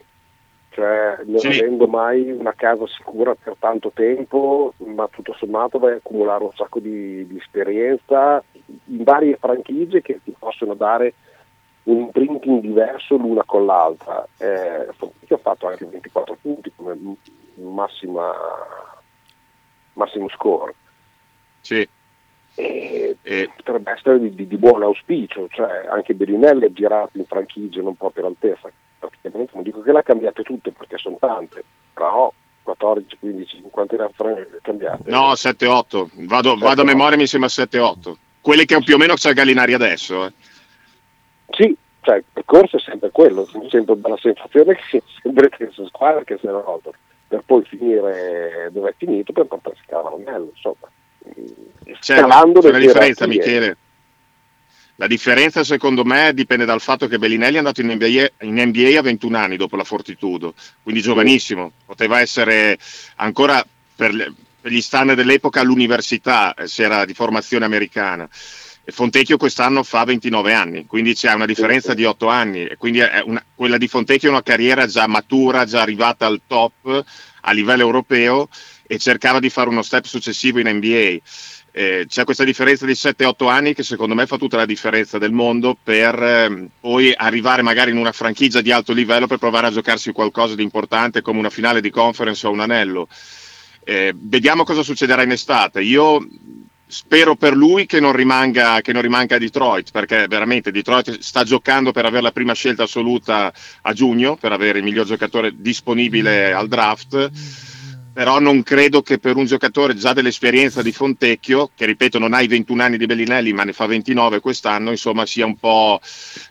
cioè 0.77 1.17
non 1.25 1.39
sì. 1.39 1.47
avendo 1.47 1.87
mai 1.87 2.29
una 2.29 2.53
casa 2.53 2.85
sicura 2.85 3.33
per 3.33 3.55
tanto 3.57 3.91
tempo, 3.91 4.75
ma 4.85 5.07
tutto 5.07 5.33
sommato 5.33 5.79
vai 5.79 5.93
a 5.93 5.95
accumulare 5.95 6.43
un 6.43 6.51
sacco 6.53 6.77
di, 6.77 7.25
di 7.25 7.37
esperienza 7.37 8.43
in 8.85 9.01
varie 9.01 9.37
franchigie 9.37 10.03
che 10.03 10.19
ti 10.23 10.35
possono 10.37 10.75
dare 10.75 11.15
un 11.85 12.01
imprinting 12.01 12.61
diverso 12.61 13.15
l'una 13.15 13.43
con 13.43 13.65
l'altra. 13.65 14.27
Eh, 14.37 14.87
ha 14.87 15.37
fatto 15.37 15.67
anche 15.67 15.85
24 15.85 16.37
punti 16.39 16.71
come 16.75 16.95
massima, 17.55 18.31
massimo 19.93 20.29
score. 20.29 20.75
Sì. 21.61 21.89
E, 22.53 23.17
e 23.23 23.49
potrebbe 23.55 23.91
essere 23.93 24.19
di, 24.19 24.35
di, 24.35 24.47
di, 24.47 24.57
buon 24.57 24.83
auspicio, 24.83 25.47
cioè 25.49 25.87
anche 25.89 26.13
Bellinelli 26.13 26.65
è 26.65 26.71
girato 26.71 27.17
in 27.17 27.25
franchigie 27.25 27.81
non 27.81 27.95
proprio 27.95 28.25
all'altezza, 28.25 28.69
praticamente 28.99 29.51
non 29.53 29.63
dico 29.63 29.81
che 29.81 29.91
l'ha 29.91 30.01
cambiate 30.01 30.43
tutte 30.43 30.71
perché 30.71 30.97
sono 30.97 31.17
tante, 31.19 31.63
però 31.93 32.31
14, 32.63 33.17
15, 33.19 33.55
50 33.61 33.95
ne 33.95 34.47
cambiate. 34.61 35.09
No, 35.09 35.31
7-8, 35.31 36.25
vado, 36.25 36.57
vado, 36.57 36.81
a 36.81 36.85
memoria 36.85 37.17
mi 37.17 37.27
sembra 37.27 37.49
7-8, 37.49 38.13
quelli 38.41 38.65
che 38.65 38.77
più 38.83 38.95
o 38.95 38.97
meno 38.97 39.13
c'è 39.13 39.33
Gallinari 39.33 39.73
adesso. 39.73 40.25
Eh. 40.25 40.33
Sì, 41.51 41.75
cioè 42.01 42.17
il 42.17 42.25
percorso 42.31 42.77
è 42.77 42.79
sempre 42.79 43.11
quello, 43.11 43.47
sento 43.69 43.93
dalla 43.95 44.17
sensazione 44.17 44.75
che 44.75 44.83
sia 44.89 45.01
sempre 45.21 45.49
la 45.49 45.55
stessa 45.55 45.87
squadra 45.87 46.23
che 46.23 46.37
si 46.39 46.45
è 46.45 46.49
rotto, 46.49 46.93
per 47.27 47.43
poi 47.45 47.63
finire 47.65 48.69
dove 48.71 48.89
è 48.89 48.93
finito 48.97 49.31
per 49.31 49.45
portarsi 49.45 49.81
a 49.85 49.89
cavallo, 49.89 50.51
insomma. 50.53 50.89
C'è, 51.99 52.15
c'è 52.15 52.21
la 52.21 52.77
differenza 52.77 53.27
Michele 53.27 53.77
la 54.97 55.07
differenza 55.07 55.63
secondo 55.63 56.03
me 56.03 56.33
dipende 56.33 56.65
dal 56.65 56.81
fatto 56.81 57.07
che 57.07 57.19
Bellinelli 57.19 57.55
è 57.55 57.59
andato 57.59 57.81
in 57.81 57.91
NBA, 57.91 58.29
in 58.41 58.59
NBA 58.59 58.97
a 58.97 59.03
21 59.03 59.37
anni 59.37 59.55
dopo 59.55 59.75
la 59.75 59.83
Fortitudo, 59.83 60.55
quindi 60.81 61.01
giovanissimo, 61.01 61.71
poteva 61.85 62.19
essere 62.19 62.77
ancora 63.17 63.63
per, 63.95 64.33
per 64.59 64.71
gli 64.71 64.81
standard 64.81 65.17
dell'epoca 65.17 65.61
all'università, 65.61 66.53
eh, 66.55 66.67
se 66.67 66.83
era 66.83 67.05
di 67.05 67.13
formazione 67.13 67.65
americana. 67.65 68.27
Fontecchio 68.89 69.37
quest'anno 69.37 69.83
fa 69.83 70.03
29 70.05 70.53
anni, 70.53 70.85
quindi 70.85 71.13
c'è 71.13 71.33
una 71.33 71.45
differenza 71.45 71.93
di 71.93 72.05
8 72.05 72.27
anni, 72.27 72.65
e 72.65 72.77
quindi 72.77 73.01
una, 73.25 73.43
quella 73.53 73.77
di 73.77 73.87
Fontecchio 73.87 74.29
è 74.29 74.31
una 74.31 74.41
carriera 74.41 74.87
già 74.87 75.05
matura, 75.07 75.65
già 75.65 75.81
arrivata 75.81 76.25
al 76.25 76.41
top 76.47 77.03
a 77.41 77.51
livello 77.51 77.83
europeo 77.83 78.47
e 78.87 78.97
cercava 78.97 79.39
di 79.39 79.49
fare 79.49 79.69
uno 79.69 79.81
step 79.81 80.05
successivo 80.05 80.59
in 80.59 80.69
NBA 80.69 81.19
eh, 81.77 82.05
c'è 82.07 82.23
questa 82.23 82.43
differenza 82.43 82.87
di 82.87 82.93
7-8 82.93 83.47
anni 83.47 83.75
che 83.75 83.83
secondo 83.83 84.15
me 84.15 84.25
fa 84.25 84.37
tutta 84.37 84.57
la 84.57 84.65
differenza 84.65 85.19
del 85.19 85.31
mondo 85.31 85.77
per 85.81 86.21
eh, 86.23 86.69
poi 86.79 87.13
arrivare 87.15 87.61
magari 87.61 87.91
in 87.91 87.97
una 87.97 88.11
franchigia 88.11 88.61
di 88.61 88.71
alto 88.71 88.93
livello 88.93 89.27
per 89.27 89.37
provare 89.37 89.67
a 89.67 89.71
giocarsi 89.71 90.11
qualcosa 90.11 90.55
di 90.55 90.63
importante 90.63 91.21
come 91.21 91.37
una 91.37 91.51
finale 91.51 91.79
di 91.79 91.91
conference 91.91 92.47
o 92.47 92.51
un 92.51 92.61
anello. 92.61 93.07
Eh, 93.83 94.11
vediamo 94.17 94.63
cosa 94.63 94.81
succederà 94.81 95.21
in 95.21 95.29
estate. 95.29 95.81
Io 95.81 96.27
spero 96.87 97.35
per 97.35 97.55
lui 97.55 97.85
che 97.85 97.99
non, 97.99 98.13
rimanga, 98.13 98.81
che 98.81 98.91
non 98.91 99.03
rimanga 99.03 99.35
a 99.35 99.39
Detroit, 99.39 99.91
perché 99.91 100.25
veramente 100.27 100.71
Detroit 100.71 101.19
sta 101.19 101.43
giocando 101.43 101.91
per 101.91 102.05
avere 102.05 102.23
la 102.23 102.31
prima 102.31 102.53
scelta 102.53 102.83
assoluta 102.83 103.53
a 103.81 103.93
giugno, 103.93 104.35
per 104.35 104.51
avere 104.51 104.79
il 104.79 104.83
miglior 104.83 105.05
giocatore 105.05 105.53
disponibile 105.55 106.53
al 106.53 106.67
draft 106.67 107.29
però 108.17 108.39
non 108.39 108.63
credo 108.63 109.03
che 109.03 109.19
per 109.19 109.35
un 109.35 109.45
giocatore 109.45 109.93
già 109.93 110.11
dell'esperienza 110.11 110.81
di 110.81 110.91
Fontecchio, 110.91 111.69
che 111.75 111.85
ripeto 111.85 112.17
non 112.17 112.33
ha 112.33 112.41
i 112.41 112.47
21 112.47 112.81
anni 112.81 112.97
di 112.97 113.05
Bellinelli 113.05 113.53
ma 113.53 113.63
ne 113.63 113.73
fa 113.73 113.85
29 113.85 114.39
quest'anno, 114.39 114.89
insomma 114.89 115.23
sia 115.27 115.45
un 115.45 115.55
po' 115.55 116.01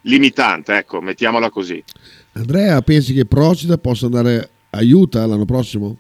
limitante, 0.02 0.76
ecco, 0.76 1.00
mettiamola 1.00 1.50
così. 1.50 1.82
Andrea, 2.34 2.80
pensi 2.82 3.12
che 3.14 3.24
Procida 3.24 3.78
possa 3.78 4.06
andare 4.06 4.48
aiuta 4.70 5.26
l'anno 5.26 5.44
prossimo? 5.44 5.96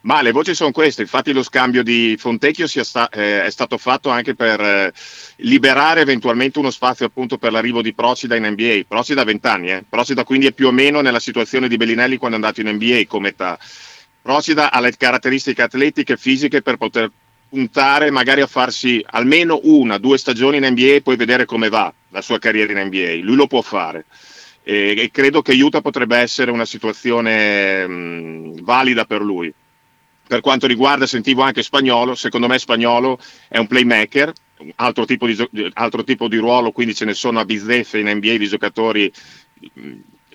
Ma 0.00 0.20
le 0.20 0.32
voci 0.32 0.52
sono 0.52 0.72
queste, 0.72 1.02
infatti 1.02 1.32
lo 1.32 1.44
scambio 1.44 1.84
di 1.84 2.16
Fontecchio 2.18 2.66
sta, 2.66 3.08
eh, 3.08 3.44
è 3.44 3.50
stato 3.50 3.78
fatto 3.78 4.08
anche 4.08 4.34
per 4.34 4.60
eh, 4.60 4.92
liberare 5.36 6.00
eventualmente 6.00 6.58
uno 6.58 6.72
spazio 6.72 7.06
appunto 7.06 7.38
per 7.38 7.52
l'arrivo 7.52 7.82
di 7.82 7.94
Procida 7.94 8.34
in 8.34 8.44
NBA. 8.44 8.80
Procida 8.88 9.20
ha 9.20 9.24
20 9.24 9.46
anni, 9.46 9.70
eh. 9.70 9.84
Procida 9.88 10.24
quindi 10.24 10.46
è 10.46 10.52
più 10.52 10.66
o 10.66 10.72
meno 10.72 11.02
nella 11.02 11.20
situazione 11.20 11.68
di 11.68 11.76
Bellinelli 11.76 12.16
quando 12.16 12.36
è 12.36 12.40
andato 12.40 12.60
in 12.60 12.74
NBA 12.74 13.04
come 13.06 13.28
età. 13.28 13.56
Procida 14.26 14.72
ha 14.72 14.80
le 14.80 14.90
caratteristiche 14.96 15.62
atletiche 15.62 16.14
e 16.14 16.16
fisiche 16.16 16.60
per 16.60 16.78
poter 16.78 17.08
puntare 17.48 18.10
magari 18.10 18.40
a 18.40 18.48
farsi 18.48 19.00
almeno 19.08 19.60
una, 19.62 19.98
due 19.98 20.18
stagioni 20.18 20.56
in 20.56 20.66
NBA 20.66 20.94
e 20.94 21.00
poi 21.00 21.14
vedere 21.14 21.44
come 21.44 21.68
va 21.68 21.94
la 22.08 22.20
sua 22.22 22.40
carriera 22.40 22.72
in 22.72 22.88
NBA. 22.88 23.24
Lui 23.24 23.36
lo 23.36 23.46
può 23.46 23.62
fare. 23.62 24.04
E, 24.64 24.96
e 24.98 25.10
credo 25.12 25.42
che 25.42 25.52
Utah 25.52 25.80
potrebbe 25.80 26.16
essere 26.16 26.50
una 26.50 26.64
situazione 26.64 27.86
mh, 27.86 28.62
valida 28.64 29.04
per 29.04 29.20
lui. 29.20 29.54
Per 30.26 30.40
quanto 30.40 30.66
riguarda, 30.66 31.06
sentivo 31.06 31.42
anche 31.42 31.62
spagnolo, 31.62 32.16
secondo 32.16 32.48
me 32.48 32.58
spagnolo 32.58 33.20
è 33.46 33.58
un 33.58 33.68
playmaker, 33.68 34.32
altro 34.74 35.04
tipo 35.04 35.28
di, 35.28 35.70
altro 35.74 36.02
tipo 36.02 36.26
di 36.26 36.38
ruolo, 36.38 36.72
quindi 36.72 36.96
ce 36.96 37.04
ne 37.04 37.14
sono 37.14 37.38
a 37.38 37.44
bizzeffe 37.44 38.00
in 38.00 38.08
NBA 38.08 38.38
di 38.38 38.48
giocatori 38.48 39.12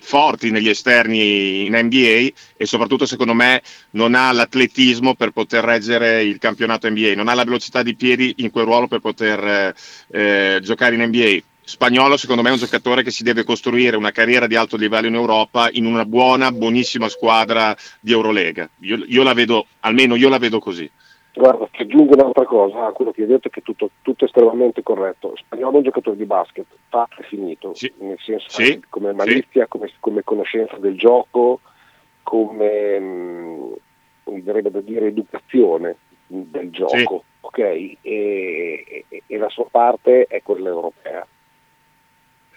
forti 0.02 0.50
negli 0.50 0.68
esterni 0.68 1.66
in 1.66 1.74
NBA 1.74 2.28
e 2.56 2.66
soprattutto 2.66 3.06
secondo 3.06 3.34
me 3.34 3.62
non 3.90 4.14
ha 4.14 4.32
l'atletismo 4.32 5.14
per 5.14 5.30
poter 5.30 5.64
reggere 5.64 6.24
il 6.24 6.38
campionato 6.38 6.90
NBA, 6.90 7.14
non 7.14 7.28
ha 7.28 7.34
la 7.34 7.44
velocità 7.44 7.82
di 7.82 7.94
piedi 7.94 8.34
in 8.38 8.50
quel 8.50 8.64
ruolo 8.64 8.88
per 8.88 8.98
poter 9.00 9.74
eh, 10.10 10.58
giocare 10.62 10.96
in 10.96 11.02
NBA. 11.04 11.38
Spagnolo 11.64 12.16
secondo 12.16 12.42
me 12.42 12.48
è 12.48 12.52
un 12.52 12.58
giocatore 12.58 13.04
che 13.04 13.12
si 13.12 13.22
deve 13.22 13.44
costruire 13.44 13.96
una 13.96 14.10
carriera 14.10 14.48
di 14.48 14.56
alto 14.56 14.76
livello 14.76 15.06
in 15.06 15.14
Europa 15.14 15.68
in 15.70 15.86
una 15.86 16.04
buona, 16.04 16.50
buonissima 16.50 17.08
squadra 17.08 17.74
di 18.00 18.10
Eurolega. 18.10 18.68
Io, 18.80 19.04
io 19.06 19.22
la 19.22 19.32
vedo, 19.32 19.66
almeno 19.80 20.16
io 20.16 20.28
la 20.28 20.38
vedo 20.38 20.58
così. 20.58 20.90
Guarda, 21.34 21.66
ti 21.68 21.82
aggiungo 21.82 22.12
un'altra 22.12 22.44
cosa 22.44 22.86
a 22.86 22.92
quello 22.92 23.10
che 23.10 23.22
hai 23.22 23.26
detto, 23.26 23.48
che 23.48 23.60
è 23.60 23.62
tutto, 23.62 23.90
tutto 24.02 24.26
estremamente 24.26 24.82
corretto. 24.82 25.34
Spagnolo 25.36 25.74
è 25.74 25.76
un 25.76 25.82
giocatore 25.82 26.16
di 26.16 26.26
basket, 26.26 26.66
fatto 26.88 27.22
e 27.22 27.24
finito, 27.24 27.74
sì. 27.74 27.90
nel 27.98 28.18
senso 28.20 28.50
sì. 28.50 28.82
come 28.90 29.12
malizia, 29.12 29.62
sì. 29.62 29.68
come, 29.68 29.90
come, 29.98 30.22
conoscenza 30.24 30.76
del 30.76 30.96
gioco, 30.98 31.60
come 32.22 32.98
mh, 33.00 33.04
mm, 33.04 33.72
mi 34.24 34.40
verrebbe 34.42 34.70
da 34.70 34.80
dire 34.82 35.06
educazione, 35.06 35.96
del 36.26 36.70
gioco, 36.70 37.24
ok? 37.40 37.58
E, 37.58 37.98
e, 38.02 39.04
e, 39.26 39.36
la 39.38 39.48
sua 39.48 39.66
parte 39.70 40.26
è 40.26 40.42
quella 40.42 40.68
europea. 40.68 41.26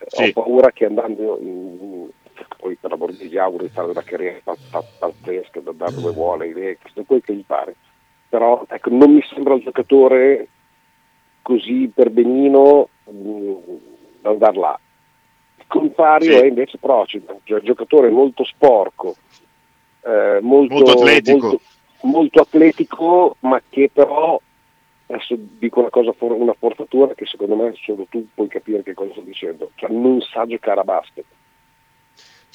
Sì. 0.07 0.31
Ho 0.33 0.43
paura 0.43 0.71
che 0.71 0.85
andando 0.85 1.37
in, 1.39 1.77
in 1.79 2.09
poi 2.57 2.75
per 2.75 2.89
l'amor 2.89 3.13
di 3.13 3.37
auguro 3.37 3.63
di 3.63 3.69
fare 3.69 3.89
una 3.89 4.03
carriera 4.03 4.39
pazzesca, 4.43 5.61
da 5.61 5.71
andare 5.71 5.93
dove 5.93 6.11
vuole, 6.11 6.77
questo 6.77 7.01
è 7.01 7.05
quel 7.05 7.21
che 7.21 7.33
gli 7.33 7.45
pare. 7.45 7.75
Però 8.35 8.65
ecco, 8.67 8.89
non 8.89 9.13
mi 9.13 9.23
sembra 9.33 9.53
un 9.53 9.61
giocatore 9.61 10.49
così 11.41 11.89
per 11.93 12.09
benino 12.09 12.89
mh, 13.05 13.53
da 14.19 14.29
andare 14.31 14.57
là. 14.57 14.79
Il 15.55 15.63
contrario 15.67 16.31
sì. 16.33 16.37
è 16.39 16.45
invece 16.45 16.77
Procida, 16.77 17.33
cioè, 17.45 17.59
un 17.59 17.65
giocatore 17.65 18.09
molto 18.09 18.43
sporco, 18.43 19.15
eh, 20.01 20.39
molto, 20.41 20.73
molto, 20.73 20.91
atletico. 20.91 21.47
Molto, 21.47 21.61
molto 22.01 22.41
atletico, 22.41 23.37
ma 23.39 23.61
che 23.69 23.89
però 23.93 24.37
adesso 25.05 25.37
dico 25.37 25.79
una 25.79 25.89
cosa, 25.89 26.13
una 26.19 26.55
forzatura 26.59 27.13
che 27.13 27.25
secondo 27.25 27.55
me 27.55 27.73
solo 27.81 28.05
tu 28.09 28.27
puoi 28.33 28.49
capire 28.49 28.83
che 28.83 28.93
cosa 28.93 29.13
sto 29.13 29.21
dicendo, 29.21 29.71
cioè 29.75 29.91
non 29.91 30.19
sa 30.19 30.45
giocare 30.45 30.81
a 30.81 30.83
basket. 30.83 31.23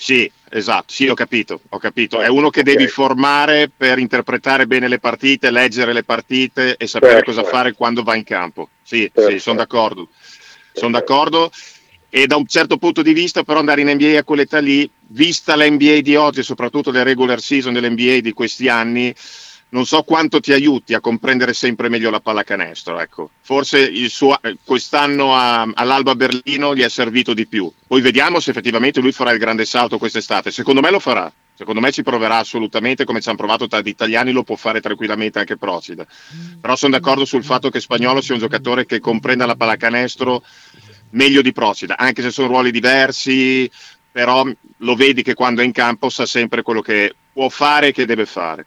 Sì, 0.03 0.33
esatto, 0.49 0.95
sì, 0.95 1.09
ho 1.09 1.15
capito, 1.15 1.61
ho 1.69 1.79
capito. 1.79 2.23
È 2.23 2.27
uno 2.27 2.49
che 2.49 2.61
okay. 2.61 2.75
devi 2.75 2.89
formare 2.89 3.69
per 3.69 3.99
interpretare 3.99 4.67
bene 4.67 4.89
le 4.89 4.99
partite, 4.99 5.51
leggere 5.51 5.93
le 5.93 6.05
partite 6.05 6.79
e 6.79 6.87
sapere 6.87 7.17
Perfetto. 7.17 7.43
cosa 7.43 7.51
fare 7.51 7.75
quando 7.75 8.03
va 8.03 8.15
in 8.15 8.25
campo. 8.25 8.71
Sì, 8.83 9.13
sì 9.15 9.39
sono 9.39 9.59
d'accordo. 9.59 10.09
Sono 10.73 10.93
d'accordo 10.93 11.53
e 12.09 12.27
da 12.27 12.37
un 12.37 12.47
certo 12.47 12.79
punto 12.79 13.03
di 13.03 13.13
vista 13.13 13.43
però 13.43 13.59
andare 13.59 13.83
in 13.83 13.91
NBA 13.91 14.19
a 14.19 14.25
quell'età 14.25 14.59
lì, 14.59 14.91
vista 15.09 15.55
l'NBA 15.55 16.01
di 16.01 16.17
oggi 16.17 16.41
e 16.41 16.45
soprattutto 16.45 16.91
le 16.91 17.03
regular 17.03 17.39
season 17.39 17.75
dell'NBA 17.75 18.21
di 18.21 18.33
questi 18.33 18.69
anni, 18.69 19.15
non 19.71 19.87
so 19.87 20.03
quanto 20.03 20.41
ti 20.41 20.53
aiuti 20.53 20.95
a 20.95 21.01
comprendere 21.01 21.53
sempre 21.53 21.89
meglio 21.89 22.11
la 22.11 22.21
pallacanestro. 22.21 23.01
Ecco. 23.01 23.31
Forse 23.41 23.91
suo, 24.09 24.41
eh, 24.43 24.57
quest'anno 24.65 25.35
a, 25.35 25.63
all'Alba 25.75 26.15
Berlino 26.15 26.75
gli 26.75 26.83
è 26.83 26.89
servito 26.89 27.35
di 27.35 27.47
più. 27.47 27.71
Poi 27.87 28.01
vediamo 28.01 28.41
se 28.41 28.51
effettivamente 28.51 29.01
lui 29.01 29.13
farà 29.13 29.31
il 29.33 29.39
grande 29.39 29.65
salto 29.65 29.99
quest'estate. 29.99 30.51
Secondo 30.51 30.81
me 30.81 30.91
lo 30.91 30.99
farà. 30.99 31.33
Secondo 31.55 31.81
me 31.81 31.93
ci 31.93 32.03
proverà 32.03 32.39
assolutamente, 32.39 33.05
come 33.05 33.21
ci 33.21 33.29
hanno 33.29 33.37
provato 33.37 33.69
tanti 33.69 33.91
italiani, 33.91 34.33
lo 34.33 34.45
può 34.45 34.57
fare 34.57 34.81
tranquillamente 34.81 35.39
anche 35.39 35.59
Procida. 35.59 36.07
Però 36.59 36.75
sono 36.75 36.93
d'accordo 36.93 37.27
sul 37.27 37.45
fatto 37.45 37.69
che 37.69 37.81
Spagnolo 37.81 38.23
sia 38.23 38.35
un 38.35 38.41
giocatore 38.41 38.87
che 38.87 38.99
comprenda 38.99 39.45
la 39.45 39.57
pallacanestro 39.57 40.43
meglio 41.11 41.43
di 41.43 41.53
Procida, 41.53 41.99
anche 41.99 42.23
se 42.23 42.31
sono 42.31 42.49
ruoli 42.49 42.71
diversi, 42.71 43.71
però 44.11 44.43
lo 44.79 44.95
vedi 44.95 45.23
che 45.23 45.35
quando 45.35 45.61
è 45.61 45.65
in 45.67 45.73
campo 45.73 46.09
sa 46.09 46.25
sempre 46.25 46.63
quello 46.63 46.81
che 46.81 47.15
può 47.31 47.51
fare 47.51 47.89
e 47.89 47.93
che 47.93 48.07
deve 48.07 48.25
fare 48.25 48.65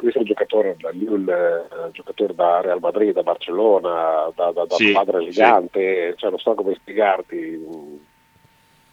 questo 0.00 0.18
è 0.18 0.22
un 0.22 0.26
giocatore 0.26 0.76
da 0.78 0.90
un 0.92 1.28
eh, 1.28 1.90
giocatore 1.92 2.34
da 2.34 2.60
Real 2.60 2.80
Madrid, 2.80 3.12
da 3.12 3.22
Barcellona, 3.22 4.30
da, 4.34 4.50
da, 4.52 4.64
da 4.64 4.74
sì, 4.74 4.92
padre 4.92 5.18
elegante, 5.18 6.12
sì. 6.12 6.18
cioè, 6.18 6.30
non 6.30 6.38
so 6.38 6.54
come 6.54 6.74
spiegarti. 6.74 7.98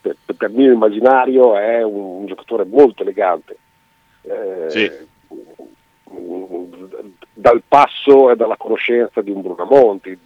Per, 0.02 0.16
per, 0.38 0.50
il 0.50 0.56
mio 0.56 0.74
immaginario 0.74 1.58
è 1.58 1.84
un, 1.84 2.20
un 2.22 2.26
giocatore 2.26 2.66
molto 2.66 3.04
elegante. 3.04 3.58
Eh, 4.22 4.66
sì. 4.70 4.92
Dal 7.34 7.62
passo 7.68 8.32
e 8.32 8.36
dalla 8.36 8.58
conoscenza 8.58 9.22
di 9.22 9.32
un 9.32 9.42
Brunamonti, 9.42 10.18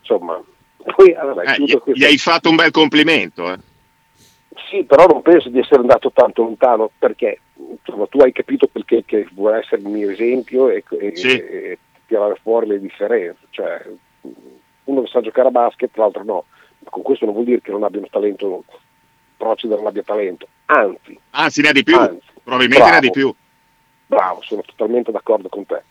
insomma. 0.00 0.42
Poi, 0.76 1.14
allora, 1.14 1.42
eh, 1.42 1.62
gli, 1.62 1.76
gli 1.92 2.04
hai 2.04 2.18
fatto 2.18 2.48
un 2.48 2.56
bel 2.56 2.70
complimento. 2.70 3.52
Eh. 3.52 3.58
Sì, 4.70 4.84
però 4.84 5.06
non 5.06 5.22
penso 5.22 5.48
di 5.48 5.58
essere 5.58 5.80
andato 5.80 6.10
tanto 6.12 6.42
lontano 6.42 6.90
perché 6.98 7.40
insomma, 7.54 8.06
tu 8.06 8.18
hai 8.18 8.32
capito 8.32 8.66
perché 8.66 9.04
che 9.04 9.28
vuole 9.32 9.58
essere 9.58 9.82
il 9.82 9.88
mio 9.88 10.10
esempio 10.10 10.68
e, 10.68 10.82
e, 10.98 11.14
sì. 11.14 11.28
e 11.28 11.78
tirare 12.06 12.36
fuori 12.42 12.66
le 12.66 12.80
differenze. 12.80 13.46
Cioè, 13.50 13.86
uno 14.84 15.06
sa 15.06 15.20
giocare 15.20 15.48
a 15.48 15.52
basket, 15.52 15.96
l'altro 15.96 16.24
no. 16.24 16.44
Ma 16.80 16.90
con 16.90 17.02
questo 17.02 17.24
non 17.24 17.34
vuol 17.34 17.46
dire 17.46 17.60
che 17.60 17.70
non 17.70 17.84
abbiano 17.84 18.08
talento, 18.10 18.64
Procida 19.36 19.76
non 19.76 19.86
abbia 19.86 20.02
talento. 20.02 20.48
Anzi. 20.66 21.18
Anzi, 21.30 21.60
ne 21.60 21.68
ha 21.68 21.72
di 21.72 21.82
più. 21.82 21.96
Anzi, 21.96 22.26
Probabilmente 22.42 22.76
bravo, 22.76 22.90
ne 22.90 22.96
ha 22.96 23.00
di 23.00 23.10
più. 23.10 23.34
Bravo, 24.06 24.40
sono 24.42 24.62
totalmente 24.62 25.12
d'accordo 25.12 25.48
con 25.48 25.66
te. 25.66 25.82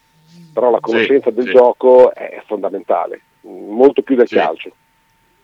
Però 0.53 0.71
la 0.71 0.79
conoscenza 0.79 1.29
sì, 1.29 1.35
del 1.35 1.45
sì. 1.45 1.51
gioco 1.51 2.13
è 2.13 2.41
fondamentale, 2.45 3.21
molto 3.41 4.01
più 4.01 4.15
del 4.15 4.27
calcio. 4.27 4.71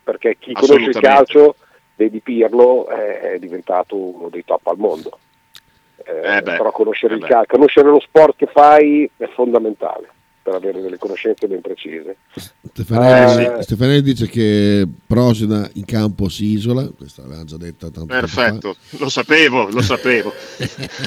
Perché 0.04 0.38
chi 0.40 0.54
conosce 0.54 0.90
il 0.90 1.00
calcio 1.00 1.56
vedi 2.02 2.20
Pirlo 2.20 2.88
è 2.88 3.38
diventato 3.40 3.96
uno 3.96 4.30
dei 4.30 4.44
top 4.44 4.66
al 4.68 4.78
mondo. 4.78 5.20
Eh, 6.04 6.38
eh 6.38 6.42
beh, 6.42 6.58
però 6.58 6.72
conoscere, 6.72 7.14
eh 7.14 7.18
il 7.18 7.26
cal- 7.26 7.46
conoscere 7.46 7.90
lo 7.90 8.00
sport 8.00 8.36
che 8.36 8.48
fai 8.48 9.10
è 9.18 9.28
fondamentale 9.28 10.10
per 10.42 10.56
avere 10.56 10.82
delle 10.82 10.98
conoscenze 10.98 11.48
ben 11.48 11.62
precise. 11.62 12.18
Stefanelli, 12.34 13.60
eh, 13.60 13.62
Stefanelli 13.62 14.02
dice 14.02 14.28
che 14.28 14.88
Prosina 15.06 15.70
in 15.74 15.86
campo 15.86 16.28
si 16.30 16.46
isola, 16.46 16.90
questa 16.98 17.22
l'aveva 17.22 17.44
già 17.44 17.58
detta 17.58 17.92
tanto 17.92 18.08
Perfetto, 18.08 18.76
lo 18.98 19.10
sapevo, 19.10 19.70
lo 19.70 19.82
sapevo. 19.84 20.34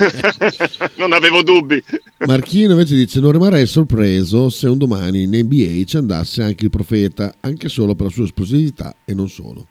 non 0.94 1.12
avevo 1.12 1.42
dubbi. 1.42 1.82
Marchino 2.18 2.72
invece 2.72 2.94
dice 2.94 3.18
non 3.18 3.32
rimarrei 3.32 3.66
sorpreso 3.66 4.48
se 4.48 4.68
un 4.68 4.78
domani 4.78 5.22
in 5.22 5.30
NBA 5.30 5.84
ci 5.86 5.96
andasse 5.96 6.44
anche 6.44 6.66
il 6.66 6.70
profeta, 6.70 7.34
anche 7.40 7.68
solo 7.68 7.96
per 7.96 8.06
la 8.06 8.12
sua 8.12 8.24
esplosività 8.24 8.94
e 9.04 9.14
non 9.14 9.28
solo. 9.28 9.66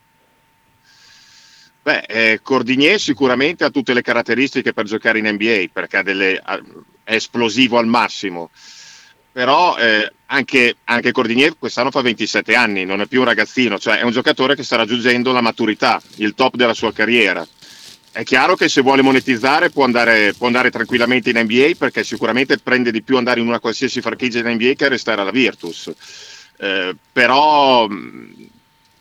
Beh, 1.83 2.05
eh, 2.07 2.39
Cordinier 2.41 2.97
sicuramente 2.97 3.65
ha 3.65 3.69
tutte 3.69 3.93
le 3.93 4.01
caratteristiche 4.01 4.71
per 4.71 4.85
giocare 4.85 5.19
in 5.19 5.27
NBA 5.27 5.65
perché 5.73 6.01
delle, 6.01 6.41
è 7.03 7.13
esplosivo 7.13 7.77
al 7.77 7.87
massimo. 7.87 8.49
Però 9.33 9.75
eh, 9.77 10.09
anche, 10.27 10.77
anche, 10.85 11.11
Cordinier 11.11 11.57
quest'anno 11.57 11.91
fa 11.91 11.99
27 12.01 12.55
anni, 12.55 12.85
non 12.85 13.01
è 13.01 13.07
più 13.07 13.19
un 13.19 13.25
ragazzino, 13.25 13.77
cioè 13.79 13.97
è 13.97 14.03
un 14.03 14.11
giocatore 14.11 14.55
che 14.55 14.63
sta 14.63 14.77
raggiungendo 14.77 15.33
la 15.33 15.41
maturità, 15.41 16.01
il 16.17 16.35
top 16.35 16.55
della 16.55 16.73
sua 16.73 16.93
carriera. 16.93 17.45
È 18.11 18.23
chiaro 18.23 18.55
che 18.55 18.69
se 18.69 18.81
vuole 18.81 19.01
monetizzare 19.01 19.69
può 19.69 19.83
andare, 19.83 20.33
può 20.37 20.47
andare 20.47 20.69
tranquillamente 20.69 21.31
in 21.31 21.39
NBA 21.39 21.71
perché 21.77 22.03
sicuramente 22.05 22.59
prende 22.59 22.91
di 22.91 23.01
più 23.01 23.17
andare 23.17 23.41
in 23.41 23.47
una 23.47 23.59
qualsiasi 23.59 23.99
franchigia 23.99 24.39
in 24.39 24.53
NBA 24.53 24.73
che 24.73 24.87
restare 24.87 25.19
alla 25.19 25.31
Virtus. 25.31 25.91
Eh, 26.59 26.95
però 27.11 27.89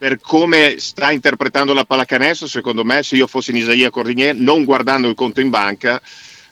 per 0.02 0.18
come 0.20 0.80
sta 0.80 1.12
interpretando 1.12 1.72
la 1.72 1.84
pallacanestro, 1.84 2.48
secondo 2.48 2.82
me, 2.82 3.04
se 3.04 3.14
io 3.14 3.28
fossi 3.28 3.52
in 3.52 3.58
Isaia 3.58 3.88
Cordinier, 3.88 4.34
non 4.34 4.64
guardando 4.64 5.08
il 5.08 5.14
conto 5.14 5.40
in 5.40 5.48
banca, 5.48 6.02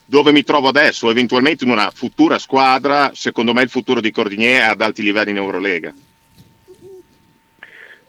dove 0.05 0.31
mi 0.31 0.45
trovo 0.45 0.69
adesso, 0.69 1.11
eventualmente 1.11 1.65
in 1.65 1.71
una 1.71 1.91
futura 1.93 2.39
squadra, 2.39 3.11
secondo 3.13 3.53
me 3.53 3.63
il 3.63 3.69
futuro 3.69 4.01
di 4.01 4.13
Cordinier 4.13 4.61
è 4.61 4.67
ad 4.67 4.81
alti 4.81 5.03
livelli 5.03 5.31
in 5.33 5.39
Eurolega. 5.39 5.93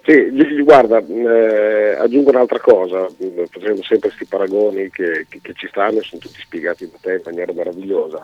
Sì, 0.04 0.62
guarda, 0.62 1.00
eh, 1.00 1.96
aggiungo 1.96 2.30
un'altra 2.30 2.60
cosa, 2.60 3.08
facendo 3.50 3.82
sempre 3.82 4.10
questi 4.10 4.26
paragoni 4.26 4.92
che, 4.92 5.26
che, 5.28 5.40
che, 5.42 5.54
ci 5.56 5.68
stanno 5.70 6.02
e 6.02 6.04
sono 6.04 6.22
tutti 6.22 6.40
spiegati 6.40 6.88
da 6.88 6.98
te 7.02 7.14
in 7.14 7.22
maniera 7.26 7.52
meravigliosa. 7.52 8.24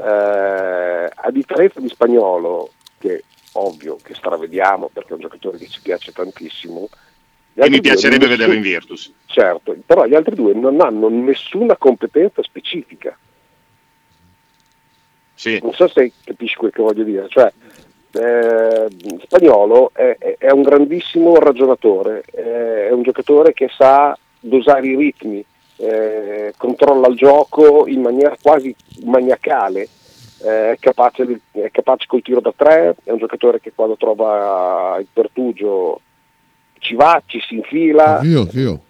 Eh, 0.00 1.10
a 1.14 1.30
differenza 1.30 1.78
di 1.78 1.88
spagnolo, 1.88 2.72
che 2.98 3.22
ovvio 3.52 3.96
che 4.02 4.14
stravediamo 4.14 4.90
perché 4.92 5.10
è 5.10 5.14
un 5.14 5.20
giocatore 5.20 5.58
che 5.58 5.68
ci 5.68 5.80
piace 5.80 6.12
tantissimo. 6.12 6.88
E 7.54 7.68
mi 7.68 7.80
piacerebbe 7.80 8.26
nessun... 8.26 8.36
vederlo 8.36 8.54
in 8.54 8.62
Virtus. 8.62 9.12
Certo, 9.26 9.76
però 9.84 10.06
gli 10.06 10.14
altri 10.14 10.34
due 10.34 10.54
non 10.54 10.80
hanno 10.80 11.08
nessuna 11.08 11.76
competenza 11.76 12.42
specifica. 12.42 13.16
Sì. 15.34 15.58
Non 15.62 15.72
so 15.72 15.88
se 15.88 16.12
capisci 16.24 16.56
quel 16.56 16.70
che 16.70 16.82
voglio 16.82 17.02
dire. 17.02 17.26
Cioè, 17.28 17.52
eh, 18.12 18.88
Spagnolo 19.22 19.90
è, 19.94 20.36
è, 20.38 20.50
un 20.50 20.62
grandissimo 20.62 21.36
ragionatore, 21.36 22.22
eh, 22.32 22.88
è 22.88 22.92
un 22.92 23.02
giocatore 23.02 23.52
che 23.52 23.68
sa 23.74 24.16
dosare 24.38 24.86
i 24.86 24.96
ritmi, 24.96 25.44
eh, 25.76 26.52
controlla 26.56 27.08
il 27.08 27.16
gioco 27.16 27.86
in 27.86 28.00
maniera 28.02 28.36
quasi 28.40 28.74
maniacale 29.04 29.88
è 30.42 30.76
capace, 30.80 31.26
di, 31.26 31.40
è 31.52 31.70
capace 31.70 32.06
col 32.06 32.22
tiro 32.22 32.40
da 32.40 32.52
tre, 32.56 32.96
è 33.04 33.10
un 33.10 33.18
giocatore 33.18 33.60
che 33.60 33.72
quando 33.74 33.96
trova 33.96 34.96
il 34.98 35.08
pertugio 35.12 36.00
ci 36.78 36.94
va, 36.94 37.22
ci 37.26 37.40
si 37.40 37.56
infila. 37.56 38.20
Io, 38.24 38.48
io. 38.52 38.80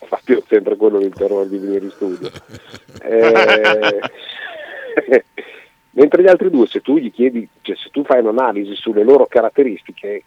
Infatti 0.00 0.32
ho 0.32 0.42
sempre 0.46 0.76
quello 0.76 0.98
terrore 1.10 1.48
di 1.48 1.58
venire 1.58 1.84
in 1.84 1.90
studio. 1.90 2.30
Eh, 3.02 4.00
mentre 5.92 6.22
gli 6.22 6.28
altri 6.28 6.50
due, 6.50 6.66
se 6.66 6.80
tu 6.80 6.98
gli 6.98 7.10
chiedi, 7.12 7.48
cioè 7.62 7.76
se 7.76 7.88
tu 7.90 8.04
fai 8.04 8.20
un'analisi 8.20 8.74
sulle 8.74 9.04
loro 9.04 9.26
caratteristiche, 9.26 10.22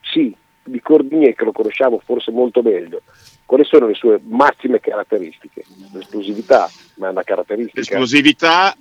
sì, 0.00 0.34
di 0.64 0.80
Cordinier 0.80 1.34
che 1.34 1.44
lo 1.44 1.52
conosciamo 1.52 2.00
forse 2.04 2.30
molto 2.30 2.62
meglio, 2.62 3.02
quali 3.46 3.64
sono 3.64 3.86
le 3.86 3.94
sue 3.94 4.20
massime 4.22 4.80
caratteristiche? 4.80 5.64
L'esplosività, 5.92 6.70
ma 6.96 7.08
è 7.08 7.10
una 7.10 7.22
caratteristica. 7.22 7.78
L'esplosività, 7.78 8.76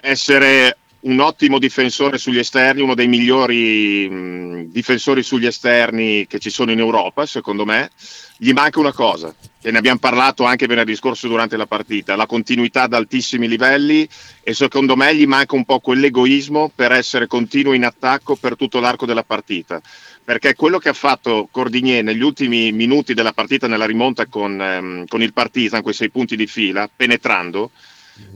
essere 0.00 0.76
un 1.02 1.18
ottimo 1.20 1.58
difensore 1.58 2.18
sugli 2.18 2.38
esterni, 2.38 2.80
uno 2.80 2.94
dei 2.94 3.08
migliori 3.08 4.08
mh, 4.08 4.70
difensori 4.70 5.22
sugli 5.22 5.46
esterni 5.46 6.26
che 6.26 6.38
ci 6.38 6.50
sono 6.50 6.70
in 6.70 6.78
Europa, 6.78 7.26
secondo 7.26 7.64
me. 7.64 7.90
Gli 8.36 8.52
manca 8.52 8.80
una 8.80 8.92
cosa, 8.92 9.32
e 9.62 9.70
ne 9.70 9.78
abbiamo 9.78 10.00
parlato 10.00 10.44
anche 10.44 10.66
venerdì 10.66 10.96
scorso 10.96 11.28
durante 11.28 11.56
la 11.56 11.66
partita, 11.66 12.16
la 12.16 12.26
continuità 12.26 12.82
ad 12.82 12.92
altissimi 12.92 13.46
livelli 13.46 14.08
e 14.42 14.52
secondo 14.52 14.96
me 14.96 15.14
gli 15.14 15.26
manca 15.26 15.54
un 15.54 15.64
po' 15.64 15.78
quell'egoismo 15.78 16.72
per 16.74 16.90
essere 16.90 17.28
continuo 17.28 17.72
in 17.72 17.84
attacco 17.84 18.34
per 18.34 18.56
tutto 18.56 18.80
l'arco 18.80 19.06
della 19.06 19.22
partita. 19.22 19.80
Perché 20.24 20.54
quello 20.54 20.78
che 20.78 20.88
ha 20.88 20.94
fatto 20.94 21.48
Cordigné 21.50 22.00
negli 22.00 22.22
ultimi 22.22 22.70
minuti 22.70 23.12
della 23.12 23.32
partita 23.32 23.66
nella 23.66 23.86
rimonta 23.86 24.26
con, 24.26 24.60
ehm, 24.60 25.06
con 25.06 25.20
il 25.20 25.32
Partizan, 25.32 25.82
quei 25.82 25.94
sei 25.94 26.10
punti 26.10 26.36
di 26.36 26.46
fila, 26.46 26.88
penetrando, 26.94 27.70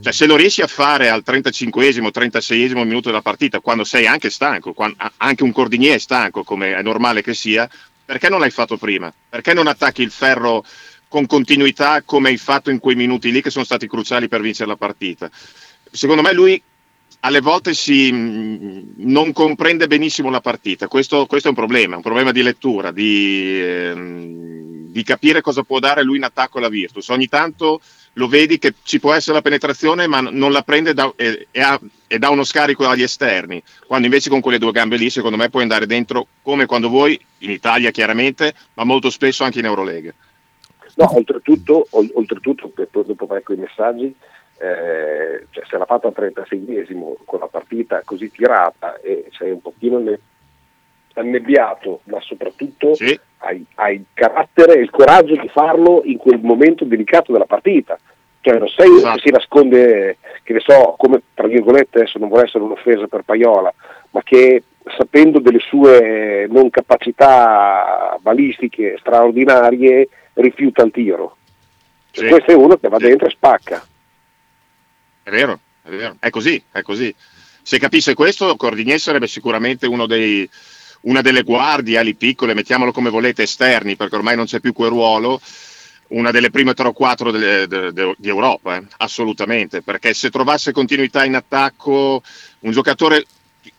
cioè, 0.01 0.11
se 0.11 0.25
lo 0.25 0.35
riesci 0.35 0.61
a 0.61 0.67
fare 0.67 1.09
al 1.09 1.23
35esimo, 1.25 2.09
36esimo 2.11 2.83
minuto 2.83 3.09
della 3.09 3.21
partita, 3.21 3.59
quando 3.59 3.83
sei 3.83 4.07
anche 4.07 4.29
stanco, 4.29 4.73
quando, 4.73 4.97
anche 5.17 5.43
un 5.43 5.51
Cordinier 5.51 5.95
è 5.95 5.99
stanco, 5.99 6.43
come 6.43 6.75
è 6.75 6.81
normale 6.81 7.21
che 7.21 7.33
sia, 7.33 7.69
perché 8.03 8.29
non 8.29 8.39
l'hai 8.39 8.51
fatto 8.51 8.77
prima? 8.77 9.13
Perché 9.29 9.53
non 9.53 9.67
attacchi 9.67 10.01
il 10.01 10.11
ferro 10.11 10.65
con 11.07 11.25
continuità 11.25 12.01
come 12.03 12.29
hai 12.29 12.37
fatto 12.37 12.69
in 12.69 12.79
quei 12.79 12.95
minuti 12.95 13.31
lì 13.31 13.41
che 13.41 13.49
sono 13.49 13.65
stati 13.65 13.87
cruciali 13.87 14.27
per 14.27 14.41
vincere 14.41 14.69
la 14.69 14.77
partita? 14.77 15.29
Secondo 15.91 16.21
me 16.21 16.33
lui 16.33 16.61
alle 17.21 17.41
volte 17.41 17.73
si, 17.73 18.11
non 18.11 19.33
comprende 19.33 19.87
benissimo 19.87 20.29
la 20.29 20.41
partita, 20.41 20.87
questo, 20.87 21.25
questo, 21.25 21.47
è 21.47 21.51
un 21.51 21.57
problema, 21.57 21.95
un 21.95 22.01
problema 22.01 22.31
di 22.31 22.41
lettura, 22.41 22.91
di, 22.91 23.61
ehm, 23.61 24.91
di 24.91 25.03
capire 25.03 25.41
cosa 25.41 25.63
può 25.63 25.79
dare 25.79 26.03
lui 26.03 26.17
in 26.17 26.23
attacco 26.23 26.59
alla 26.59 26.69
Virtus. 26.69 27.09
Ogni 27.09 27.27
tanto 27.27 27.81
lo 28.13 28.27
vedi 28.27 28.57
che 28.57 28.73
ci 28.83 28.99
può 28.99 29.13
essere 29.13 29.35
la 29.35 29.41
penetrazione, 29.41 30.07
ma 30.07 30.21
non 30.21 30.51
la 30.51 30.61
prende 30.61 30.93
da, 30.93 31.11
e, 31.15 31.47
e, 31.51 31.61
ha, 31.61 31.79
e, 32.07 32.19
dà 32.19 32.29
uno 32.29 32.43
scarico 32.43 32.87
agli 32.87 33.03
esterni. 33.03 33.61
Quando 33.85 34.07
invece 34.07 34.29
con 34.29 34.41
quelle 34.41 34.59
due 34.59 34.71
gambe 34.71 34.97
lì, 34.97 35.09
secondo 35.09 35.37
me, 35.37 35.49
puoi 35.49 35.63
andare 35.63 35.85
dentro 35.85 36.27
come 36.41 36.65
quando 36.65 36.89
vuoi, 36.89 37.19
in 37.39 37.51
Italia 37.51 37.91
chiaramente, 37.91 38.53
ma 38.73 38.83
molto 38.83 39.09
spesso 39.09 39.43
anche 39.43 39.59
in 39.59 39.65
Eurolega. 39.65 40.13
No, 40.95 41.15
oltretutto, 41.15 41.87
oltretutto 41.91 42.71
dopo 43.05 43.25
vai 43.27 43.43
con 43.43 43.55
i 43.55 43.59
messaggi, 43.59 44.15
eh, 44.59 45.45
cioè 45.51 45.63
se 45.67 45.77
l'ha 45.77 45.85
fatta 45.85 46.07
al 46.07 46.13
36esimo 46.15 47.13
con 47.25 47.39
la 47.39 47.47
partita 47.47 48.01
così 48.03 48.31
tirata 48.31 48.99
e 49.01 49.29
sei 49.31 49.51
un 49.51 49.61
pochino 49.61 49.99
annebbiato, 51.13 52.01
ma 52.05 52.19
soprattutto 52.21 52.93
sì. 52.95 53.19
hai, 53.39 53.63
hai, 53.75 53.95
il 53.95 54.05
carattere 54.13 54.75
e 54.75 54.81
il 54.81 54.89
coraggio 54.89 55.35
di 55.35 55.49
farlo 55.49 56.01
in 56.05 56.17
quel 56.17 56.39
momento 56.41 56.85
delicato 56.85 57.31
della 57.31 57.45
partita. 57.45 57.97
Cioè 58.41 58.59
non 58.59 58.67
sei 58.69 58.95
esatto. 58.95 59.15
che 59.15 59.21
si 59.25 59.31
nasconde, 59.31 60.17
che 60.43 60.53
ne 60.53 60.59
so, 60.59 60.95
come 60.97 61.21
tra 61.33 61.47
virgolette, 61.47 61.99
adesso 61.99 62.19
non 62.19 62.29
vuole 62.29 62.45
essere 62.45 62.63
un'offesa 62.63 63.07
per 63.07 63.23
Paiola, 63.23 63.73
ma 64.11 64.21
che 64.23 64.63
sapendo 64.95 65.39
delle 65.39 65.59
sue 65.59 66.47
non 66.49 66.69
capacità 66.69 68.17
balistiche 68.21 68.95
straordinarie 68.99 70.07
rifiuta 70.35 70.83
il 70.83 70.91
tiro. 70.91 71.35
Cioè, 72.11 72.25
sì. 72.25 72.29
Questo 72.31 72.51
è 72.51 72.55
uno 72.55 72.77
che 72.77 72.87
va 72.87 72.97
dentro 72.97 73.27
e 73.27 73.31
spacca. 73.31 73.85
È 75.27 75.29
vero, 75.29 75.59
è 75.83 75.89
vero, 75.89 76.15
è 76.19 76.29
così, 76.29 76.63
è 76.71 76.81
così. 76.81 77.13
Se 77.61 77.77
capisse 77.79 78.13
questo, 78.13 78.55
Cordinier 78.55 78.97
sarebbe 78.97 79.27
sicuramente 79.27 79.85
uno 79.85 80.05
dei, 80.05 80.49
una 81.01 81.19
delle 81.19 81.43
guardie, 81.43 81.97
ali 81.97 82.15
piccole, 82.15 82.53
mettiamolo 82.53 82.93
come 82.93 83.09
volete, 83.09 83.43
esterni, 83.43 83.97
perché 83.97 84.15
ormai 84.15 84.37
non 84.37 84.45
c'è 84.45 84.61
più 84.61 84.71
quel 84.71 84.87
ruolo, 84.87 85.41
una 86.11 86.31
delle 86.31 86.49
prime 86.49 86.73
3 86.73 86.87
o 86.87 86.93
4 86.93 87.31
de, 87.31 87.67
de, 87.67 87.91
de, 87.91 88.15
di 88.17 88.29
Europa, 88.29 88.77
eh? 88.77 88.83
assolutamente, 88.99 89.81
perché 89.81 90.13
se 90.13 90.29
trovasse 90.29 90.71
continuità 90.71 91.25
in 91.25 91.35
attacco, 91.35 92.23
un 92.59 92.71
giocatore 92.71 93.25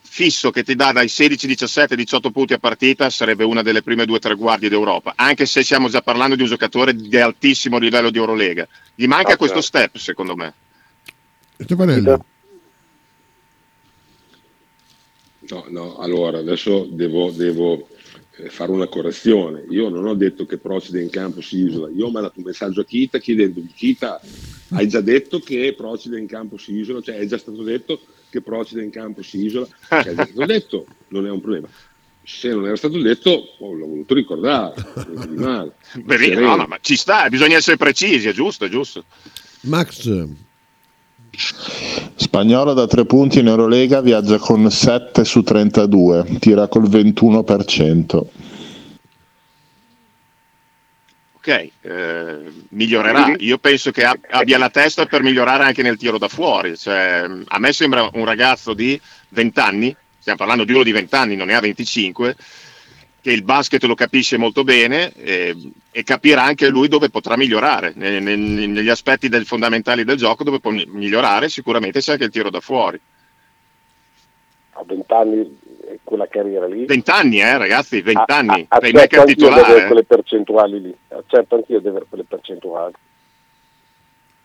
fisso 0.01 0.51
che 0.51 0.61
ti 0.61 0.75
dà 0.75 0.91
dai 0.91 1.07
16, 1.07 1.47
17, 1.47 1.95
18 1.95 2.29
punti 2.29 2.53
a 2.53 2.59
partita 2.59 3.09
sarebbe 3.09 3.43
una 3.43 3.63
delle 3.63 3.81
prime 3.81 4.05
due 4.05 4.17
o 4.17 4.19
tre 4.19 4.35
guardie 4.35 4.69
d'Europa, 4.69 5.13
anche 5.15 5.47
se 5.47 5.63
stiamo 5.63 5.89
già 5.89 6.03
parlando 6.03 6.35
di 6.35 6.43
un 6.43 6.47
giocatore 6.47 6.93
di 6.93 7.17
altissimo 7.17 7.79
livello 7.79 8.11
di 8.11 8.19
Eurolega. 8.19 8.67
Gli 8.93 9.07
manca 9.07 9.33
okay. 9.33 9.37
questo 9.37 9.61
step, 9.61 9.97
secondo 9.97 10.35
me. 10.35 10.53
Stefanello. 11.63 12.25
No, 15.49 15.65
no, 15.69 15.97
allora 15.97 16.37
adesso 16.37 16.87
devo, 16.91 17.31
devo, 17.31 17.87
eh, 18.37 18.49
fare 18.49 18.71
una 18.71 18.87
correzione. 18.87 19.65
Io 19.69 19.89
non 19.89 20.05
ho 20.05 20.13
detto 20.13 20.45
che 20.45 20.57
Procida 20.57 20.99
in 20.99 21.09
campo 21.09 21.41
si 21.41 21.65
isola, 21.65 21.89
io 21.89 22.07
ho 22.07 22.11
mandato 22.11 22.39
un 22.39 22.45
messaggio 22.45 22.81
a 22.81 22.85
Kita 22.85 23.17
chiedendogli 23.17 23.73
Kita, 23.73 24.21
hai 24.69 24.87
già 24.87 25.01
detto 25.01 25.39
che 25.39 25.73
Procida 25.75 26.17
in 26.17 26.27
campo 26.27 26.57
si 26.57 26.73
isola? 26.73 27.01
Cioè 27.01 27.15
è 27.15 27.25
già 27.25 27.37
stato 27.37 27.63
detto 27.63 27.99
che 28.29 28.41
Procida 28.41 28.81
in 28.81 28.91
campo 28.91 29.23
si 29.23 29.43
isola? 29.43 29.67
Cioè, 29.87 30.03
è 30.03 30.15
già 30.15 30.25
stato 30.25 30.45
detto, 30.47 30.85
non 31.09 31.25
è 31.25 31.29
un 31.29 31.41
problema. 31.41 31.67
Se 32.23 32.49
non 32.49 32.65
era 32.65 32.75
stato 32.75 33.01
detto, 33.01 33.55
oh, 33.59 33.73
l'ho 33.73 33.87
voluto 33.87 34.13
ricordare, 34.13 34.75
di 35.27 35.35
male. 35.35 35.73
Beh, 35.95 36.35
no, 36.35 36.55
no, 36.55 36.65
ma 36.67 36.77
ci 36.79 36.95
sta, 36.95 37.27
bisogna 37.27 37.57
essere 37.57 37.75
precisi, 37.75 38.27
è 38.27 38.33
giusto, 38.33 38.65
è 38.65 38.69
giusto. 38.69 39.03
Max, 39.61 40.27
Spagnolo 41.35 42.73
da 42.73 42.87
tre 42.87 43.05
punti 43.05 43.39
in 43.39 43.47
Eurolega 43.47 44.01
viaggia 44.01 44.37
con 44.37 44.69
7 44.69 45.23
su 45.23 45.41
32, 45.41 46.37
tira 46.39 46.67
col 46.67 46.89
21%. 46.89 48.25
Ok, 51.33 51.69
eh, 51.81 52.37
migliorerà. 52.69 53.33
Io 53.37 53.57
penso 53.57 53.91
che 53.91 54.03
abbia 54.03 54.57
la 54.57 54.69
testa 54.69 55.05
per 55.05 55.23
migliorare 55.23 55.63
anche 55.63 55.81
nel 55.81 55.97
tiro 55.97 56.17
da 56.17 56.27
fuori. 56.27 56.77
Cioè, 56.77 57.25
a 57.47 57.59
me 57.59 57.73
sembra 57.73 58.09
un 58.13 58.25
ragazzo 58.25 58.73
di 58.73 58.99
20 59.29 59.59
anni, 59.59 59.95
stiamo 60.19 60.37
parlando 60.37 60.65
di 60.65 60.73
uno 60.73 60.83
di 60.83 60.91
20 60.91 61.15
anni, 61.15 61.35
non 61.37 61.47
ne 61.47 61.55
ha 61.55 61.61
25, 61.61 62.35
che 63.21 63.31
il 63.31 63.43
basket 63.43 63.83
lo 63.83 63.95
capisce 63.95 64.37
molto 64.37 64.63
bene 64.63 65.11
e, 65.13 65.55
e 65.91 66.03
capirà 66.03 66.43
anche 66.43 66.69
lui 66.69 66.87
dove 66.87 67.09
potrà 67.09 67.35
migliorare, 67.35 67.93
ne, 67.95 68.19
ne, 68.19 68.35
negli 68.35 68.89
aspetti 68.89 69.27
del, 69.27 69.45
fondamentali 69.45 70.03
del 70.03 70.17
gioco 70.17 70.43
dove 70.43 70.59
può 70.59 70.71
migliorare 70.71 71.49
sicuramente 71.49 71.99
c'è 71.99 72.13
anche 72.13 72.25
il 72.25 72.31
tiro 72.31 72.49
da 72.49 72.59
fuori. 72.59 72.99
A 74.71 74.83
20 74.85 75.13
anni 75.13 75.57
quella 76.03 76.27
carriera 76.27 76.67
lì? 76.67 76.85
20 76.85 77.11
anni 77.11 77.41
eh 77.41 77.57
ragazzi, 77.57 78.01
20 78.01 78.19
a, 78.19 78.37
anni, 78.37 78.65
a, 78.67 78.77
playmaker 78.77 79.25
titolare. 79.25 79.63
Di 79.63 79.71
avere 79.71 79.87
quelle 79.87 80.03
percentuali 80.03 80.81
lì, 80.81 80.95
accetto 81.09 81.55
anch'io 81.55 81.79
di 81.79 81.87
avere 81.87 82.05
quelle 82.07 82.23
percentuali. 82.23 82.93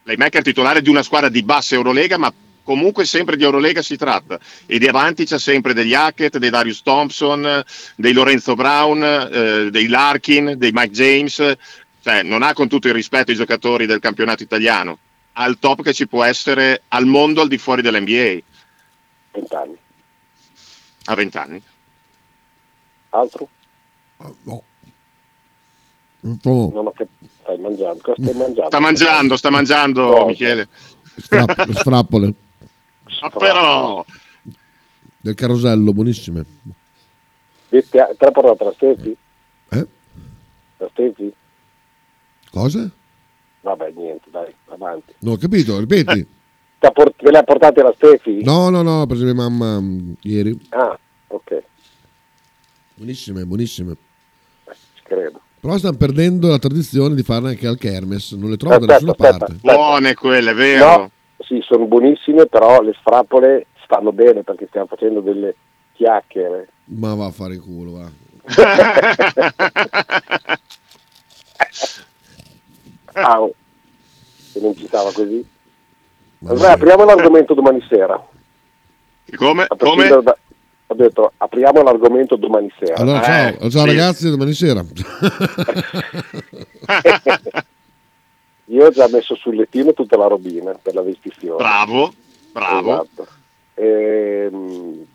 Playmaker 0.02 0.42
titolare 0.42 0.82
di 0.82 0.90
una 0.90 1.02
squadra 1.02 1.28
di 1.28 1.42
bassa 1.42 1.74
Eurolega 1.74 2.18
ma 2.18 2.32
comunque 2.64 3.04
sempre 3.04 3.36
di 3.36 3.44
Eurolega 3.44 3.82
si 3.82 3.96
tratta 3.96 4.40
e 4.66 4.78
di 4.78 4.88
avanti 4.88 5.24
c'è 5.24 5.38
sempre 5.38 5.74
degli 5.74 5.94
Hackett, 5.94 6.38
dei 6.38 6.50
Darius 6.50 6.82
Thompson, 6.82 7.62
dei 7.94 8.12
Lorenzo 8.12 8.54
Brown, 8.54 9.02
eh, 9.02 9.70
dei 9.70 9.86
Larkin, 9.86 10.54
dei 10.56 10.72
Mike 10.72 10.90
James, 10.90 11.56
cioè 12.02 12.22
non 12.22 12.42
ha 12.42 12.52
con 12.52 12.68
tutto 12.68 12.88
il 12.88 12.94
rispetto 12.94 13.30
i 13.30 13.36
giocatori 13.36 13.86
del 13.86 14.00
campionato 14.00 14.42
italiano, 14.42 14.98
ha 15.34 15.46
il 15.46 15.58
top 15.60 15.82
che 15.82 15.92
ci 15.92 16.08
può 16.08 16.24
essere 16.24 16.82
al 16.88 17.06
mondo 17.06 17.40
al 17.40 17.48
di 17.48 17.58
fuori 17.58 17.82
dell'NBA. 17.82 18.42
20 19.32 19.54
anni. 19.54 19.76
A 21.04 21.14
20 21.14 21.36
anni. 21.36 21.62
Altro? 23.10 23.48
Uh, 24.16 24.36
no. 24.42 24.62
Non 26.20 26.86
ho 26.86 26.92
che 26.92 27.06
stai 27.42 27.58
mangiando. 27.58 28.00
Cosa 28.02 28.22
stai 28.22 28.34
mangiando? 28.34 28.66
Sta 28.66 28.80
mangiando, 28.80 29.36
sta 29.36 29.50
mangiando, 29.50 30.18
no, 30.18 30.26
Michele. 30.26 30.68
Strapp- 31.16 31.70
strappole. 31.72 32.34
Però 33.38 34.04
del 35.20 35.34
carosello, 35.34 35.92
buonissime. 35.92 36.44
Te 37.70 37.84
la 37.90 38.72
Stefi? 38.74 39.16
Eh? 39.70 39.86
La 40.76 40.88
Stefi? 40.92 41.32
Cosa? 42.50 42.90
Vabbè, 43.62 43.92
niente, 43.96 44.28
dai, 44.30 44.54
avanti. 44.68 45.14
Non 45.20 45.34
ho 45.34 45.36
capito, 45.36 45.78
ripeti. 45.78 46.26
Te, 46.78 46.92
port- 46.92 47.16
te 47.16 47.30
le 47.30 47.38
ha 47.38 47.42
portate 47.42 47.80
la 47.82 47.94
Stefi? 47.96 48.42
No, 48.44 48.68
no, 48.68 48.82
no, 48.82 48.98
l'ha 48.98 49.06
presa 49.06 49.24
mia 49.24 49.32
mamma 49.32 49.78
um, 49.78 50.14
ieri. 50.20 50.54
Ah, 50.68 50.98
ok. 51.28 51.62
Buonissime, 52.96 53.44
buonissime. 53.46 53.92
Eh, 54.66 54.74
ci 54.94 55.02
credo. 55.02 55.40
Però 55.60 55.78
stanno 55.78 55.96
perdendo 55.96 56.48
la 56.48 56.58
tradizione 56.58 57.14
di 57.14 57.22
farle 57.22 57.48
anche 57.48 57.66
al 57.66 57.78
Kermes, 57.78 58.32
non 58.32 58.50
le 58.50 58.58
trovo 58.58 58.76
da 58.84 58.92
Aspetta, 58.92 58.92
nessuna 58.92 59.12
aspetta, 59.12 59.38
parte. 59.38 59.52
aspetta. 59.54 59.74
buone 59.74 60.14
quelle, 60.14 60.52
vero? 60.52 60.84
No, 60.86 61.10
sì, 61.47 61.61
sono 61.62 61.84
buonissime, 61.86 62.47
però 62.47 62.80
le 62.80 62.95
frappole 63.03 63.66
stanno 63.84 64.12
bene 64.12 64.42
perché 64.42 64.66
stiamo 64.68 64.86
facendo 64.86 65.20
delle 65.20 65.55
chiacchiere. 65.92 66.68
Ma 66.86 67.14
va 67.14 67.26
a 67.26 67.30
fare 67.30 67.57
culo, 67.59 67.92
va. 67.92 68.11
Ah, 73.16 73.40
oh. 73.40 73.55
se 74.51 74.59
non 74.61 74.74
ci 74.76 74.86
stava 74.88 75.12
così. 75.12 75.47
Allora, 76.47 76.72
apriamo 76.72 77.05
l'argomento 77.05 77.55
domani 77.55 77.80
sera. 77.88 78.20
Come? 79.36 79.66
Come? 79.78 80.09
da- 80.09 80.36
ho 80.88 80.95
detto 80.95 81.32
apriamo 81.36 81.82
l'argomento 81.82 82.34
domani 82.36 82.72
sera. 82.78 82.97
Allora, 82.97 83.22
ciao, 83.22 83.49
Eh, 83.61 83.70
ciao 83.70 83.82
sì. 83.82 83.86
ragazzi, 83.86 84.30
domani 84.30 84.53
sera. 84.53 84.84
Io 88.66 88.86
ho 88.86 88.90
già 88.90 89.08
messo 89.08 89.34
sul 89.34 89.56
lettino 89.56 89.92
tutta 89.92 90.16
la 90.16 90.26
robina 90.26 90.72
per 90.80 90.94
la 90.94 91.02
vestizione. 91.02 91.56
Bravo, 91.56 92.12
bravo. 92.52 93.02
Esatto. 93.02 93.26
ehm, 93.74 95.06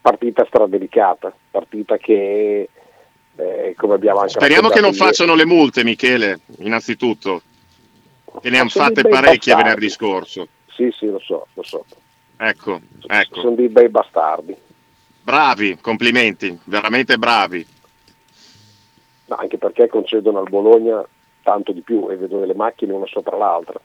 partita 0.00 0.44
stradelicata, 0.46 1.32
partita 1.50 1.96
che 1.96 2.68
eh, 3.36 3.74
come 3.76 3.94
abbiamo 3.94 4.20
anche 4.20 4.32
Speriamo 4.32 4.68
che 4.68 4.80
non 4.80 4.92
ieri- 4.92 5.04
facciano 5.04 5.34
le 5.34 5.46
multe, 5.46 5.84
Michele, 5.84 6.40
innanzitutto. 6.58 7.42
Che 8.40 8.50
ne 8.50 8.58
hanno 8.58 8.68
fatte 8.68 9.02
parecchie 9.02 9.52
bastardi. 9.52 9.62
venerdì 9.62 9.88
scorso. 9.88 10.48
Sì, 10.66 10.90
sì, 10.96 11.06
lo 11.06 11.18
so, 11.20 11.46
lo 11.54 11.62
so. 11.62 11.84
Ecco, 12.36 12.80
ecco. 13.06 13.40
Sono 13.40 13.54
dei 13.54 13.68
bei 13.68 13.88
bastardi. 13.88 14.54
Bravi, 15.22 15.78
complimenti, 15.80 16.56
veramente 16.64 17.16
bravi. 17.16 17.66
No, 19.26 19.36
anche 19.36 19.58
perché 19.58 19.88
concedono 19.88 20.38
al 20.38 20.48
Bologna 20.48 21.04
tanto 21.48 21.72
di 21.72 21.80
più 21.80 22.08
e 22.10 22.16
vedo 22.16 22.38
delle 22.40 22.54
macchine 22.54 22.92
una 22.92 23.06
sopra 23.06 23.36
l'altra. 23.38 23.80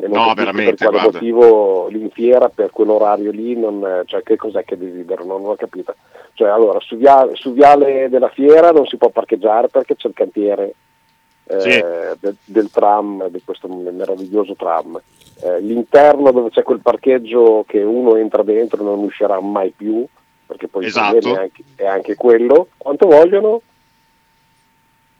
E 0.00 0.06
non 0.08 0.26
No, 0.26 0.34
veramente, 0.34 0.74
Per 0.74 0.88
quale 0.88 0.98
guarda. 1.02 1.18
motivo 1.18 1.86
l'infiera 1.88 2.48
per 2.48 2.70
quell'orario 2.70 3.30
lì, 3.30 3.56
non, 3.56 4.02
cioè 4.06 4.22
che 4.24 4.36
cos'è 4.36 4.64
che 4.64 4.76
desiderano? 4.76 5.38
Non 5.38 5.50
ho 5.50 5.54
capito. 5.56 5.94
Cioè, 6.34 6.48
allora, 6.48 6.80
su, 6.80 6.96
via- 6.96 7.28
su 7.34 7.52
viale 7.52 8.08
della 8.08 8.28
fiera 8.28 8.70
non 8.70 8.86
si 8.86 8.96
può 8.96 9.10
parcheggiare 9.10 9.68
perché 9.68 9.94
c'è 9.96 10.08
il 10.08 10.14
cantiere 10.14 10.74
eh, 11.50 11.60
Sì. 11.60 11.70
de- 12.20 12.34
del 12.44 12.70
tram, 12.70 13.28
di 13.28 13.40
questo 13.44 13.68
meraviglioso 13.68 14.54
tram. 14.54 15.00
Eh, 15.40 15.60
l'interno 15.60 16.30
dove 16.32 16.50
c'è 16.50 16.62
quel 16.62 16.80
parcheggio 16.80 17.64
che 17.66 17.80
uno 17.82 18.16
entra 18.16 18.42
dentro 18.42 18.80
e 18.80 18.84
non 18.84 18.98
uscirà 18.98 19.40
mai 19.40 19.70
più, 19.76 20.04
perché 20.46 20.68
poi 20.68 20.84
Esatto. 20.86 21.16
è 21.34 21.38
anche, 21.38 21.62
è 21.76 21.86
anche 21.86 22.14
quello. 22.16 22.68
Quanto 22.76 23.06
vogliono? 23.08 23.62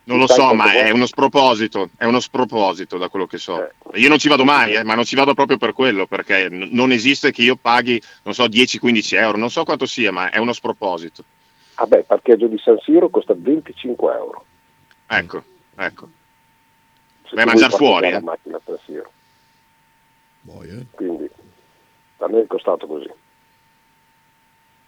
Non 0.09 0.17
lo 0.17 0.25
so, 0.25 0.55
ma 0.55 0.73
è 0.73 0.89
uno 0.89 1.05
sproposito, 1.05 1.91
è 1.95 2.03
uno 2.05 2.19
sproposito 2.19 2.97
da 2.97 3.09
quello 3.09 3.27
che 3.27 3.37
so. 3.37 3.63
Eh. 3.63 3.99
Io 3.99 4.09
non 4.09 4.17
ci 4.17 4.27
vado 4.27 4.43
mai, 4.43 4.73
eh, 4.73 4.83
ma 4.83 4.95
non 4.95 5.03
ci 5.05 5.15
vado 5.15 5.35
proprio 5.35 5.57
per 5.57 5.73
quello, 5.73 6.07
perché 6.07 6.49
n- 6.49 6.69
non 6.71 6.91
esiste 6.91 7.31
che 7.31 7.43
io 7.43 7.55
paghi, 7.55 8.01
non 8.23 8.33
so, 8.33 8.45
10-15 8.47 9.15
euro, 9.17 9.37
non 9.37 9.51
so 9.51 9.63
quanto 9.63 9.85
sia, 9.85 10.11
ma 10.11 10.31
è 10.31 10.39
uno 10.39 10.51
sproposito. 10.51 11.23
Vabbè, 11.75 11.99
il 11.99 12.05
parcheggio 12.05 12.47
di 12.47 12.57
San 12.57 12.79
Siro 12.79 13.09
costa 13.09 13.35
25 13.37 14.13
euro. 14.15 14.45
Ecco, 15.05 15.43
ecco. 15.75 16.09
Se 17.25 17.35
Vai 17.35 17.43
a 17.43 17.45
tu 17.45 17.51
mangiare 17.51 17.73
fuori, 17.75 18.07
eh? 18.07 18.11
la 18.11 18.21
macchina 18.21 18.57
a 18.57 18.61
San 18.65 18.77
Siro. 18.85 19.11
Boia. 20.41 20.75
Quindi 20.89 21.29
a 22.17 22.27
me 22.27 22.41
è 22.41 22.47
costato 22.47 22.87
così. 22.87 23.11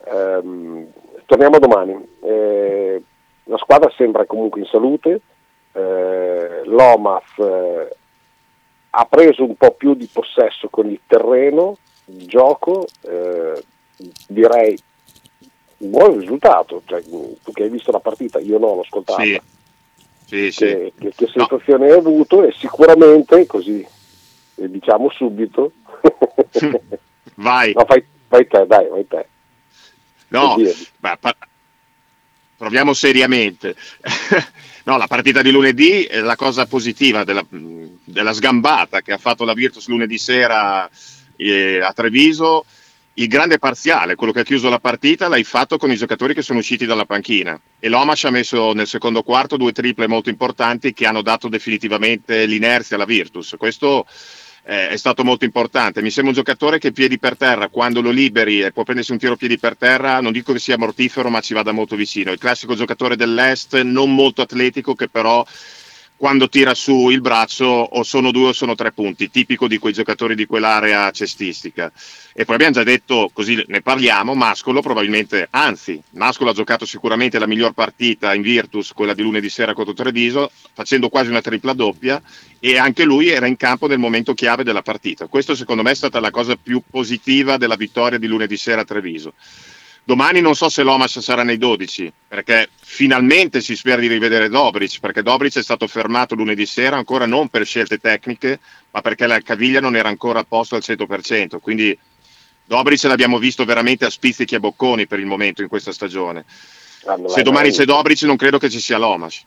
Ehm, 0.07 0.87
torniamo 1.27 1.59
domani. 1.59 2.07
Eh, 2.23 3.03
la 3.51 3.57
squadra 3.57 3.91
sembra 3.97 4.25
comunque 4.25 4.61
in 4.61 4.65
salute. 4.67 5.19
Eh, 5.73 6.61
L'Omas 6.65 7.23
eh, 7.37 7.95
ha 8.91 9.05
preso 9.05 9.43
un 9.43 9.55
po' 9.55 9.71
più 9.71 9.93
di 9.93 10.07
possesso 10.11 10.69
con 10.69 10.89
il 10.89 11.01
terreno, 11.05 11.77
il 12.05 12.25
gioco. 12.27 12.87
eh, 13.01 13.63
direi 14.27 14.77
un 15.79 15.89
buon 15.91 16.17
risultato. 16.19 16.81
Cioè, 16.85 17.03
tu 17.03 17.51
che 17.53 17.63
hai 17.63 17.69
visto 17.69 17.91
la 17.91 17.99
partita, 17.99 18.39
io 18.39 18.57
no, 18.57 18.75
l'ho 18.75 18.81
ascoltata. 18.81 19.21
Sì, 19.21 19.39
sì, 20.25 20.51
sì. 20.51 20.65
Che, 20.65 20.93
che- 20.97 21.13
che 21.15 21.27
sensazione 21.27 21.85
hai 21.91 21.97
avuto 21.97 22.43
e 22.43 22.53
sicuramente, 22.53 23.45
così 23.45 23.85
eh, 24.55 24.69
diciamo 24.69 25.09
subito, 25.09 25.71
Vai. 27.35 27.73
No, 27.75 27.85
fai, 27.85 28.03
fai 28.27 28.47
te, 28.47 28.65
dai, 28.65 28.87
vai 28.87 29.05
te. 29.07 29.27
No, 30.29 30.55
Che 30.55 30.73
beh, 30.97 31.17
pa- 31.19 31.35
proviamo 32.61 32.93
seriamente. 32.93 33.75
no, 34.85 34.97
la 34.97 35.07
partita 35.07 35.41
di 35.41 35.49
lunedì 35.49 36.03
è 36.03 36.19
la 36.19 36.35
cosa 36.35 36.67
positiva 36.67 37.23
della, 37.23 37.43
della 37.49 38.33
sgambata 38.33 39.01
che 39.01 39.13
ha 39.13 39.17
fatto 39.17 39.45
la 39.45 39.55
Virtus 39.55 39.87
lunedì 39.87 40.19
sera 40.19 40.87
eh, 41.37 41.79
a 41.81 41.91
Treviso. 41.91 42.65
Il 43.15 43.27
grande 43.27 43.57
parziale, 43.57 44.13
quello 44.13 44.31
che 44.31 44.41
ha 44.41 44.43
chiuso 44.43 44.69
la 44.69 44.79
partita, 44.79 45.27
l'hai 45.27 45.43
fatto 45.43 45.77
con 45.77 45.91
i 45.91 45.97
giocatori 45.97 46.35
che 46.35 46.43
sono 46.43 46.59
usciti 46.59 46.85
dalla 46.85 47.05
panchina. 47.05 47.59
E 47.79 47.89
l'Omash 47.89 48.25
ha 48.25 48.29
messo 48.29 48.73
nel 48.73 48.87
secondo 48.87 49.23
quarto 49.23 49.57
due 49.57 49.71
triple 49.71 50.07
molto 50.07 50.29
importanti 50.29 50.93
che 50.93 51.07
hanno 51.07 51.23
dato 51.23 51.49
definitivamente 51.49 52.45
l'inerzia 52.45 52.95
alla 52.95 53.05
Virtus. 53.05 53.55
Questo 53.57 54.05
è 54.71 54.95
stato 54.95 55.25
molto 55.25 55.43
importante. 55.43 56.01
Mi 56.01 56.11
sembra 56.11 56.31
un 56.31 56.37
giocatore 56.37 56.79
che 56.79 56.93
piedi 56.93 57.19
per 57.19 57.35
terra, 57.35 57.67
quando 57.67 57.99
lo 57.99 58.09
liberi 58.09 58.61
e 58.61 58.71
può 58.71 58.83
prendersi 58.83 59.11
un 59.11 59.17
tiro 59.17 59.35
piedi 59.35 59.57
per 59.57 59.75
terra, 59.75 60.21
non 60.21 60.31
dico 60.31 60.53
che 60.53 60.59
sia 60.59 60.77
mortifero, 60.77 61.29
ma 61.29 61.41
ci 61.41 61.53
vada 61.53 61.73
molto 61.73 61.97
vicino. 61.97 62.31
Il 62.31 62.39
classico 62.39 62.73
giocatore 62.73 63.17
dell'Est, 63.17 63.81
non 63.81 64.15
molto 64.15 64.41
atletico, 64.41 64.95
che 64.95 65.09
però 65.09 65.45
quando 66.21 66.49
tira 66.49 66.75
su 66.75 67.09
il 67.09 67.19
braccio 67.19 67.65
o 67.65 68.03
sono 68.03 68.29
due 68.29 68.49
o 68.49 68.53
sono 68.53 68.75
tre 68.75 68.91
punti, 68.91 69.31
tipico 69.31 69.67
di 69.67 69.79
quei 69.79 69.91
giocatori 69.91 70.35
di 70.35 70.45
quell'area 70.45 71.09
cestistica. 71.09 71.91
E 72.31 72.45
poi 72.45 72.53
abbiamo 72.53 72.73
già 72.73 72.83
detto, 72.83 73.31
così 73.33 73.59
ne 73.65 73.81
parliamo, 73.81 74.35
Mascolo 74.35 74.81
probabilmente, 74.81 75.47
anzi, 75.49 75.99
Mascolo 76.11 76.51
ha 76.51 76.53
giocato 76.53 76.85
sicuramente 76.85 77.39
la 77.39 77.47
miglior 77.47 77.71
partita 77.71 78.35
in 78.35 78.43
Virtus, 78.43 78.93
quella 78.93 79.15
di 79.15 79.23
lunedì 79.23 79.49
sera 79.49 79.73
contro 79.73 79.95
Treviso, 79.95 80.51
facendo 80.73 81.09
quasi 81.09 81.31
una 81.31 81.41
tripla 81.41 81.73
doppia 81.73 82.21
e 82.59 82.77
anche 82.77 83.03
lui 83.03 83.29
era 83.29 83.47
in 83.47 83.57
campo 83.57 83.87
nel 83.87 83.97
momento 83.97 84.35
chiave 84.35 84.63
della 84.63 84.83
partita. 84.83 85.25
Questo 85.25 85.55
secondo 85.55 85.81
me 85.81 85.89
è 85.89 85.95
stata 85.95 86.19
la 86.19 86.29
cosa 86.29 86.55
più 86.55 86.83
positiva 86.87 87.57
della 87.57 87.75
vittoria 87.75 88.19
di 88.19 88.27
lunedì 88.27 88.57
sera 88.57 88.81
a 88.81 88.85
Treviso. 88.85 89.33
Domani 90.03 90.41
non 90.41 90.55
so 90.55 90.67
se 90.67 90.81
l'Omas 90.81 91.19
sarà 91.19 91.43
nei 91.43 91.57
12, 91.57 92.11
perché 92.27 92.69
finalmente 92.81 93.61
si 93.61 93.75
spera 93.75 94.01
di 94.01 94.07
rivedere 94.07 94.49
Dobric, 94.49 94.99
perché 94.99 95.21
Dobric 95.21 95.57
è 95.57 95.63
stato 95.63 95.87
fermato 95.87 96.35
lunedì 96.35 96.65
sera 96.65 96.97
ancora 96.97 97.25
non 97.25 97.49
per 97.49 97.65
scelte 97.65 97.99
tecniche, 97.99 98.59
ma 98.91 99.01
perché 99.01 99.27
la 99.27 99.39
caviglia 99.41 99.79
non 99.79 99.95
era 99.95 100.09
ancora 100.09 100.39
a 100.39 100.45
posto 100.47 100.75
al 100.75 100.81
100%. 100.83 101.59
Quindi 101.59 101.97
Dobric 102.65 103.03
l'abbiamo 103.03 103.37
visto 103.37 103.63
veramente 103.63 104.05
a 104.05 104.09
spizzichi 104.09 104.55
e 104.55 104.59
bocconi 104.59 105.05
per 105.05 105.19
il 105.19 105.25
momento 105.25 105.61
in 105.61 105.67
questa 105.67 105.91
stagione. 105.91 106.45
Non 107.05 107.29
Se 107.29 107.41
domani 107.41 107.71
c'è. 107.71 107.85
Dobric 107.85 108.23
non 108.23 108.37
credo 108.37 108.57
che 108.57 108.69
ci 108.69 108.79
sia 108.79 108.97
l'Omas. 108.97 109.43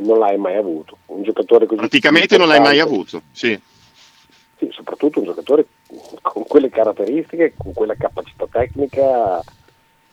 Non 0.00 0.18
l'hai 0.18 0.38
mai 0.38 0.56
avuto. 0.56 0.98
Un 1.06 1.22
giocatore 1.22 1.66
così 1.66 1.78
Praticamente 1.78 2.38
non 2.38 2.48
l'hai 2.48 2.60
mai 2.60 2.80
avuto, 2.80 3.22
sì. 3.32 3.58
Sì, 4.62 4.68
soprattutto 4.70 5.18
un 5.18 5.24
giocatore 5.24 5.66
con 6.20 6.46
quelle 6.46 6.68
caratteristiche, 6.68 7.54
con 7.56 7.72
quella 7.72 7.96
capacità 7.96 8.46
tecnica. 8.46 9.42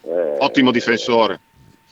eh, 0.02 0.38
Ottimo 0.40 0.72
difensore. 0.72 1.40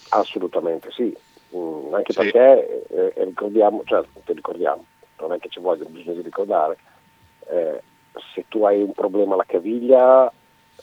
Assolutamente 0.09 0.89
sì, 0.91 1.15
Mm, 1.55 1.93
anche 1.93 2.11
Sì. 2.11 2.19
perché 2.19 2.85
eh, 2.89 3.13
eh, 3.15 3.23
ricordiamo, 3.23 3.81
cioè 3.85 4.03
ti 4.25 4.33
ricordiamo, 4.33 4.83
non 5.19 5.31
è 5.31 5.37
che 5.39 5.47
ci 5.47 5.61
voglia, 5.61 5.85
bisogna 5.85 6.15
di 6.17 6.21
ricordare, 6.23 6.77
eh, 7.49 7.81
se 8.33 8.43
tu 8.49 8.65
hai 8.65 8.81
un 8.81 8.91
problema 8.91 9.35
alla 9.35 9.45
caviglia, 9.45 10.29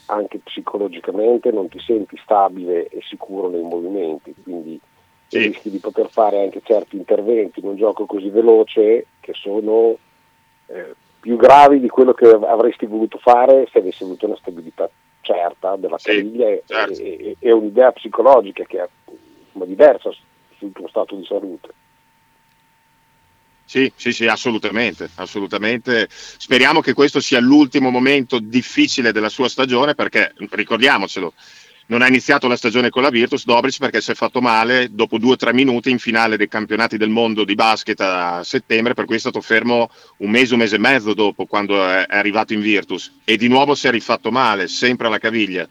anche 0.07 0.39
psicologicamente 0.39 1.51
non 1.51 1.69
ti 1.69 1.79
senti 1.81 2.17
stabile 2.23 2.89
e 2.89 3.01
sicuro 3.03 3.49
nei 3.51 3.61
movimenti, 3.63 4.35
quindi 4.43 4.81
Sì. 5.29 5.39
rischi 5.39 5.69
di 5.71 5.79
poter 5.81 6.09
fare 6.11 6.41
anche 6.43 6.63
certi 6.65 6.97
interventi 6.97 7.61
in 7.61 7.67
un 7.67 7.77
gioco 7.77 8.07
così 8.07 8.31
veloce 8.31 9.09
che 9.21 9.33
sono 9.35 9.99
eh, 10.69 10.95
più 11.25 11.37
gravi 11.37 11.81
di 11.81 11.89
quello 11.89 12.13
che 12.13 12.27
avresti 12.27 12.85
voluto 12.85 13.17
fare 13.17 13.67
se 13.73 13.79
avessi 13.79 14.03
avuto 14.03 14.27
una 14.27 14.37
stabilità 14.37 14.91
certa 15.23 15.75
della 15.77 15.97
Sì, 15.97 16.17
caviglia 16.17 16.49
e, 16.49 16.63
certo. 16.67 17.01
e- 17.01 17.37
e- 17.39 17.51
un'idea 17.51 17.93
psicologica 17.93 18.63
che 18.65 18.83
è 18.83 18.89
diversa 19.65 20.11
sul 20.59 20.73
tuo 20.73 20.87
stato 20.87 21.15
di 21.15 21.25
salute. 21.25 21.69
Sì, 23.65 23.91
sì, 23.97 24.13
sì, 24.13 24.27
assolutamente, 24.27 25.09
assolutamente. 25.15 26.09
Speriamo 26.11 26.83
che 26.83 26.93
questo 26.93 27.21
sia 27.21 27.41
l'ultimo 27.41 27.89
momento 27.89 28.39
difficile 28.39 29.11
della 29.11 29.31
sua 29.31 29.49
stagione 29.49 29.95
perché, 29.95 30.35
ricordiamocelo, 30.51 31.33
non 31.87 32.03
ha 32.03 32.09
iniziato 32.09 32.49
la 32.49 32.57
stagione 32.57 32.91
con 32.91 33.03
la 33.03 33.11
Virtus 33.11 33.45
Dobric 33.45 33.79
perché 33.79 34.01
si 34.01 34.13
è 34.13 34.15
fatto 34.15 34.41
male 34.41 34.89
dopo 34.91 35.19
due 35.19 35.33
o 35.33 35.37
tre 35.37 35.53
minuti 35.53 35.91
in 35.91 35.99
finale 35.99 36.37
dei 36.37 36.49
campionati 36.49 36.97
del 36.97 37.11
mondo 37.11 37.45
di 37.45 37.55
basket 37.55 38.01
a 38.01 38.43
settembre, 38.43 38.95
per 38.95 39.05
cui 39.05 39.17
è 39.17 39.19
stato 39.19 39.41
fermo 39.41 39.91
un 40.19 40.31
mese, 40.31 40.55
un 40.55 40.61
mese 40.61 40.77
e 40.77 40.79
mezzo 40.79 41.13
dopo 41.13 41.45
quando 41.47 41.83
è 41.83 42.05
è 42.07 42.17
arrivato 42.17 42.53
in 42.53 42.61
Virtus 42.61 43.13
e 43.25 43.37
di 43.37 43.49
nuovo 43.49 43.75
si 43.75 43.87
è 43.87 43.91
rifatto 43.91 44.31
male, 44.31 44.69
sempre 44.69 45.07
alla 45.07 45.19
caviglia. 45.19 45.67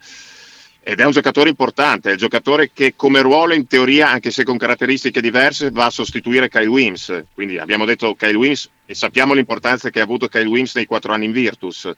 Ed 0.86 1.00
è 1.00 1.04
un 1.04 1.12
giocatore 1.12 1.48
importante, 1.48 2.10
è 2.10 2.12
il 2.12 2.18
giocatore 2.18 2.70
che 2.72 2.92
come 2.94 3.22
ruolo 3.22 3.54
in 3.54 3.66
teoria, 3.66 4.10
anche 4.10 4.30
se 4.30 4.44
con 4.44 4.58
caratteristiche 4.58 5.22
diverse, 5.22 5.70
va 5.70 5.86
a 5.86 5.90
sostituire 5.90 6.50
Kyle 6.50 6.66
Wims. 6.66 7.24
Quindi 7.32 7.56
abbiamo 7.56 7.86
detto 7.86 8.14
Kyle 8.14 8.36
Wims 8.36 8.68
e 8.84 8.94
sappiamo 8.94 9.32
l'importanza 9.32 9.88
che 9.88 10.00
ha 10.00 10.02
avuto 10.02 10.28
Kyle 10.28 10.44
Wims 10.44 10.74
nei 10.74 10.84
quattro 10.84 11.14
anni 11.14 11.24
in 11.24 11.32
Virtus. 11.32 11.90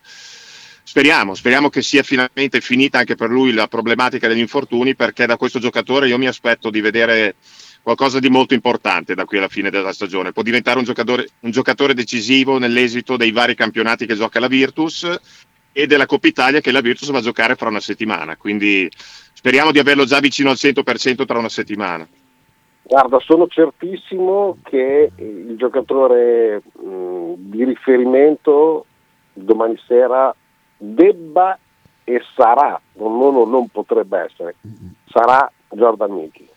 Speriamo, 0.87 1.33
speriamo 1.33 1.67
che 1.67 1.81
sia 1.81 2.01
finalmente 2.01 2.61
finita 2.61 2.99
anche 2.99 3.15
per 3.15 3.29
lui 3.29 3.51
la 3.51 3.67
problematica 3.67 4.29
degli 4.29 4.39
infortuni, 4.39 4.95
perché 4.95 5.25
da 5.25 5.35
questo 5.35 5.59
giocatore 5.59 6.07
io 6.07 6.17
mi 6.17 6.27
aspetto 6.27 6.69
di 6.69 6.79
vedere 6.79 7.35
qualcosa 7.81 8.21
di 8.21 8.29
molto 8.29 8.53
importante 8.53 9.13
da 9.13 9.25
qui 9.25 9.37
alla 9.37 9.49
fine 9.49 9.69
della 9.69 9.91
stagione. 9.91 10.31
Può 10.31 10.43
diventare 10.43 10.77
un 10.77 10.85
giocatore, 10.85 11.27
un 11.41 11.51
giocatore 11.51 11.93
decisivo 11.93 12.57
nell'esito 12.57 13.17
dei 13.17 13.33
vari 13.33 13.53
campionati 13.53 14.05
che 14.05 14.15
gioca 14.15 14.39
la 14.39 14.47
Virtus 14.47 15.13
e 15.73 15.87
della 15.87 16.05
Coppa 16.05 16.27
Italia 16.27 16.61
che 16.61 16.71
la 16.71 16.79
Virtus 16.79 17.11
va 17.11 17.17
a 17.17 17.21
giocare 17.21 17.55
fra 17.55 17.67
una 17.67 17.81
settimana. 17.81 18.37
Quindi 18.37 18.89
speriamo 19.33 19.73
di 19.73 19.79
averlo 19.79 20.05
già 20.05 20.21
vicino 20.21 20.51
al 20.51 20.55
100% 20.57 21.25
tra 21.25 21.37
una 21.37 21.49
settimana. 21.49 22.07
Guarda, 22.83 23.19
sono 23.19 23.47
certissimo 23.47 24.59
che 24.63 25.11
il 25.17 25.57
giocatore 25.57 26.61
mh, 26.81 27.33
di 27.35 27.65
riferimento 27.65 28.85
domani 29.33 29.77
sera 29.85 30.33
debba 30.77 31.57
e 32.03 32.21
sarà, 32.35 32.79
non, 32.93 33.17
non, 33.17 33.49
non 33.49 33.67
potrebbe 33.67 34.19
essere, 34.19 34.55
sarà 35.09 35.51
Jordan 35.69 36.11
Mickey. 36.11 36.47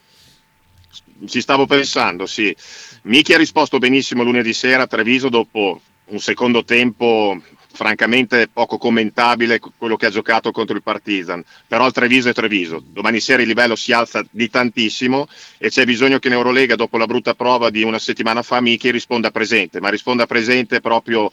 Ci 1.27 1.41
stavo 1.41 1.67
pensando, 1.67 2.27
sì. 2.27 2.55
Michi 3.03 3.35
ha 3.35 3.39
risposto 3.39 3.79
benissimo 3.79 4.23
lunedì 4.23 4.53
sera 4.53 4.85
a 4.85 4.87
Treviso 4.87 5.29
dopo 5.29 5.81
un 6.07 6.19
secondo 6.19 6.65
tempo 6.65 7.41
francamente 7.73 8.49
poco 8.49 8.79
commentabile 8.79 9.61
quello 9.79 9.97
che 9.97 10.07
ha 10.07 10.11
giocato 10.11 10.51
contro 10.51 10.77
il 10.77 10.83
Partizan, 10.83 11.43
però 11.67 11.87
il 11.87 11.93
Treviso 11.93 12.29
è 12.29 12.33
Treviso, 12.33 12.83
domani 12.85 13.21
sera 13.21 13.43
il 13.43 13.49
livello 13.49 13.77
si 13.77 13.93
alza 13.93 14.25
di 14.31 14.51
tantissimo 14.51 15.29
e 15.57 15.69
c'è 15.69 15.85
bisogno 15.85 16.19
che 16.19 16.29
in 16.29 16.35
Eurolega 16.35 16.75
dopo 16.75 16.99
la 16.99 17.07
brutta 17.07 17.35
prova 17.35 17.71
di 17.71 17.83
una 17.83 17.99
settimana 17.99 18.43
fa 18.43 18.61
Michi 18.61 18.91
risponda 18.91 19.31
presente, 19.31 19.81
ma 19.81 19.89
risponda 19.89 20.27
presente 20.27 20.81
proprio 20.81 21.31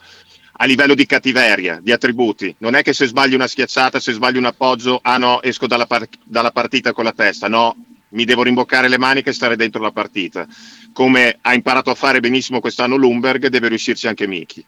a 0.60 0.66
livello 0.66 0.96
di 0.96 1.06
cattiveria, 1.06 1.80
di 1.82 1.92
attributi. 1.92 2.54
Non 2.60 2.76
è 2.76 2.82
che 2.82 2.94
se 2.94 3.06
sbagli 3.06 3.36
una 3.36 3.48
schiacciata, 3.48 4.00
se 4.00 4.12
sbagli 4.12 4.38
un 4.38 4.46
appoggio, 4.46 5.00
ah 5.02 5.18
no, 5.18 5.42
esco 5.42 5.68
dalla, 5.68 5.86
par- 5.86 6.10
dalla 6.24 6.52
partita 6.52 6.94
con 6.94 7.04
la 7.04 7.12
testa, 7.12 7.48
no, 7.48 7.76
mi 8.10 8.26
devo 8.26 8.44
rimboccare 8.44 8.88
le 8.88 8.98
maniche 8.98 9.30
e 9.30 9.34
stare 9.34 9.56
dentro 9.56 9.82
la 9.82 9.92
partita. 9.92 10.48
Come 10.94 11.38
ha 11.42 11.54
imparato 11.54 11.92
a 11.92 11.96
fare 11.96 12.20
benissimo 12.20 12.60
quest'anno 12.60 12.96
Lumberg, 12.96 13.48
deve 13.48 13.68
riuscirci 13.68 14.08
anche 14.08 14.28
Miki. 14.28 14.66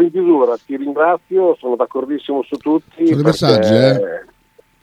In 0.00 0.10
chiusura, 0.10 0.56
ti 0.64 0.76
ringrazio, 0.76 1.54
sono 1.60 1.76
d'accordissimo 1.76 2.42
su 2.44 2.56
tutti. 2.56 3.06
Sono 3.06 3.22
dei 3.22 3.22
perché... 3.22 3.28
messaggi, 3.28 3.74
eh? 3.74 3.96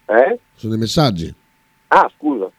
eh? 0.06 0.40
Sono 0.54 0.72
dei 0.72 0.82
messaggi. 0.82 1.34
Ah, 1.88 2.10
scusa. 2.16 2.52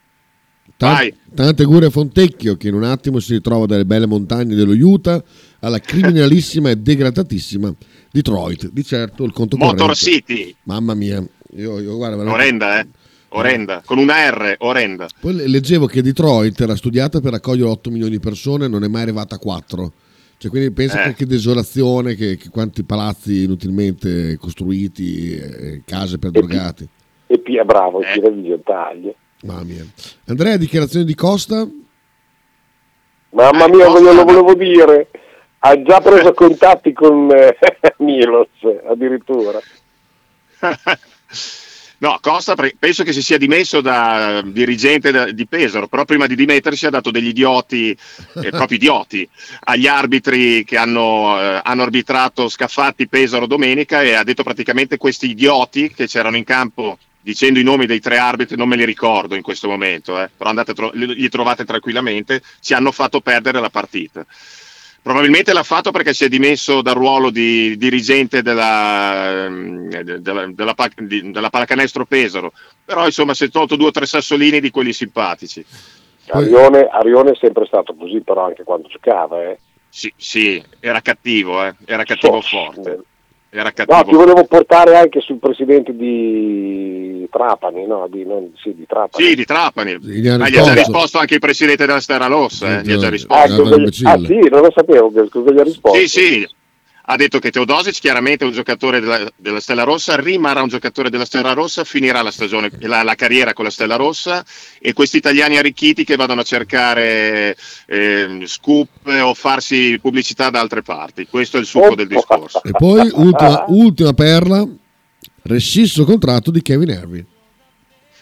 Tante, 0.76 1.16
tante 1.34 1.62
auguri 1.62 1.84
a 1.84 1.90
Fontecchio 1.90 2.56
che 2.56 2.68
in 2.68 2.74
un 2.74 2.84
attimo 2.84 3.20
si 3.20 3.34
ritrova 3.34 3.66
dalle 3.66 3.84
belle 3.84 4.06
montagne 4.06 4.54
dello 4.54 4.72
Utah 4.72 5.22
alla 5.60 5.78
criminalissima 5.78 6.70
e 6.70 6.76
degradatissima 6.76 7.72
Detroit. 8.10 8.70
Di 8.70 8.84
certo 8.84 9.24
il 9.24 9.32
conto 9.32 9.56
Motor 9.56 9.76
corrente. 9.76 9.94
City. 9.98 10.54
Mamma 10.64 10.94
mia. 10.94 11.24
Io, 11.56 11.78
io, 11.80 11.96
guarda, 11.96 12.16
veramente- 12.16 12.42
Orrenda, 12.42 12.80
eh? 12.80 12.86
Orrenda. 13.32 13.82
Con 13.84 13.98
una 13.98 14.28
R, 14.28 14.56
orrenda. 14.58 15.06
Poi 15.20 15.34
le- 15.34 15.46
leggevo 15.48 15.86
che 15.86 16.02
Detroit 16.02 16.60
era 16.60 16.74
studiata 16.74 17.20
per 17.20 17.32
raccogliere 17.32 17.68
8 17.68 17.90
milioni 17.90 18.12
di 18.12 18.20
persone 18.20 18.64
e 18.64 18.68
non 18.68 18.82
è 18.82 18.88
mai 18.88 19.02
arrivata 19.02 19.36
a 19.36 19.38
4. 19.38 19.92
Cioè, 20.36 20.50
quindi 20.50 20.70
pensa 20.72 21.02
Eh. 21.04 21.08
che, 21.08 21.14
che 21.14 21.26
desolazione, 21.26 22.14
che, 22.14 22.36
che 22.36 22.48
quanti 22.48 22.82
palazzi 22.82 23.42
inutilmente 23.44 24.36
costruiti, 24.38 25.36
eh, 25.36 25.82
case 25.84 26.18
per 26.18 26.30
drogati. 26.30 26.88
E 27.26 27.38
Pia 27.38 27.62
Bravo, 27.64 28.00
eh. 28.00 28.12
tira 28.14 28.30
di 28.30 28.42
gentaglie. 28.42 29.14
Mamma 29.42 29.62
mia. 29.62 29.84
Andrea, 30.24 30.56
dichiarazione 30.56 31.04
di 31.04 31.14
Costa? 31.14 31.68
Mamma 33.32 33.68
mia, 33.68 33.88
voglio- 33.88 34.12
lo 34.12 34.24
volevo 34.24 34.54
dire. 34.54 35.08
Ha 35.62 35.82
già 35.82 36.00
preso 36.00 36.32
contatti 36.32 36.92
con 36.92 37.30
eh, 37.30 37.56
Milos, 37.98 38.48
addirittura. 38.88 39.60
No, 42.00 42.18
Costa 42.22 42.54
penso 42.78 43.04
che 43.04 43.12
si 43.12 43.20
sia 43.20 43.36
dimesso 43.36 43.82
da 43.82 44.40
dirigente 44.42 45.34
di 45.34 45.46
Pesaro, 45.46 45.86
però 45.86 46.06
prima 46.06 46.26
di 46.26 46.34
dimettersi 46.34 46.86
ha 46.86 46.90
dato 46.90 47.10
degli 47.10 47.26
idioti, 47.26 47.90
eh, 47.90 48.48
proprio 48.48 48.78
idioti, 48.78 49.28
agli 49.64 49.86
arbitri 49.86 50.64
che 50.64 50.78
hanno, 50.78 51.38
eh, 51.38 51.60
hanno 51.62 51.82
arbitrato 51.82 52.48
Scaffatti 52.48 53.06
Pesaro 53.06 53.46
domenica 53.46 54.00
e 54.00 54.14
ha 54.14 54.24
detto 54.24 54.42
praticamente 54.42 54.96
questi 54.96 55.28
idioti 55.28 55.92
che 55.92 56.06
c'erano 56.06 56.38
in 56.38 56.44
campo 56.44 56.96
dicendo 57.20 57.58
i 57.58 57.64
nomi 57.64 57.84
dei 57.84 58.00
tre 58.00 58.16
arbitri, 58.16 58.56
non 58.56 58.68
me 58.68 58.76
li 58.76 58.86
ricordo 58.86 59.34
in 59.34 59.42
questo 59.42 59.68
momento, 59.68 60.18
eh, 60.18 60.30
però 60.34 60.48
andate 60.48 60.72
li 60.94 61.28
trovate 61.28 61.66
tranquillamente, 61.66 62.40
ci 62.60 62.72
hanno 62.72 62.92
fatto 62.92 63.20
perdere 63.20 63.60
la 63.60 63.68
partita. 63.68 64.24
Probabilmente 65.02 65.54
l'ha 65.54 65.62
fatto 65.62 65.92
perché 65.92 66.12
si 66.12 66.24
è 66.24 66.28
dimesso 66.28 66.82
dal 66.82 66.94
ruolo 66.94 67.30
di 67.30 67.76
dirigente 67.78 68.42
della, 68.42 69.44
ehm, 69.44 70.02
della, 70.02 70.46
della, 70.46 70.74
della 71.24 71.50
pallacanestro 71.50 72.04
Pesaro, 72.04 72.52
però 72.84 73.06
insomma 73.06 73.32
si 73.32 73.44
è 73.44 73.48
tolto 73.48 73.76
due 73.76 73.88
o 73.88 73.92
tre 73.92 74.04
sassolini 74.04 74.60
di 74.60 74.70
quelli 74.70 74.92
simpatici. 74.92 75.64
Arione, 76.28 76.86
Arione 76.86 77.30
è 77.30 77.36
sempre 77.36 77.64
stato 77.66 77.94
così, 77.94 78.20
però 78.20 78.44
anche 78.44 78.62
quando 78.62 78.88
giocava. 78.88 79.42
Eh. 79.42 79.58
Sì, 79.88 80.12
sì, 80.16 80.62
era 80.78 81.00
cattivo, 81.00 81.64
eh, 81.64 81.74
era 81.86 82.04
cattivo 82.04 82.40
forte. 82.40 83.00
Era 83.52 83.64
No, 83.64 83.72
cattivo 83.74 84.04
ti 84.04 84.14
volevo 84.14 84.44
portare 84.44 84.96
anche 84.96 85.20
sul 85.20 85.38
presidente 85.38 85.92
di 85.96 87.26
Trapani, 87.28 87.84
no? 87.84 88.06
Di, 88.08 88.24
non, 88.24 88.52
sì, 88.62 88.72
di 88.76 88.86
Trapani. 88.86 89.24
Sì, 89.24 89.34
di 89.34 89.44
Trapani. 89.44 89.98
Gli 90.00 90.28
ha 90.28 90.38
Ma 90.38 90.48
gli 90.48 90.56
ha 90.56 90.62
già 90.62 90.72
risposto. 90.74 91.18
anche 91.18 91.34
il 91.34 91.40
presidente 91.40 91.84
della 91.84 92.00
Stella 92.00 92.26
Rossa. 92.26 92.78
eh, 92.78 92.82
gli 92.84 92.92
ha 92.92 92.96
già 92.96 93.08
Ah, 93.08 93.10
risposto. 93.10 93.76
gli- 93.76 94.06
ah, 94.06 94.18
sì, 94.18 94.38
non 94.48 94.60
lo 94.60 94.70
sapevo, 94.72 95.10
gli 95.10 95.58
ha 95.58 95.62
risposto? 95.64 95.98
Sì, 95.98 96.06
sì. 96.06 96.48
Ha 97.02 97.16
detto 97.16 97.38
che 97.38 97.50
Teodosic 97.50 97.98
chiaramente 97.98 98.44
è 98.44 98.46
un 98.46 98.52
giocatore 98.52 99.00
della, 99.00 99.30
della 99.36 99.60
Stella 99.60 99.82
Rossa, 99.82 100.16
rimarrà 100.16 100.62
un 100.62 100.68
giocatore 100.68 101.10
della 101.10 101.24
Stella 101.24 101.52
Rossa, 101.52 101.84
finirà 101.84 102.22
la, 102.22 102.30
stagione, 102.30 102.70
la, 102.80 103.02
la 103.02 103.14
carriera 103.14 103.52
con 103.52 103.64
la 103.64 103.70
Stella 103.70 103.96
Rossa 103.96 104.44
e 104.78 104.92
questi 104.92 105.16
italiani 105.16 105.56
arricchiti 105.56 106.04
che 106.04 106.16
vadano 106.16 106.42
a 106.42 106.44
cercare 106.44 107.56
ehm, 107.86 108.44
scoop 108.44 109.06
o 109.06 109.34
farsi 109.34 109.98
pubblicità 110.00 110.50
da 110.50 110.60
altre 110.60 110.82
parti. 110.82 111.26
Questo 111.26 111.56
è 111.56 111.60
il 111.60 111.66
succo 111.66 111.94
del 111.94 112.06
discorso. 112.06 112.62
E 112.62 112.70
poi, 112.70 113.10
ultima, 113.14 113.64
ultima 113.68 114.12
perla, 114.12 114.66
rescisso 115.42 116.04
contratto 116.04 116.50
di 116.50 116.62
Kevin 116.62 116.88
Irving. 116.88 117.24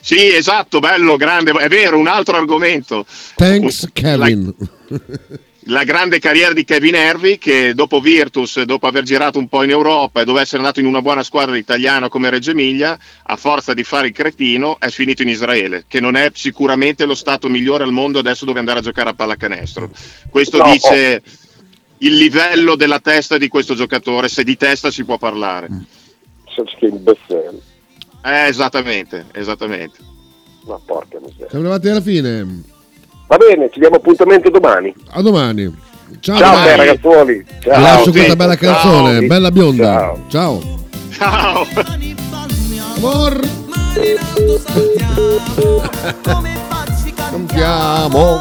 Sì, 0.00 0.34
esatto, 0.34 0.78
bello, 0.78 1.16
grande, 1.16 1.50
è 1.50 1.68
vero, 1.68 1.98
un 1.98 2.06
altro 2.06 2.36
argomento. 2.36 3.04
Thanks, 3.34 3.88
Kevin. 3.92 4.54
la 4.88 4.98
grande 5.84 6.18
carriera 6.18 6.54
di 6.54 6.64
Kevin 6.64 6.94
Hervey 6.94 7.36
che 7.36 7.74
dopo 7.74 8.00
Virtus, 8.00 8.62
dopo 8.62 8.86
aver 8.86 9.02
girato 9.02 9.38
un 9.38 9.48
po' 9.48 9.62
in 9.62 9.68
Europa 9.70 10.22
e 10.22 10.24
dopo 10.24 10.38
essere 10.38 10.58
andato 10.58 10.80
in 10.80 10.86
una 10.86 11.02
buona 11.02 11.22
squadra 11.22 11.58
italiana 11.58 12.08
come 12.08 12.30
Reggio 12.30 12.52
Emilia, 12.52 12.98
a 13.24 13.36
forza 13.36 13.74
di 13.74 13.84
fare 13.84 14.06
il 14.06 14.14
cretino 14.14 14.80
è 14.80 14.88
finito 14.88 15.20
in 15.20 15.28
Israele, 15.28 15.84
che 15.86 16.00
non 16.00 16.16
è 16.16 16.30
sicuramente 16.32 17.04
lo 17.04 17.14
stato 17.14 17.50
migliore 17.50 17.84
al 17.84 17.92
mondo 17.92 18.18
adesso 18.18 18.46
dove 18.46 18.60
andare 18.60 18.78
a 18.78 18.82
giocare 18.82 19.10
a 19.10 19.14
pallacanestro. 19.14 19.90
Questo 20.30 20.56
No. 20.56 20.70
dice 20.70 21.22
il 21.98 22.14
livello 22.16 22.74
della 22.74 23.00
testa 23.00 23.36
di 23.36 23.48
questo 23.48 23.74
giocatore, 23.74 24.28
se 24.28 24.44
di 24.44 24.56
testa 24.56 24.90
si 24.90 25.04
può 25.04 25.18
parlare. 25.18 25.68
Imbecille. 26.80 27.60
Eh, 28.24 28.46
esattamente, 28.46 29.26
esattamente. 29.32 29.98
Ma 30.64 30.80
porca 30.84 31.18
miseria. 31.20 31.48
Siamo 31.50 31.64
arrivati 31.66 31.88
alla 31.88 32.00
fine. 32.00 32.76
Va 33.28 33.36
bene, 33.36 33.68
ci 33.70 33.78
diamo 33.78 33.96
appuntamento 33.96 34.48
domani. 34.48 34.92
A 35.10 35.20
domani. 35.20 35.72
Ciao, 36.20 36.38
Ciao, 36.38 36.64
te, 36.64 36.76
ragazzuoli. 36.76 37.44
Ciao. 37.60 37.76
Vi 37.76 37.82
lascio 37.82 38.10
questa 38.10 38.26
Ciao. 38.28 38.36
bella 38.36 38.56
canzone, 38.56 39.18
Ciao. 39.18 39.26
bella 39.28 39.50
bionda. 39.50 40.14
Ciao. 40.28 40.62
Ciao. 41.10 41.56
Amor. 42.96 43.40
Cantiamo. 47.30 48.40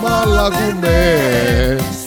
Balla 0.00 0.50
con 0.50 0.78
me. 0.80 2.03